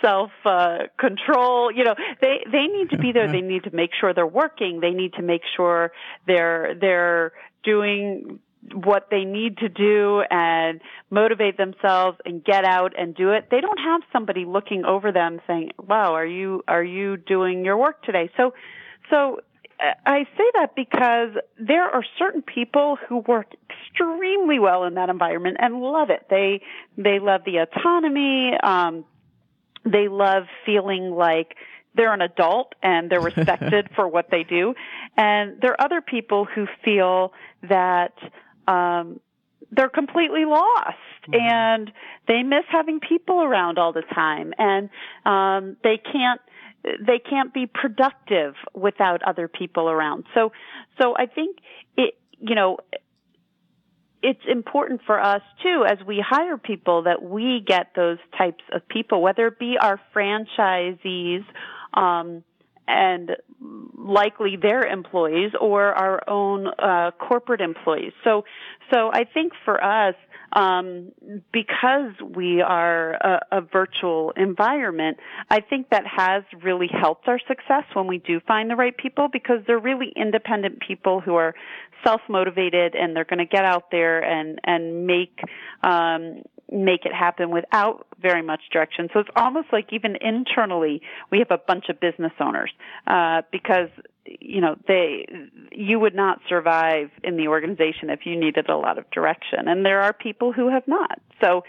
self 0.03 0.31
uh, 0.45 0.79
control. 0.99 1.71
You 1.73 1.85
know, 1.85 1.95
they 2.21 2.39
they 2.51 2.67
need 2.67 2.91
to 2.91 2.99
be 2.99 3.13
there. 3.13 3.31
They 3.31 3.41
need 3.41 3.65
to 3.65 3.75
make 3.75 3.91
sure 3.99 4.15
they're 4.15 4.27
working. 4.27 4.81
They 4.81 4.91
need 4.91 5.15
to 5.15 5.23
make 5.23 5.43
sure 5.57 5.93
they're 6.27 6.75
they're 6.81 7.33
doing 7.63 8.41
what 8.75 9.09
they 9.11 9.25
need 9.25 9.59
to 9.59 9.69
do 9.69 10.23
and 10.31 10.81
motivate 11.09 11.57
themselves 11.57 12.19
and 12.27 12.45
get 12.45 12.65
out 12.65 12.93
and 12.99 13.15
do 13.15 13.31
it. 13.31 13.49
They 13.51 13.61
don't 13.61 13.79
have 13.79 14.03
somebody 14.13 14.45
looking 14.45 14.85
over 14.85 15.13
them 15.13 15.41
saying, 15.47 15.71
"Wow, 15.79 16.15
are 16.15 16.27
you 16.27 16.63
are 16.69 16.85
you 16.85 17.17
doing 17.17 17.65
your 17.65 17.77
work 17.77 18.03
today?" 18.03 18.31
So 18.37 18.55
so 19.11 19.41
I 20.07 20.25
say 20.37 20.45
that 20.57 20.75
because 20.75 21.31
there 21.59 21.89
are 21.89 22.05
certain 22.19 22.43
people 22.43 22.99
who 23.09 23.19
work 23.19 23.55
extremely 23.71 24.59
well 24.59 24.85
in 24.85 24.95
that 24.95 25.09
environment 25.09 25.57
and 25.61 25.81
love 25.81 26.11
it. 26.11 26.27
They 26.29 26.63
they 26.97 27.19
love 27.19 27.43
the 27.45 27.59
autonomy. 27.59 28.53
Um, 28.63 29.05
they 29.85 30.09
love 30.09 30.45
feeling 30.67 31.11
like 31.11 31.57
they're 31.95 32.13
an 32.13 32.21
adult 32.21 32.75
and 32.83 33.11
they're 33.11 33.21
respected 33.33 33.89
for 33.95 34.07
what 34.07 34.31
they 34.31 34.45
do. 34.45 34.75
And 35.17 35.61
there 35.61 35.73
are 35.73 35.85
other 35.85 36.01
people 36.01 36.45
who 36.45 36.67
feel 36.85 37.33
that 37.69 38.15
um, 38.69 39.21
they're 39.73 39.89
completely 39.89 40.45
lost 40.45 40.97
mm-hmm. 41.29 41.35
and 41.35 41.93
they 42.29 42.43
miss 42.43 42.65
having 42.71 43.01
people 43.01 43.43
around 43.43 43.79
all 43.79 43.93
the 43.93 44.03
time 44.15 44.53
and 44.59 44.91
um, 45.25 45.77
they 45.83 45.97
can't 45.97 46.41
they 46.83 47.19
can't 47.19 47.53
be 47.53 47.67
productive 47.67 48.55
without 48.75 49.23
other 49.23 49.49
people 49.49 49.89
around. 49.89 50.25
So, 50.35 50.53
so 51.01 51.15
I 51.17 51.27
think 51.27 51.59
it, 51.97 52.15
you 52.39 52.55
know, 52.55 52.79
it's 54.23 54.41
important 54.51 55.01
for 55.07 55.21
us 55.21 55.43
too, 55.63 55.85
as 55.89 55.99
we 56.07 56.23
hire 56.27 56.59
people, 56.59 57.05
that 57.05 57.23
we 57.23 57.63
get 57.67 57.93
those 57.97 58.19
types 58.37 58.63
of 58.73 58.87
people, 58.89 59.23
whether 59.23 59.47
it 59.47 59.59
be 59.59 59.77
our 59.81 60.01
franchisees, 60.15 61.45
um, 61.95 62.45
and 62.91 63.37
likely 63.97 64.57
their 64.57 64.83
employees 64.83 65.53
or 65.61 65.93
our 65.93 66.29
own 66.29 66.67
uh, 66.67 67.11
corporate 67.19 67.61
employees. 67.61 68.13
So, 68.25 68.45
so 68.93 69.11
I 69.13 69.25
think 69.25 69.53
for 69.65 69.83
us, 69.83 70.15
um, 70.53 71.13
because 71.53 72.13
we 72.35 72.61
are 72.61 73.13
a, 73.13 73.47
a, 73.53 73.61
virtual 73.61 74.33
environment, 74.37 75.19
I 75.49 75.61
think 75.61 75.91
that 75.91 76.03
has 76.07 76.43
really 76.61 76.89
helped 76.93 77.29
our 77.29 77.39
success 77.47 77.85
when 77.93 78.09
we 78.09 78.19
do 78.19 78.41
find 78.49 78.69
the 78.69 78.75
right 78.75 78.97
people 78.97 79.29
because 79.29 79.59
they're 79.69 79.79
really 79.79 80.13
independent 80.17 80.81
people 80.81 81.21
who 81.21 81.37
are 81.37 81.55
self-motivated 82.05 82.97
and 82.97 83.15
they're 83.15 83.25
going 83.25 83.39
to 83.39 83.45
get 83.45 83.65
out 83.65 83.93
there 83.93 84.25
and 84.25 84.59
and 84.65 85.07
make 85.07 85.39
um, 85.85 86.43
make 86.71 87.05
it 87.05 87.13
happen 87.13 87.51
without 87.51 88.07
very 88.21 88.43
much 88.43 88.61
direction. 88.73 89.09
So 89.13 89.21
it's 89.21 89.31
almost 89.37 89.69
like 89.73 89.93
even 89.93 90.17
internally 90.21 91.03
we 91.31 91.39
have 91.39 91.51
a 91.51 91.59
bunch 91.59 91.89
of 91.89 92.01
business 92.01 92.33
owners 92.41 92.71
uh, 93.07 93.43
because 93.51 93.89
you 94.25 94.61
know 94.61 94.77
they 94.87 95.27
you 95.73 95.99
would 95.99 96.15
not 96.15 96.41
survive 96.49 97.11
in 97.25 97.37
the 97.37 97.49
organization 97.49 98.11
if 98.11 98.21
you 98.25 98.39
needed 98.39 98.69
a 98.69 98.77
lot 98.77 98.99
of 98.99 99.11
direction, 99.11 99.67
and 99.67 99.85
there 99.85 100.01
are 100.01 100.13
people 100.13 100.53
who 100.53 100.69
have 100.69 100.87
not. 100.87 101.21
So. 101.41 101.63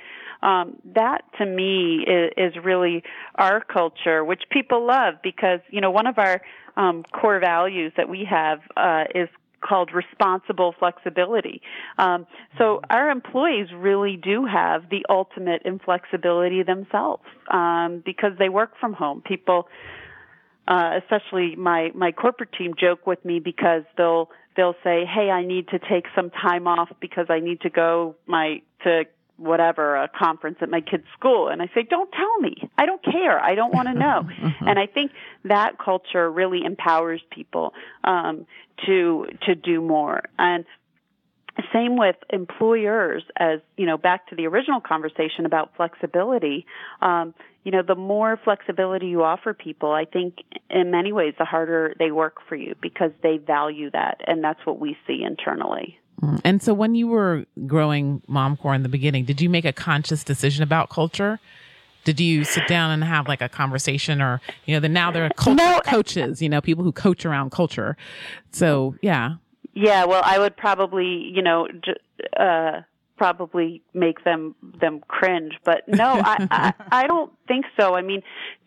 Um, 0.43 0.77
that 0.95 1.21
to 1.37 1.45
me 1.45 2.03
is, 2.03 2.31
is 2.35 2.63
really 2.63 3.03
our 3.35 3.63
culture, 3.63 4.25
which 4.25 4.41
people 4.49 4.87
love 4.87 5.13
because 5.21 5.59
you 5.69 5.81
know 5.81 5.91
one 5.91 6.07
of 6.07 6.17
our 6.17 6.41
um, 6.75 7.03
core 7.13 7.39
values 7.39 7.93
that 7.95 8.09
we 8.09 8.25
have 8.27 8.59
uh, 8.75 9.03
is 9.13 9.29
called 9.61 9.91
responsible 9.93 10.73
flexibility. 10.77 11.61
Um, 11.97 12.25
so 12.57 12.81
our 12.89 13.09
employees 13.09 13.67
really 13.75 14.17
do 14.17 14.45
have 14.45 14.89
the 14.89 15.05
ultimate 15.09 15.61
inflexibility 15.65 16.63
themselves 16.63 17.23
um, 17.49 18.01
because 18.05 18.33
they 18.39 18.49
work 18.49 18.71
from 18.79 18.93
home. 18.93 19.21
People, 19.21 19.67
uh, 20.67 20.99
especially 21.01 21.55
my 21.55 21.91
my 21.95 22.11
corporate 22.11 22.51
team, 22.57 22.73
joke 22.79 23.07
with 23.07 23.23
me 23.23 23.39
because 23.39 23.83
they'll 23.97 24.29
they'll 24.55 24.75
say, 24.83 25.05
"Hey, 25.05 25.29
I 25.29 25.45
need 25.45 25.69
to 25.69 25.79
take 25.79 26.05
some 26.15 26.29
time 26.29 26.67
off 26.67 26.89
because 26.99 27.27
I 27.29 27.39
need 27.39 27.61
to 27.61 27.69
go 27.69 28.15
my 28.25 28.61
to 28.83 29.03
whatever 29.41 29.95
a 29.95 30.07
conference 30.07 30.57
at 30.61 30.69
my 30.69 30.81
kid's 30.81 31.03
school 31.17 31.47
and 31.47 31.61
i 31.61 31.69
say 31.73 31.83
don't 31.83 32.11
tell 32.11 32.37
me. 32.39 32.69
I 32.77 32.85
don't 32.85 33.03
care. 33.03 33.39
I 33.39 33.55
don't 33.55 33.73
want 33.73 33.87
to 33.87 33.93
know. 33.93 34.29
And 34.61 34.77
i 34.77 34.85
think 34.85 35.11
that 35.45 35.77
culture 35.83 36.29
really 36.29 36.63
empowers 36.63 37.21
people 37.31 37.73
um 38.03 38.45
to 38.85 39.27
to 39.45 39.55
do 39.55 39.81
more. 39.81 40.23
And 40.37 40.65
same 41.73 41.97
with 41.97 42.15
employers 42.31 43.23
as 43.37 43.59
you 43.77 43.85
know 43.85 43.97
back 43.97 44.27
to 44.27 44.35
the 44.35 44.47
original 44.47 44.79
conversation 44.79 45.45
about 45.45 45.75
flexibility 45.75 46.65
um, 47.01 47.33
you 47.63 47.71
know 47.71 47.81
the 47.85 47.95
more 47.95 48.39
flexibility 48.43 49.07
you 49.07 49.23
offer 49.23 49.53
people 49.53 49.91
i 49.91 50.05
think 50.05 50.37
in 50.69 50.91
many 50.91 51.11
ways 51.11 51.33
the 51.37 51.45
harder 51.45 51.93
they 51.99 52.11
work 52.11 52.37
for 52.47 52.55
you 52.55 52.75
because 52.81 53.11
they 53.21 53.37
value 53.37 53.89
that 53.91 54.21
and 54.25 54.43
that's 54.43 54.65
what 54.65 54.79
we 54.79 54.97
see 55.05 55.23
internally. 55.23 55.97
And 56.43 56.61
so 56.61 56.73
when 56.73 56.95
you 56.95 57.07
were 57.07 57.45
growing 57.65 58.21
Mom 58.27 58.57
Corps 58.57 58.75
in 58.75 58.83
the 58.83 58.89
beginning, 58.89 59.25
did 59.25 59.41
you 59.41 59.49
make 59.49 59.65
a 59.65 59.73
conscious 59.73 60.23
decision 60.23 60.63
about 60.63 60.89
culture? 60.89 61.39
Did 62.03 62.19
you 62.19 62.43
sit 62.43 62.67
down 62.67 62.91
and 62.91 63.03
have 63.03 63.27
like 63.27 63.41
a 63.41 63.49
conversation 63.49 64.21
or, 64.21 64.41
you 64.65 64.75
know, 64.75 64.79
the, 64.79 64.89
now 64.89 65.11
there 65.11 65.25
are 65.25 65.29
culture 65.29 65.63
no, 65.63 65.79
coaches, 65.85 66.41
you 66.41 66.49
know, 66.49 66.61
people 66.61 66.83
who 66.83 66.91
coach 66.91 67.25
around 67.25 67.51
culture. 67.51 67.95
So, 68.51 68.95
yeah. 69.01 69.35
Yeah, 69.73 70.05
well, 70.05 70.21
I 70.25 70.39
would 70.39 70.57
probably, 70.57 71.31
you 71.33 71.41
know, 71.41 71.67
uh, 72.37 72.81
probably 73.17 73.83
make 73.93 74.23
them 74.23 74.55
them 74.79 74.99
cringe, 75.07 75.53
but 75.63 75.87
no, 75.87 76.05
I, 76.25 76.47
I 76.49 76.73
I 77.03 77.07
don't 77.07 77.31
think 77.47 77.65
so. 77.79 77.95
I 77.95 78.01
mean, 78.01 78.23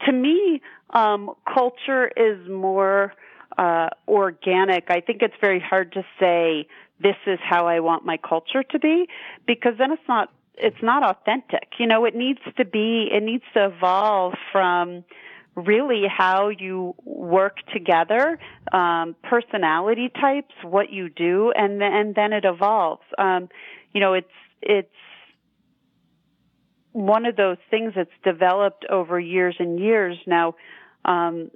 to 0.07 0.13
me, 0.13 0.63
um, 0.91 1.31
culture 1.53 2.07
is 2.17 2.49
more 2.49 3.13
uh, 3.59 3.89
organic. 4.07 4.85
I 4.91 5.01
think 5.01 5.23
it's 5.23 5.35
very 5.41 5.61
hard 5.61 5.93
to 5.95 6.05
say 6.21 6.69
this 7.01 7.17
is 7.27 7.39
how 7.43 7.67
I 7.67 7.81
want 7.81 8.05
my 8.05 8.17
culture 8.17 8.63
to 8.63 8.79
be 8.79 9.09
because 9.47 9.75
then 9.79 9.93
it's 9.93 10.09
not 10.09 10.31
it's 10.57 10.83
not 10.83 11.03
authentic. 11.03 11.69
You 11.79 11.87
know, 11.87 12.05
it 12.05 12.15
needs 12.15 12.41
to 12.57 12.65
be 12.65 13.09
it 13.13 13.23
needs 13.23 13.45
to 13.55 13.67
evolve 13.67 14.35
from 14.53 15.05
really 15.57 16.05
how 16.09 16.49
you 16.49 16.95
work 17.05 17.59
together, 17.73 18.39
um, 18.73 19.15
personality 19.23 20.11
types, 20.21 20.53
what 20.63 20.91
you 20.91 21.09
do, 21.09 21.53
and 21.55 21.81
then, 21.81 21.93
and 21.93 22.15
then 22.15 22.33
it 22.33 22.45
evolves. 22.45 23.03
Um, 23.19 23.49
you 23.93 24.01
know, 24.01 24.15
it's 24.15 24.27
it's 24.63 24.89
one 26.93 27.27
of 27.27 27.37
those 27.37 27.59
things 27.71 27.93
that's 27.97 28.11
developed 28.23 28.85
over 28.89 29.19
years 29.19 29.57
and 29.59 29.79
years. 29.81 30.17
Now, 30.27 30.55
um, 31.05 31.51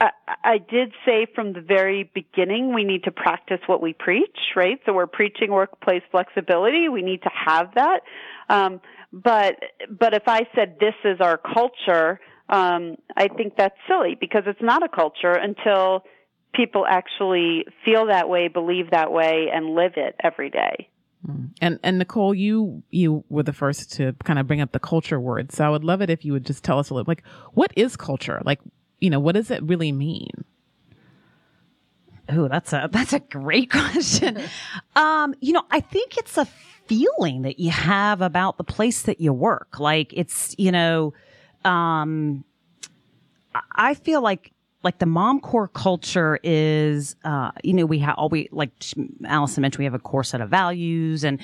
I, 0.00 0.58
did 0.58 0.92
say 1.04 1.26
from 1.34 1.52
the 1.52 1.60
very 1.60 2.10
beginning 2.14 2.74
we 2.74 2.84
need 2.84 3.04
to 3.04 3.10
practice 3.10 3.60
what 3.66 3.80
we 3.80 3.92
preach, 3.92 4.36
right? 4.56 4.78
So 4.86 4.92
we're 4.92 5.06
preaching 5.06 5.50
workplace 5.50 6.02
flexibility. 6.10 6.88
We 6.88 7.02
need 7.02 7.22
to 7.22 7.30
have 7.46 7.74
that. 7.74 8.00
Um, 8.48 8.80
but 9.12 9.54
but 9.88 10.14
if 10.14 10.24
I 10.26 10.42
said 10.54 10.76
this 10.80 10.94
is 11.04 11.20
our 11.20 11.38
culture, 11.38 12.20
um, 12.48 12.96
I 13.16 13.28
think 13.28 13.54
that's 13.56 13.76
silly 13.88 14.16
because 14.18 14.42
it's 14.46 14.62
not 14.62 14.82
a 14.82 14.88
culture 14.88 15.32
until 15.32 16.04
people 16.54 16.84
actually 16.88 17.64
feel 17.84 18.06
that 18.06 18.28
way, 18.28 18.48
believe 18.48 18.90
that 18.90 19.12
way, 19.12 19.48
and 19.52 19.74
live 19.74 19.92
it 19.96 20.16
every 20.22 20.50
day. 20.50 20.88
Hmm. 21.24 21.46
And 21.60 21.78
and 21.82 21.98
Nicole, 21.98 22.34
you 22.34 22.82
you 22.90 23.24
were 23.28 23.44
the 23.44 23.52
first 23.52 23.92
to 23.94 24.14
kind 24.24 24.38
of 24.38 24.46
bring 24.46 24.60
up 24.60 24.72
the 24.72 24.80
culture 24.80 25.20
word. 25.20 25.52
So 25.52 25.64
I 25.64 25.70
would 25.70 25.84
love 25.84 26.02
it 26.02 26.10
if 26.10 26.24
you 26.24 26.32
would 26.32 26.44
just 26.44 26.64
tell 26.64 26.78
us 26.78 26.90
a 26.90 26.94
little 26.94 27.08
like 27.08 27.22
what 27.52 27.72
is 27.76 27.96
culture? 27.96 28.42
Like 28.44 28.60
you 29.04 29.10
know, 29.10 29.20
what 29.20 29.34
does 29.34 29.50
it 29.50 29.62
really 29.62 29.92
mean? 29.92 30.44
Oh, 32.30 32.48
that's 32.48 32.72
a 32.72 32.88
that's 32.90 33.12
a 33.12 33.20
great 33.20 33.70
question. 33.70 34.40
um, 34.96 35.34
you 35.40 35.52
know, 35.52 35.64
I 35.70 35.80
think 35.80 36.16
it's 36.16 36.38
a 36.38 36.46
feeling 36.86 37.42
that 37.42 37.60
you 37.60 37.70
have 37.70 38.22
about 38.22 38.56
the 38.56 38.64
place 38.64 39.02
that 39.02 39.20
you 39.20 39.34
work. 39.34 39.78
Like 39.78 40.14
it's, 40.14 40.54
you 40.56 40.72
know, 40.72 41.12
um, 41.66 42.44
I 43.72 43.92
feel 43.92 44.22
like 44.22 44.52
like 44.84 44.98
the 44.98 45.06
Mom 45.06 45.40
Corps 45.40 45.68
culture 45.68 46.38
is, 46.42 47.16
uh, 47.24 47.50
you 47.64 47.72
know, 47.72 47.86
we 47.86 47.98
have 48.00 48.14
all 48.16 48.28
we 48.28 48.48
like 48.52 48.70
Allison 49.24 49.62
mentioned, 49.62 49.78
we 49.78 49.84
have 49.84 49.94
a 49.94 49.98
core 49.98 50.22
set 50.22 50.40
of 50.40 50.50
values 50.50 51.24
and, 51.24 51.40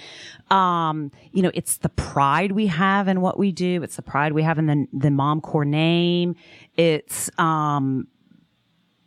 um, 0.51 1.11
you 1.33 1.43
know, 1.43 1.51
it's 1.55 1.79
the 1.79 1.89
pride 1.89 2.53
we 2.53 2.67
have 2.67 3.09
in 3.09 3.23
what 3.23 3.39
we 3.39 3.51
do. 3.51 3.83
It's 3.83 3.97
the 3.97 4.03
pride 4.03 4.33
we 4.33 4.43
have 4.43 4.59
in 4.59 4.67
the, 4.67 4.87
the 4.93 5.11
Mom 5.11 5.41
Corps 5.41 5.65
name. 5.65 6.37
It's, 6.77 7.31
um, 7.39 8.07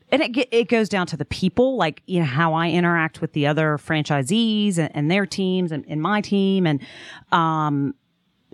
and 0.10 0.22
it 0.22 0.48
it 0.52 0.68
goes 0.68 0.90
down 0.90 1.08
to 1.08 1.18
the 1.18 1.26
people, 1.26 1.76
like 1.76 2.04
you 2.06 2.20
know 2.20 2.26
how 2.26 2.54
I 2.54 2.70
interact 2.70 3.20
with 3.20 3.34
the 3.34 3.48
other 3.48 3.80
franchisees 3.80 4.78
and, 4.78 4.96
and 4.96 5.10
their 5.10 5.26
teams 5.26 5.72
and, 5.72 5.84
and, 5.88 6.04
my 6.04 6.22
team, 6.22 6.68
and 6.68 6.80
um, 7.32 7.96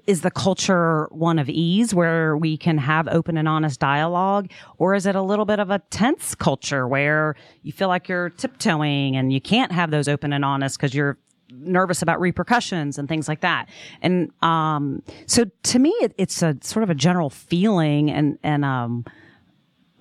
is 0.09 0.21
the 0.21 0.31
culture 0.31 1.07
one 1.11 1.37
of 1.37 1.47
ease 1.47 1.93
where 1.93 2.35
we 2.35 2.57
can 2.57 2.79
have 2.79 3.07
open 3.07 3.37
and 3.37 3.47
honest 3.47 3.79
dialogue, 3.79 4.49
or 4.79 4.95
is 4.95 5.05
it 5.05 5.15
a 5.15 5.21
little 5.21 5.45
bit 5.45 5.59
of 5.59 5.69
a 5.69 5.77
tense 5.91 6.33
culture 6.33 6.87
where 6.87 7.35
you 7.61 7.71
feel 7.71 7.89
like 7.89 8.09
you're 8.09 8.31
tiptoeing 8.31 9.15
and 9.15 9.31
you 9.31 9.39
can't 9.39 9.71
have 9.71 9.91
those 9.91 10.07
open 10.07 10.33
and 10.33 10.43
honest 10.43 10.79
because 10.79 10.95
you're 10.95 11.19
nervous 11.51 12.01
about 12.01 12.19
repercussions 12.19 12.97
and 12.97 13.07
things 13.07 13.27
like 13.27 13.41
that. 13.41 13.69
And 14.01 14.31
um, 14.41 15.03
so 15.27 15.45
to 15.45 15.77
me, 15.77 15.91
it, 16.01 16.15
it's 16.17 16.41
a 16.41 16.57
sort 16.61 16.81
of 16.81 16.89
a 16.89 16.95
general 16.95 17.29
feeling 17.29 18.09
and 18.09 18.39
and 18.41 18.65
um, 18.65 19.05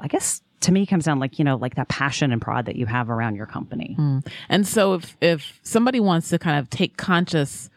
I 0.00 0.08
guess 0.08 0.40
to 0.60 0.72
me 0.72 0.86
comes 0.86 1.04
down 1.04 1.18
like 1.18 1.38
you 1.38 1.44
know 1.44 1.56
like 1.56 1.74
that 1.74 1.88
passion 1.88 2.32
and 2.32 2.40
pride 2.40 2.64
that 2.64 2.76
you 2.76 2.86
have 2.86 3.10
around 3.10 3.36
your 3.36 3.46
company 3.46 3.94
mm. 3.96 4.26
and 4.48 4.66
so 4.66 4.94
if 4.94 5.16
if 5.20 5.60
somebody 5.62 6.00
wants 6.00 6.30
to 6.30 6.38
kind 6.38 6.58
of 6.58 6.68
take 6.68 6.96
conscious 6.96 7.70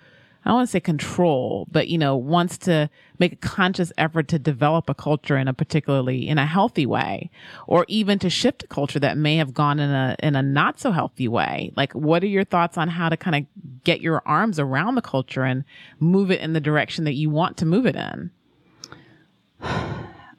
i 0.44 0.50
don't 0.50 0.58
want 0.58 0.68
to 0.68 0.72
say 0.72 0.80
control 0.80 1.68
but 1.72 1.88
you 1.88 1.98
know 1.98 2.16
wants 2.16 2.58
to 2.58 2.90
make 3.20 3.34
a 3.34 3.38
conscious 3.38 3.92
effort 3.98 4.28
to 4.28 4.40
develop 4.40 4.90
a 4.90 4.94
culture 4.94 5.38
in 5.38 5.48
a 5.48 5.54
particularly 5.54 6.28
in 6.28 6.38
a 6.38 6.46
healthy 6.46 6.86
way 6.86 7.30
or 7.68 7.86
even 7.88 8.18
to 8.20 8.30
shift 8.30 8.64
a 8.64 8.68
culture 8.68 9.00
that 9.00 9.18
may 9.18 9.38
have 9.38 9.54
gone 9.54 9.80
in 9.80 9.90
a 9.90 10.16
in 10.24 10.36
a 10.36 10.42
not 10.42 10.80
so 10.80 10.92
healthy 10.92 11.28
way. 11.28 11.72
Like 11.76 11.94
what 11.94 12.24
are 12.24 12.28
your 12.28 12.44
thoughts 12.44 12.78
on 12.78 12.88
how 12.88 13.10
to 13.10 13.18
kind 13.18 13.36
of 13.36 13.84
get 13.84 14.02
your 14.02 14.22
arms 14.26 14.60
around 14.60 14.96
the 14.96 15.02
culture 15.02 15.44
and 15.44 15.64
move 16.00 16.32
it 16.32 16.42
in 16.42 16.54
the 16.54 16.60
direction 16.60 17.06
that 17.06 17.14
you 17.14 17.30
want 17.30 17.58
to 17.58 17.66
move 17.66 17.86
it 17.86 17.96
in 17.96 18.32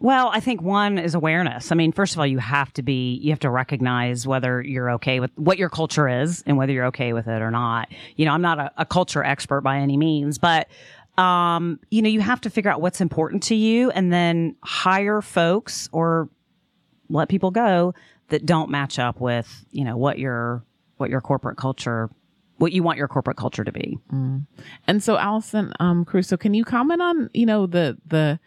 well, 0.02 0.30
I 0.32 0.40
think 0.40 0.60
one 0.60 0.98
is 0.98 1.14
awareness. 1.14 1.70
I 1.70 1.76
mean, 1.76 1.92
first 1.92 2.14
of 2.14 2.18
all, 2.18 2.26
you 2.26 2.38
have 2.38 2.72
to 2.72 2.82
be, 2.82 3.14
you 3.22 3.30
have 3.30 3.38
to 3.40 3.50
recognize 3.50 4.26
whether 4.26 4.60
you're 4.60 4.90
okay 4.94 5.20
with 5.20 5.30
what 5.36 5.58
your 5.58 5.68
culture 5.68 6.08
is 6.08 6.42
and 6.44 6.56
whether 6.56 6.72
you're 6.72 6.86
okay 6.86 7.12
with 7.12 7.28
it 7.28 7.40
or 7.40 7.52
not. 7.52 7.88
You 8.16 8.24
know, 8.24 8.32
I'm 8.32 8.42
not 8.42 8.58
a, 8.58 8.72
a 8.78 8.84
culture 8.84 9.22
expert 9.22 9.60
by 9.60 9.78
any 9.78 9.96
means, 9.96 10.38
but, 10.38 10.66
um, 11.18 11.78
you 11.92 12.02
know, 12.02 12.08
you 12.08 12.20
have 12.20 12.40
to 12.40 12.50
figure 12.50 12.68
out 12.68 12.80
what's 12.80 13.00
important 13.00 13.44
to 13.44 13.54
you 13.54 13.92
and 13.92 14.12
then 14.12 14.56
hire 14.64 15.22
folks 15.22 15.88
or 15.92 16.28
let 17.08 17.28
people 17.28 17.52
go 17.52 17.94
that 18.30 18.44
don't 18.44 18.70
match 18.70 18.98
up 18.98 19.20
with, 19.20 19.64
you 19.70 19.84
know, 19.84 19.96
what 19.96 20.18
your, 20.18 20.64
what 20.96 21.10
your 21.10 21.20
corporate 21.20 21.56
culture 21.56 22.10
what 22.58 22.70
you 22.70 22.82
want 22.82 22.96
your 22.96 23.08
corporate 23.08 23.36
culture 23.36 23.64
to 23.64 23.72
be. 23.72 23.98
Mm. 24.12 24.46
And 24.86 25.02
so, 25.02 25.18
Allison 25.18 25.72
um, 25.80 26.04
Caruso, 26.04 26.36
can 26.36 26.54
you 26.54 26.64
comment 26.64 27.02
on 27.02 27.28
you 27.34 27.44
know 27.44 27.66
the 27.66 27.98
the 28.06 28.38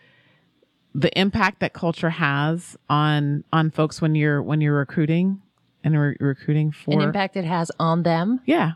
the 0.95 1.19
impact 1.19 1.59
that 1.59 1.73
culture 1.73 2.09
has 2.09 2.77
on 2.89 3.43
on 3.51 3.69
folks 3.69 4.01
when 4.01 4.15
you're 4.15 4.41
when 4.41 4.61
you're 4.61 4.77
recruiting 4.77 5.41
and 5.83 5.99
re- 5.99 6.15
recruiting 6.19 6.71
for 6.71 6.93
an 6.93 7.01
impact 7.01 7.35
it 7.35 7.43
has 7.43 7.69
on 7.79 8.03
them. 8.03 8.39
Yeah. 8.45 8.73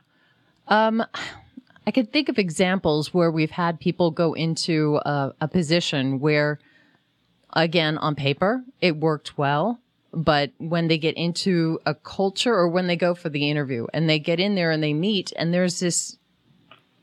Um, 0.67 1.03
I 1.87 1.91
could 1.91 2.11
think 2.11 2.29
of 2.29 2.37
examples 2.37 3.13
where 3.13 3.31
we've 3.31 3.49
had 3.49 3.79
people 3.79 4.11
go 4.11 4.33
into 4.33 4.97
a, 4.97 5.33
a 5.41 5.47
position 5.47 6.19
where, 6.19 6.59
again, 7.53 7.97
on 7.97 8.13
paper 8.15 8.63
it 8.81 8.97
worked 8.97 9.37
well, 9.37 9.79
but 10.13 10.51
when 10.57 10.89
they 10.89 10.97
get 10.97 11.15
into 11.15 11.79
a 11.85 11.95
culture 11.95 12.53
or 12.53 12.67
when 12.67 12.87
they 12.87 12.97
go 12.97 13.15
for 13.15 13.29
the 13.29 13.49
interview 13.49 13.87
and 13.93 14.09
they 14.09 14.19
get 14.19 14.39
in 14.41 14.55
there 14.55 14.71
and 14.71 14.83
they 14.83 14.93
meet 14.93 15.31
and 15.37 15.53
there's 15.53 15.79
this 15.79 16.18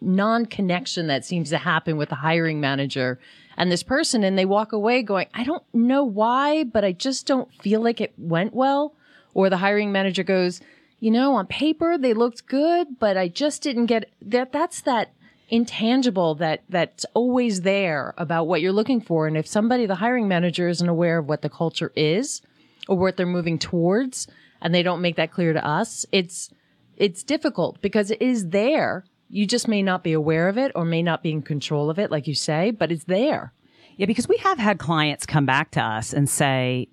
non-connection 0.01 1.07
that 1.07 1.25
seems 1.25 1.51
to 1.51 1.59
happen 1.59 1.97
with 1.97 2.09
the 2.11 2.17
hiring 2.17 2.61
manager 2.61 3.19
and 3.57 3.73
this 3.73 3.83
person 3.83 4.23
and 4.23 4.39
they 4.39 4.45
walk 4.45 4.73
away 4.73 5.03
going, 5.03 5.29
I 5.33 5.45
don't 5.45 5.63
know 5.73 6.05
why, 6.05 6.65
but 6.65 6.85
I 6.85 6.93
just 6.93 7.27
don't 7.27 7.53
feel 7.63 7.81
like 7.81 8.01
it 8.01 8.13
went 8.19 8.55
well. 8.55 8.95
Or 9.35 9.51
the 9.51 9.57
hiring 9.59 9.93
manager 9.93 10.23
goes, 10.23 10.61
you 11.01 11.11
know, 11.11 11.35
on 11.35 11.47
paper 11.47 11.99
they 11.99 12.15
looked 12.15 12.47
good, 12.47 12.99
but 12.99 13.17
I 13.17 13.29
just 13.29 13.63
didn't 13.63 13.87
get 13.87 14.11
that. 14.23 14.53
That's 14.53 14.81
that 14.83 15.13
intangible 15.49 16.35
that 16.37 16.63
that's 16.69 17.07
always 17.15 17.63
there 17.63 18.15
about 18.19 18.47
what 18.47 18.61
you're 18.61 18.73
looking 18.73 19.01
for. 19.01 19.27
And 19.27 19.37
if 19.37 19.47
somebody, 19.47 19.87
the 19.87 19.95
hiring 19.97 20.29
manager 20.29 20.69
isn't 20.69 20.89
aware 20.89 21.19
of 21.19 21.29
what 21.29 21.43
the 21.43 21.51
culture 21.51 21.93
is 21.95 22.43
or 22.89 22.97
what 22.97 23.17
they're 23.17 23.27
moving 23.27 23.59
towards 23.59 24.27
and 24.61 24.75
they 24.75 24.83
don't 24.83 25.01
make 25.01 25.17
that 25.17 25.31
clear 25.31 25.53
to 25.53 25.65
us, 25.65 26.05
it's, 26.13 26.51
it's 26.97 27.23
difficult 27.23 27.81
because 27.81 28.11
it 28.11 28.21
is 28.21 28.49
there 28.49 29.05
you 29.29 29.47
just 29.47 29.69
may 29.69 29.83
not 29.83 30.05
be 30.05 30.13
aware 30.13 30.49
of 30.49 30.59
it 30.59 30.73
or 30.75 30.85
may 30.85 31.03
not 31.03 31.23
be 31.23 31.31
in 31.31 31.43
control 31.43 31.91
of 31.91 31.99
it, 31.99 32.11
like 32.11 32.27
you 32.27 32.35
say, 32.35 32.71
but 32.71 32.93
it's 32.93 33.05
there. 33.05 33.53
Yeah, 33.97 34.07
because 34.07 34.29
we 34.29 34.37
have 34.39 34.59
had 34.59 34.79
clients 34.79 35.27
come 35.27 35.47
back 35.47 35.71
to 35.73 35.81
us 35.81 36.13
and 36.13 36.29
say, 36.29 36.89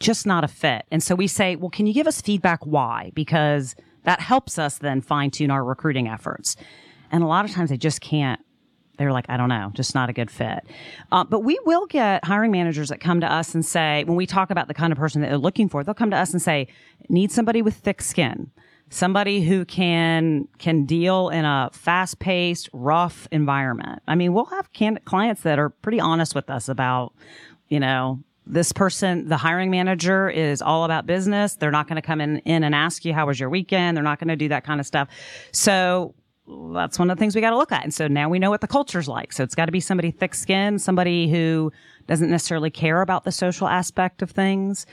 just 0.00 0.26
not 0.26 0.44
a 0.44 0.48
fit. 0.48 0.84
And 0.90 1.02
so 1.02 1.14
we 1.14 1.26
say, 1.26 1.56
well, 1.56 1.70
can 1.70 1.86
you 1.86 1.94
give 1.94 2.06
us 2.06 2.20
feedback 2.20 2.64
why? 2.64 3.12
Because 3.14 3.74
that 4.04 4.20
helps 4.20 4.58
us 4.58 4.78
then 4.78 5.00
fine 5.00 5.30
tune 5.30 5.50
our 5.50 5.64
recruiting 5.64 6.08
efforts. 6.08 6.56
And 7.10 7.22
a 7.22 7.26
lot 7.26 7.44
of 7.44 7.50
times 7.50 7.70
they 7.70 7.76
just 7.76 8.00
can't. 8.00 8.40
They're 8.98 9.12
like, 9.12 9.26
I 9.28 9.36
don't 9.36 9.50
know, 9.50 9.70
just 9.74 9.94
not 9.94 10.08
a 10.08 10.14
good 10.14 10.30
fit. 10.30 10.60
Uh, 11.12 11.22
but 11.24 11.40
we 11.40 11.58
will 11.66 11.86
get 11.86 12.24
hiring 12.24 12.50
managers 12.50 12.88
that 12.88 12.98
come 12.98 13.20
to 13.20 13.30
us 13.30 13.54
and 13.54 13.64
say, 13.64 14.04
when 14.04 14.16
we 14.16 14.26
talk 14.26 14.50
about 14.50 14.68
the 14.68 14.74
kind 14.74 14.90
of 14.90 14.98
person 14.98 15.20
that 15.20 15.28
they're 15.28 15.36
looking 15.36 15.68
for, 15.68 15.84
they'll 15.84 15.94
come 15.94 16.10
to 16.10 16.16
us 16.16 16.32
and 16.32 16.40
say, 16.40 16.66
need 17.10 17.30
somebody 17.30 17.60
with 17.60 17.74
thick 17.74 18.00
skin 18.00 18.50
somebody 18.90 19.42
who 19.42 19.64
can 19.64 20.48
can 20.58 20.84
deal 20.84 21.28
in 21.28 21.44
a 21.44 21.70
fast 21.72 22.18
paced, 22.18 22.68
rough 22.72 23.28
environment. 23.32 24.02
I 24.06 24.14
mean, 24.14 24.32
we'll 24.32 24.46
have 24.46 24.72
can- 24.72 25.00
clients 25.04 25.42
that 25.42 25.58
are 25.58 25.70
pretty 25.70 26.00
honest 26.00 26.34
with 26.34 26.50
us 26.50 26.68
about, 26.68 27.12
you 27.68 27.80
know, 27.80 28.20
this 28.46 28.72
person, 28.72 29.28
the 29.28 29.36
hiring 29.36 29.70
manager 29.70 30.30
is 30.30 30.62
all 30.62 30.84
about 30.84 31.04
business. 31.04 31.56
They're 31.56 31.72
not 31.72 31.88
going 31.88 31.96
to 31.96 32.06
come 32.06 32.20
in, 32.20 32.38
in 32.38 32.62
and 32.62 32.74
ask 32.74 33.04
you, 33.04 33.12
how 33.12 33.26
was 33.26 33.40
your 33.40 33.50
weekend? 33.50 33.96
They're 33.96 34.04
not 34.04 34.20
going 34.20 34.28
to 34.28 34.36
do 34.36 34.48
that 34.48 34.64
kind 34.64 34.78
of 34.78 34.86
stuff. 34.86 35.08
So 35.50 36.14
that's 36.72 36.96
one 36.96 37.10
of 37.10 37.16
the 37.16 37.20
things 37.20 37.34
we 37.34 37.40
got 37.40 37.50
to 37.50 37.56
look 37.56 37.72
at. 37.72 37.82
And 37.82 37.92
so 37.92 38.06
now 38.06 38.28
we 38.28 38.38
know 38.38 38.50
what 38.50 38.60
the 38.60 38.68
culture's 38.68 39.08
like. 39.08 39.32
So 39.32 39.42
it's 39.42 39.56
got 39.56 39.66
to 39.66 39.72
be 39.72 39.80
somebody 39.80 40.12
thick 40.12 40.32
skinned, 40.32 40.80
somebody 40.80 41.28
who 41.28 41.72
doesn't 42.06 42.30
necessarily 42.30 42.70
care 42.70 43.02
about 43.02 43.24
the 43.24 43.32
social 43.32 43.66
aspect 43.66 44.22
of 44.22 44.30
things. 44.30 44.86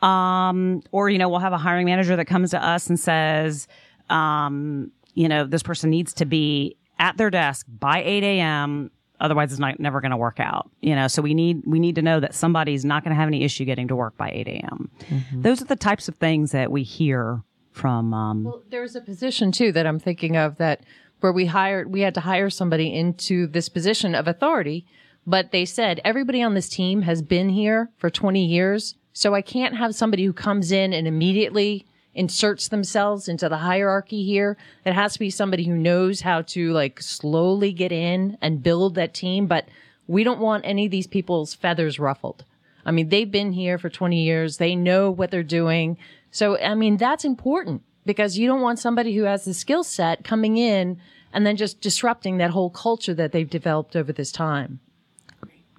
Um, 0.00 0.82
or, 0.92 1.10
you 1.10 1.18
know, 1.18 1.28
we'll 1.28 1.40
have 1.40 1.52
a 1.52 1.58
hiring 1.58 1.86
manager 1.86 2.16
that 2.16 2.26
comes 2.26 2.50
to 2.50 2.64
us 2.64 2.88
and 2.88 2.98
says, 2.98 3.66
um, 4.10 4.92
you 5.14 5.28
know, 5.28 5.44
this 5.44 5.62
person 5.62 5.90
needs 5.90 6.14
to 6.14 6.24
be 6.24 6.76
at 6.98 7.16
their 7.16 7.30
desk 7.30 7.66
by 7.68 8.02
8 8.02 8.22
a.m. 8.22 8.90
Otherwise, 9.20 9.50
it's 9.50 9.58
not 9.58 9.80
never 9.80 10.00
going 10.00 10.12
to 10.12 10.16
work 10.16 10.38
out. 10.38 10.70
You 10.80 10.94
know, 10.94 11.08
so 11.08 11.22
we 11.22 11.34
need 11.34 11.62
we 11.66 11.80
need 11.80 11.96
to 11.96 12.02
know 12.02 12.20
that 12.20 12.34
somebody's 12.34 12.84
not 12.84 13.02
going 13.02 13.10
to 13.10 13.20
have 13.20 13.26
any 13.26 13.42
issue 13.42 13.64
getting 13.64 13.88
to 13.88 13.96
work 13.96 14.16
by 14.16 14.30
8 14.30 14.46
a.m. 14.46 14.90
Mm-hmm. 15.08 15.42
Those 15.42 15.60
are 15.60 15.64
the 15.64 15.76
types 15.76 16.08
of 16.08 16.14
things 16.16 16.52
that 16.52 16.70
we 16.70 16.84
hear 16.84 17.42
from. 17.72 18.14
Um, 18.14 18.44
well, 18.44 18.62
there's 18.70 18.94
a 18.94 19.00
position 19.00 19.50
too 19.50 19.72
that 19.72 19.86
I'm 19.86 19.98
thinking 19.98 20.36
of 20.36 20.56
that 20.58 20.84
where 21.20 21.32
we 21.32 21.46
hired 21.46 21.90
we 21.92 22.02
had 22.02 22.14
to 22.14 22.20
hire 22.20 22.50
somebody 22.50 22.94
into 22.94 23.48
this 23.48 23.68
position 23.68 24.14
of 24.14 24.28
authority, 24.28 24.86
but 25.26 25.50
they 25.50 25.64
said 25.64 26.00
everybody 26.04 26.42
on 26.42 26.54
this 26.54 26.68
team 26.68 27.02
has 27.02 27.22
been 27.22 27.48
here 27.48 27.90
for 27.96 28.10
20 28.10 28.44
years 28.44 28.94
so 29.18 29.34
I 29.34 29.42
can't 29.42 29.76
have 29.76 29.96
somebody 29.96 30.24
who 30.24 30.32
comes 30.32 30.70
in 30.70 30.92
and 30.92 31.08
immediately 31.08 31.84
inserts 32.14 32.68
themselves 32.68 33.26
into 33.26 33.48
the 33.48 33.56
hierarchy 33.56 34.24
here. 34.24 34.56
It 34.84 34.92
has 34.92 35.14
to 35.14 35.18
be 35.18 35.28
somebody 35.28 35.64
who 35.64 35.74
knows 35.74 36.20
how 36.20 36.42
to 36.42 36.70
like 36.70 37.02
slowly 37.02 37.72
get 37.72 37.90
in 37.90 38.38
and 38.40 38.62
build 38.62 38.94
that 38.94 39.14
team. 39.14 39.48
But 39.48 39.66
we 40.06 40.22
don't 40.22 40.38
want 40.38 40.64
any 40.64 40.84
of 40.84 40.92
these 40.92 41.08
people's 41.08 41.52
feathers 41.52 41.98
ruffled. 41.98 42.44
I 42.86 42.92
mean, 42.92 43.08
they've 43.08 43.28
been 43.28 43.50
here 43.50 43.76
for 43.76 43.90
20 43.90 44.22
years. 44.22 44.58
They 44.58 44.76
know 44.76 45.10
what 45.10 45.32
they're 45.32 45.42
doing. 45.42 45.98
So, 46.30 46.56
I 46.56 46.76
mean, 46.76 46.96
that's 46.96 47.24
important 47.24 47.82
because 48.06 48.38
you 48.38 48.46
don't 48.46 48.62
want 48.62 48.78
somebody 48.78 49.16
who 49.16 49.24
has 49.24 49.44
the 49.44 49.52
skill 49.52 49.82
set 49.82 50.22
coming 50.22 50.58
in 50.58 51.00
and 51.32 51.44
then 51.44 51.56
just 51.56 51.80
disrupting 51.80 52.38
that 52.38 52.50
whole 52.50 52.70
culture 52.70 53.14
that 53.14 53.32
they've 53.32 53.50
developed 53.50 53.96
over 53.96 54.12
this 54.12 54.30
time. 54.30 54.78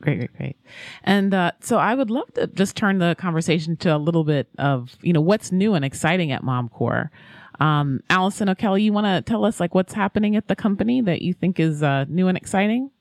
Great, 0.02 0.18
great, 0.18 0.38
great. 0.38 0.58
And 1.04 1.34
uh, 1.34 1.52
so 1.60 1.78
I 1.78 1.94
would 1.94 2.10
love 2.10 2.34
to 2.36 2.48
just 2.48 2.76
turn 2.78 3.00
the 3.00 3.16
conversation 3.20 3.76
to 3.78 3.96
a 3.96 3.98
little 3.98 4.24
bit 4.24 4.48
of, 4.58 4.96
you 5.02 5.12
know, 5.12 5.22
what's 5.22 5.52
new 5.52 5.74
and 5.74 5.84
exciting 5.84 6.32
at 6.32 6.44
Mom 6.44 6.70
Corps. 6.70 7.12
Um, 7.60 8.02
Allison 8.10 8.48
O'Kelly, 8.48 8.84
you 8.84 8.94
want 8.94 9.06
to 9.06 9.22
tell 9.30 9.44
us 9.44 9.60
like 9.60 9.76
what's 9.76 9.94
happening 9.94 10.38
at 10.38 10.48
the 10.48 10.56
company 10.56 11.02
that 11.02 11.22
you 11.22 11.34
think 11.34 11.60
is 11.60 11.84
uh, 11.84 12.06
new 12.08 12.28
and 12.30 12.38
exciting? 12.38 12.92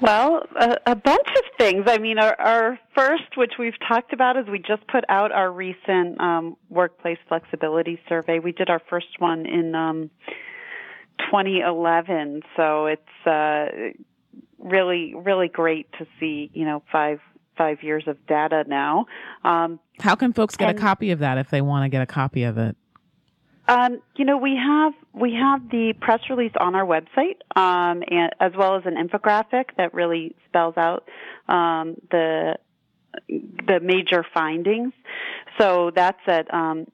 Well, 0.00 0.42
a, 0.60 0.76
a, 0.86 0.94
bunch 0.94 1.28
of 1.36 1.42
things. 1.58 1.84
I 1.86 1.96
mean, 1.96 2.18
our, 2.18 2.38
our, 2.38 2.78
first, 2.94 3.36
which 3.36 3.54
we've 3.58 3.78
talked 3.88 4.12
about, 4.12 4.36
is 4.36 4.46
we 4.46 4.58
just 4.58 4.86
put 4.88 5.04
out 5.08 5.32
our 5.32 5.50
recent 5.50 6.20
um, 6.20 6.56
workplace 6.68 7.16
flexibility 7.28 7.98
survey. 8.06 8.38
We 8.38 8.52
did 8.52 8.68
our 8.68 8.82
first 8.90 9.06
one 9.18 9.46
in 9.46 9.74
um, 9.74 10.10
2011, 11.30 12.42
so 12.56 12.86
it's 12.86 13.26
uh, 13.26 13.68
really, 14.66 15.14
really 15.14 15.48
great 15.48 15.90
to 15.98 16.06
see, 16.18 16.50
you 16.52 16.64
know, 16.64 16.82
five 16.90 17.20
five 17.56 17.82
years 17.82 18.04
of 18.06 18.18
data 18.26 18.64
now. 18.68 19.06
Um, 19.42 19.80
How 19.98 20.14
can 20.14 20.34
folks 20.34 20.56
get 20.56 20.68
a 20.68 20.74
copy 20.74 21.10
of 21.10 21.20
that 21.20 21.38
if 21.38 21.48
they 21.48 21.62
want 21.62 21.84
to 21.84 21.88
get 21.88 22.02
a 22.02 22.06
copy 22.06 22.42
of 22.42 22.58
it? 22.58 22.76
Um, 23.68 24.00
you 24.14 24.24
know, 24.24 24.36
we 24.36 24.56
have 24.56 24.92
we 25.12 25.34
have 25.34 25.68
the 25.70 25.92
press 26.00 26.20
release 26.30 26.52
on 26.60 26.76
our 26.76 26.84
website, 26.84 27.38
um, 27.56 28.04
and, 28.08 28.30
as 28.38 28.52
well 28.56 28.76
as 28.76 28.82
an 28.84 28.94
infographic 28.94 29.70
that 29.76 29.92
really 29.92 30.36
spells 30.46 30.76
out 30.76 31.08
um, 31.48 31.96
the 32.10 32.58
the 33.28 33.80
major 33.82 34.24
findings. 34.32 34.92
So 35.58 35.90
that's 35.94 36.20
at 36.28 36.54
um, 36.54 36.86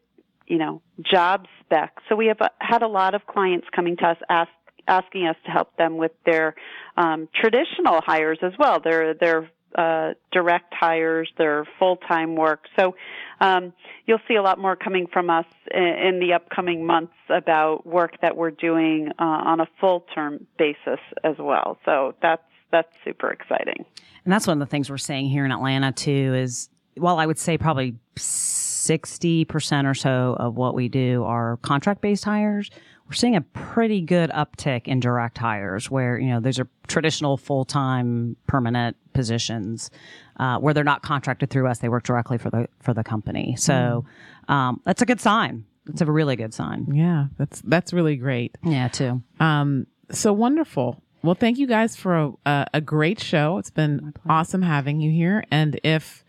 you 0.46 0.60
know 0.60 0.84
job 1.02 1.48
spec. 1.62 1.98
So 2.08 2.16
we 2.16 2.28
have 2.28 2.42
uh, 2.42 2.50
had 2.60 2.84
a 2.84 2.88
lot 2.88 3.16
of 3.16 3.26
clients 3.26 3.66
coming 3.76 3.98
to 3.98 4.06
us 4.06 4.18
ask, 4.30 4.52
asking 4.88 5.26
us 5.26 5.36
to 5.46 5.52
help 5.52 5.76
them 5.78 5.98
with 5.98 6.12
their 6.28 6.54
um, 6.96 7.28
traditional 7.34 8.02
hires 8.06 8.38
as 8.44 8.54
well. 8.60 8.80
Their 8.80 9.16
their 9.16 9.50
uh, 9.78 10.14
direct 10.32 10.74
hires, 10.74 11.30
their 11.38 11.66
full 11.78 11.98
time 11.98 12.36
work. 12.36 12.66
So 12.78 12.96
um, 13.40 13.74
you'll 14.08 14.22
see 14.28 14.36
a 14.36 14.42
lot 14.42 14.58
more 14.58 14.76
coming 14.76 15.06
from 15.12 15.30
us 15.30 15.46
in, 15.72 15.84
in, 15.84 16.20
the 16.20 16.34
upcoming 16.34 16.86
months 16.86 17.14
about 17.30 17.86
work 17.86 18.20
that 18.22 18.36
we're 18.36 18.52
doing 18.52 19.12
uh, 19.20 19.24
on 19.24 19.60
a 19.60 19.68
full 19.80 20.06
term 20.16 20.48
basis 20.58 21.00
as 21.24 21.36
well. 21.38 21.78
So 21.86 22.16
that's 22.22 22.42
that's 22.72 22.92
super 23.06 23.30
exciting. 23.30 23.86
And 24.26 24.34
that's 24.34 24.48
one 24.48 24.60
of 24.60 24.68
the 24.68 24.70
things 24.70 24.90
we're 24.90 24.98
seeing 24.98 25.30
here 25.30 25.46
in 25.46 25.52
Atlanta 25.52 25.92
too. 25.92 26.34
Is 26.34 26.70
well, 26.98 27.20
I 27.20 27.28
would 27.28 27.38
say 27.38 27.58
probably 27.60 27.96
sixty 28.16 29.46
percent 29.46 29.86
or 29.86 29.94
so 29.94 30.36
of 30.40 30.58
what 30.58 30.74
we 30.74 30.90
do 30.90 31.24
are 31.24 31.58
contract 31.58 32.02
based 32.02 32.26
hires 32.26 32.72
we're 33.08 33.14
seeing 33.14 33.36
a 33.36 33.42
pretty 33.42 34.02
good 34.02 34.30
uptick 34.32 34.88
in 34.88 35.00
direct 35.00 35.38
hires 35.38 35.90
where, 35.90 36.20
you 36.20 36.28
know, 36.28 36.40
those 36.40 36.60
are 36.60 36.68
traditional 36.88 37.38
full-time 37.38 38.36
permanent 38.48 38.98
positions, 39.14 39.90
uh, 40.38 40.58
where 40.60 40.74
they're 40.74 40.84
not 40.84 41.04
contracted 41.04 41.50
through 41.50 41.68
us. 41.68 41.80
They 41.80 41.90
work 41.90 42.04
directly 42.04 42.38
for 42.38 42.50
the, 42.50 42.68
for 42.82 42.94
the 42.94 43.04
company. 43.04 43.56
So, 43.58 44.06
mm. 44.50 44.54
um, 44.54 44.82
that's 44.86 45.02
a 45.02 45.06
good 45.06 45.22
sign. 45.22 45.66
It's 45.88 46.02
a 46.02 46.06
really 46.06 46.36
good 46.36 46.54
sign. 46.54 46.88
Yeah. 46.94 47.28
That's, 47.38 47.62
that's 47.62 47.94
really 47.94 48.18
great. 48.18 48.58
Yeah, 48.64 48.90
too. 48.90 49.22
Um, 49.40 49.88
so 50.12 50.34
wonderful. 50.34 51.02
Well, 51.24 51.36
thank 51.36 51.58
you 51.58 51.66
guys 51.66 51.96
for 51.96 52.34
a, 52.46 52.68
a 52.74 52.82
great 52.82 53.22
show. 53.22 53.58
It's 53.58 53.72
been 53.72 54.14
awesome 54.30 54.62
having 54.62 55.00
you 55.00 55.12
here. 55.12 55.46
And 55.50 55.80
if, 55.84 56.26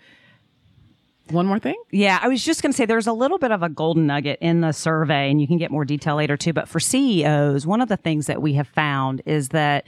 one 1.32 1.46
more 1.46 1.58
thing? 1.58 1.76
Yeah, 1.90 2.18
I 2.22 2.28
was 2.28 2.44
just 2.44 2.62
going 2.62 2.72
to 2.72 2.76
say 2.76 2.86
there's 2.86 3.06
a 3.06 3.12
little 3.12 3.38
bit 3.38 3.52
of 3.52 3.62
a 3.62 3.68
golden 3.68 4.06
nugget 4.06 4.38
in 4.40 4.60
the 4.60 4.72
survey, 4.72 5.30
and 5.30 5.40
you 5.40 5.46
can 5.46 5.58
get 5.58 5.70
more 5.70 5.84
detail 5.84 6.16
later 6.16 6.36
too. 6.36 6.52
But 6.52 6.68
for 6.68 6.80
CEOs, 6.80 7.66
one 7.66 7.80
of 7.80 7.88
the 7.88 7.96
things 7.96 8.26
that 8.26 8.42
we 8.42 8.54
have 8.54 8.68
found 8.68 9.22
is 9.26 9.50
that 9.50 9.86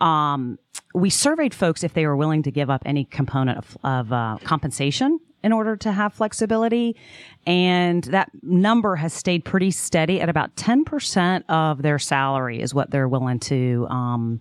um, 0.00 0.58
we 0.94 1.10
surveyed 1.10 1.54
folks 1.54 1.82
if 1.84 1.94
they 1.94 2.06
were 2.06 2.16
willing 2.16 2.42
to 2.44 2.50
give 2.50 2.70
up 2.70 2.82
any 2.86 3.04
component 3.04 3.58
of, 3.58 3.78
of 3.84 4.12
uh, 4.12 4.38
compensation 4.44 5.18
in 5.42 5.52
order 5.52 5.76
to 5.76 5.92
have 5.92 6.12
flexibility. 6.12 6.96
And 7.46 8.04
that 8.04 8.30
number 8.42 8.96
has 8.96 9.12
stayed 9.12 9.44
pretty 9.44 9.70
steady 9.70 10.20
at 10.20 10.28
about 10.28 10.54
10% 10.56 11.44
of 11.48 11.82
their 11.82 11.98
salary 11.98 12.60
is 12.60 12.74
what 12.74 12.90
they're 12.90 13.08
willing 13.08 13.38
to, 13.40 13.86
um, 13.88 14.40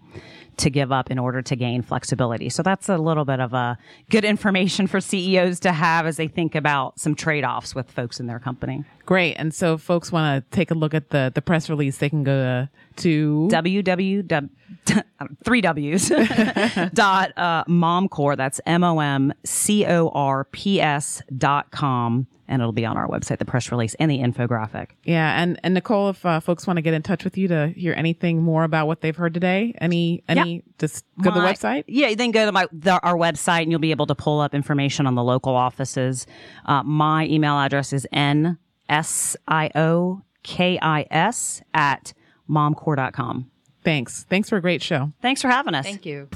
to 0.58 0.70
give 0.70 0.92
up 0.92 1.12
in 1.12 1.20
order 1.20 1.42
to 1.42 1.56
gain 1.56 1.82
flexibility. 1.82 2.50
So 2.50 2.64
that's 2.64 2.90
a 2.90 2.98
little 2.98 3.26
bit 3.26 3.40
of 3.40 3.54
a 3.54 3.78
good 4.10 4.26
information 4.26 4.88
for 4.88 5.00
CEOs 5.00 5.60
to 5.62 5.72
have 5.72 6.06
as 6.06 6.18
they 6.18 6.28
think 6.28 6.56
about 6.56 7.00
some 7.00 7.16
trade-offs 7.16 7.76
with 7.76 7.92
folks 7.92 8.20
in 8.20 8.28
their 8.28 8.40
company. 8.40 8.84
Great. 9.06 9.36
And 9.36 9.54
so 9.54 9.76
if 9.76 9.82
folks 9.82 10.12
want 10.12 10.44
to 10.44 10.56
take 10.56 10.72
a 10.72 10.74
look 10.74 10.94
at 10.94 11.12
the, 11.12 11.32
the 11.34 11.42
press 11.42 11.70
release, 11.70 11.98
they 11.98 12.10
can 12.10 12.24
go 12.24 12.68
to, 12.98 13.48
www 13.52 14.50
three 15.44 15.62
W's 15.62 16.10
dot 16.94 17.32
uh, 17.38 17.64
momcorps. 17.66 18.38
That's 18.38 18.62
M 18.66 18.84
O 18.84 19.00
M 19.00 19.34
C 19.46 19.86
O 19.86 20.10
R 20.10 20.46
P 20.46 20.82
S 20.82 21.22
dot 21.38 21.72
com 21.72 22.28
and 22.48 22.62
it'll 22.62 22.72
be 22.72 22.86
on 22.86 22.98
our 22.98 23.08
website, 23.08 23.40
the 23.40 23.46
press 23.46 23.72
release 23.72 23.96
and 23.96 24.10
the 24.10 24.20
infographic. 24.20 24.92
Yeah, 25.04 25.42
and 25.42 25.60
and 25.64 25.74
Nicole, 25.74 26.10
if 26.10 26.26
uh, 26.26 26.40
folks 26.40 26.66
want 26.66 26.78
to 26.78 26.82
get 26.82 26.94
in 26.94 27.02
touch 27.02 27.24
with 27.24 27.38
you 27.38 27.48
to 27.50 27.68
hear 27.70 27.94
anything 27.94 28.42
more 28.42 28.64
about 28.64 28.88
what 28.88 29.02
they've 29.02 29.16
heard 29.16 29.34
today, 29.34 29.74
any 29.80 30.24
any 30.28 30.56
yeah. 30.56 30.62
just 30.78 31.06
go 31.22 31.30
my, 31.30 31.36
to 31.36 31.42
the 31.42 31.48
website. 31.48 31.84
Yeah, 31.88 32.14
then 32.16 32.32
go 32.32 32.46
to 32.46 32.52
my 32.52 32.68
the, 32.72 33.00
our 33.02 33.16
website 33.16 33.64
and 33.64 33.72
you'll 33.72 33.80
be 33.80 33.92
able 33.92 34.08
to 34.08 34.16
pull 34.16 34.40
up 34.40 34.54
information 34.54 35.08
on 35.08 35.16
the 35.16 35.24
local 35.24 35.56
offices. 35.56 36.28
Uh, 36.66 36.84
my 36.84 37.26
email 37.28 37.60
address 37.60 37.94
is 37.94 38.08
n 38.12 38.58
s 38.90 39.36
i 39.48 39.70
o 39.76 40.22
k 40.44 40.80
i 40.82 41.06
s 41.12 41.62
at 41.74 42.14
momcorps.com. 42.50 43.52
Thanks. 43.84 44.26
Thanks 44.30 44.50
for 44.50 44.58
a 44.58 44.62
great 44.62 44.82
show. 44.82 45.14
Thanks 45.22 45.42
for 45.42 45.48
having 45.50 45.76
us. 45.76 45.86
Thank 45.86 46.06
you. 46.06 46.30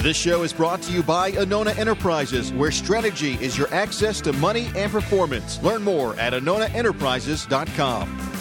This 0.00 0.16
show 0.16 0.44
is 0.44 0.52
brought 0.52 0.80
to 0.82 0.92
you 0.92 1.02
by 1.02 1.32
Anona 1.32 1.76
Enterprises, 1.76 2.52
where 2.52 2.70
strategy 2.70 3.34
is 3.44 3.58
your 3.58 3.66
access 3.74 4.20
to 4.20 4.32
money 4.34 4.70
and 4.76 4.92
performance. 4.92 5.60
Learn 5.60 5.82
more 5.82 6.14
at 6.20 6.34
AnonaEnterprises.com. 6.34 8.37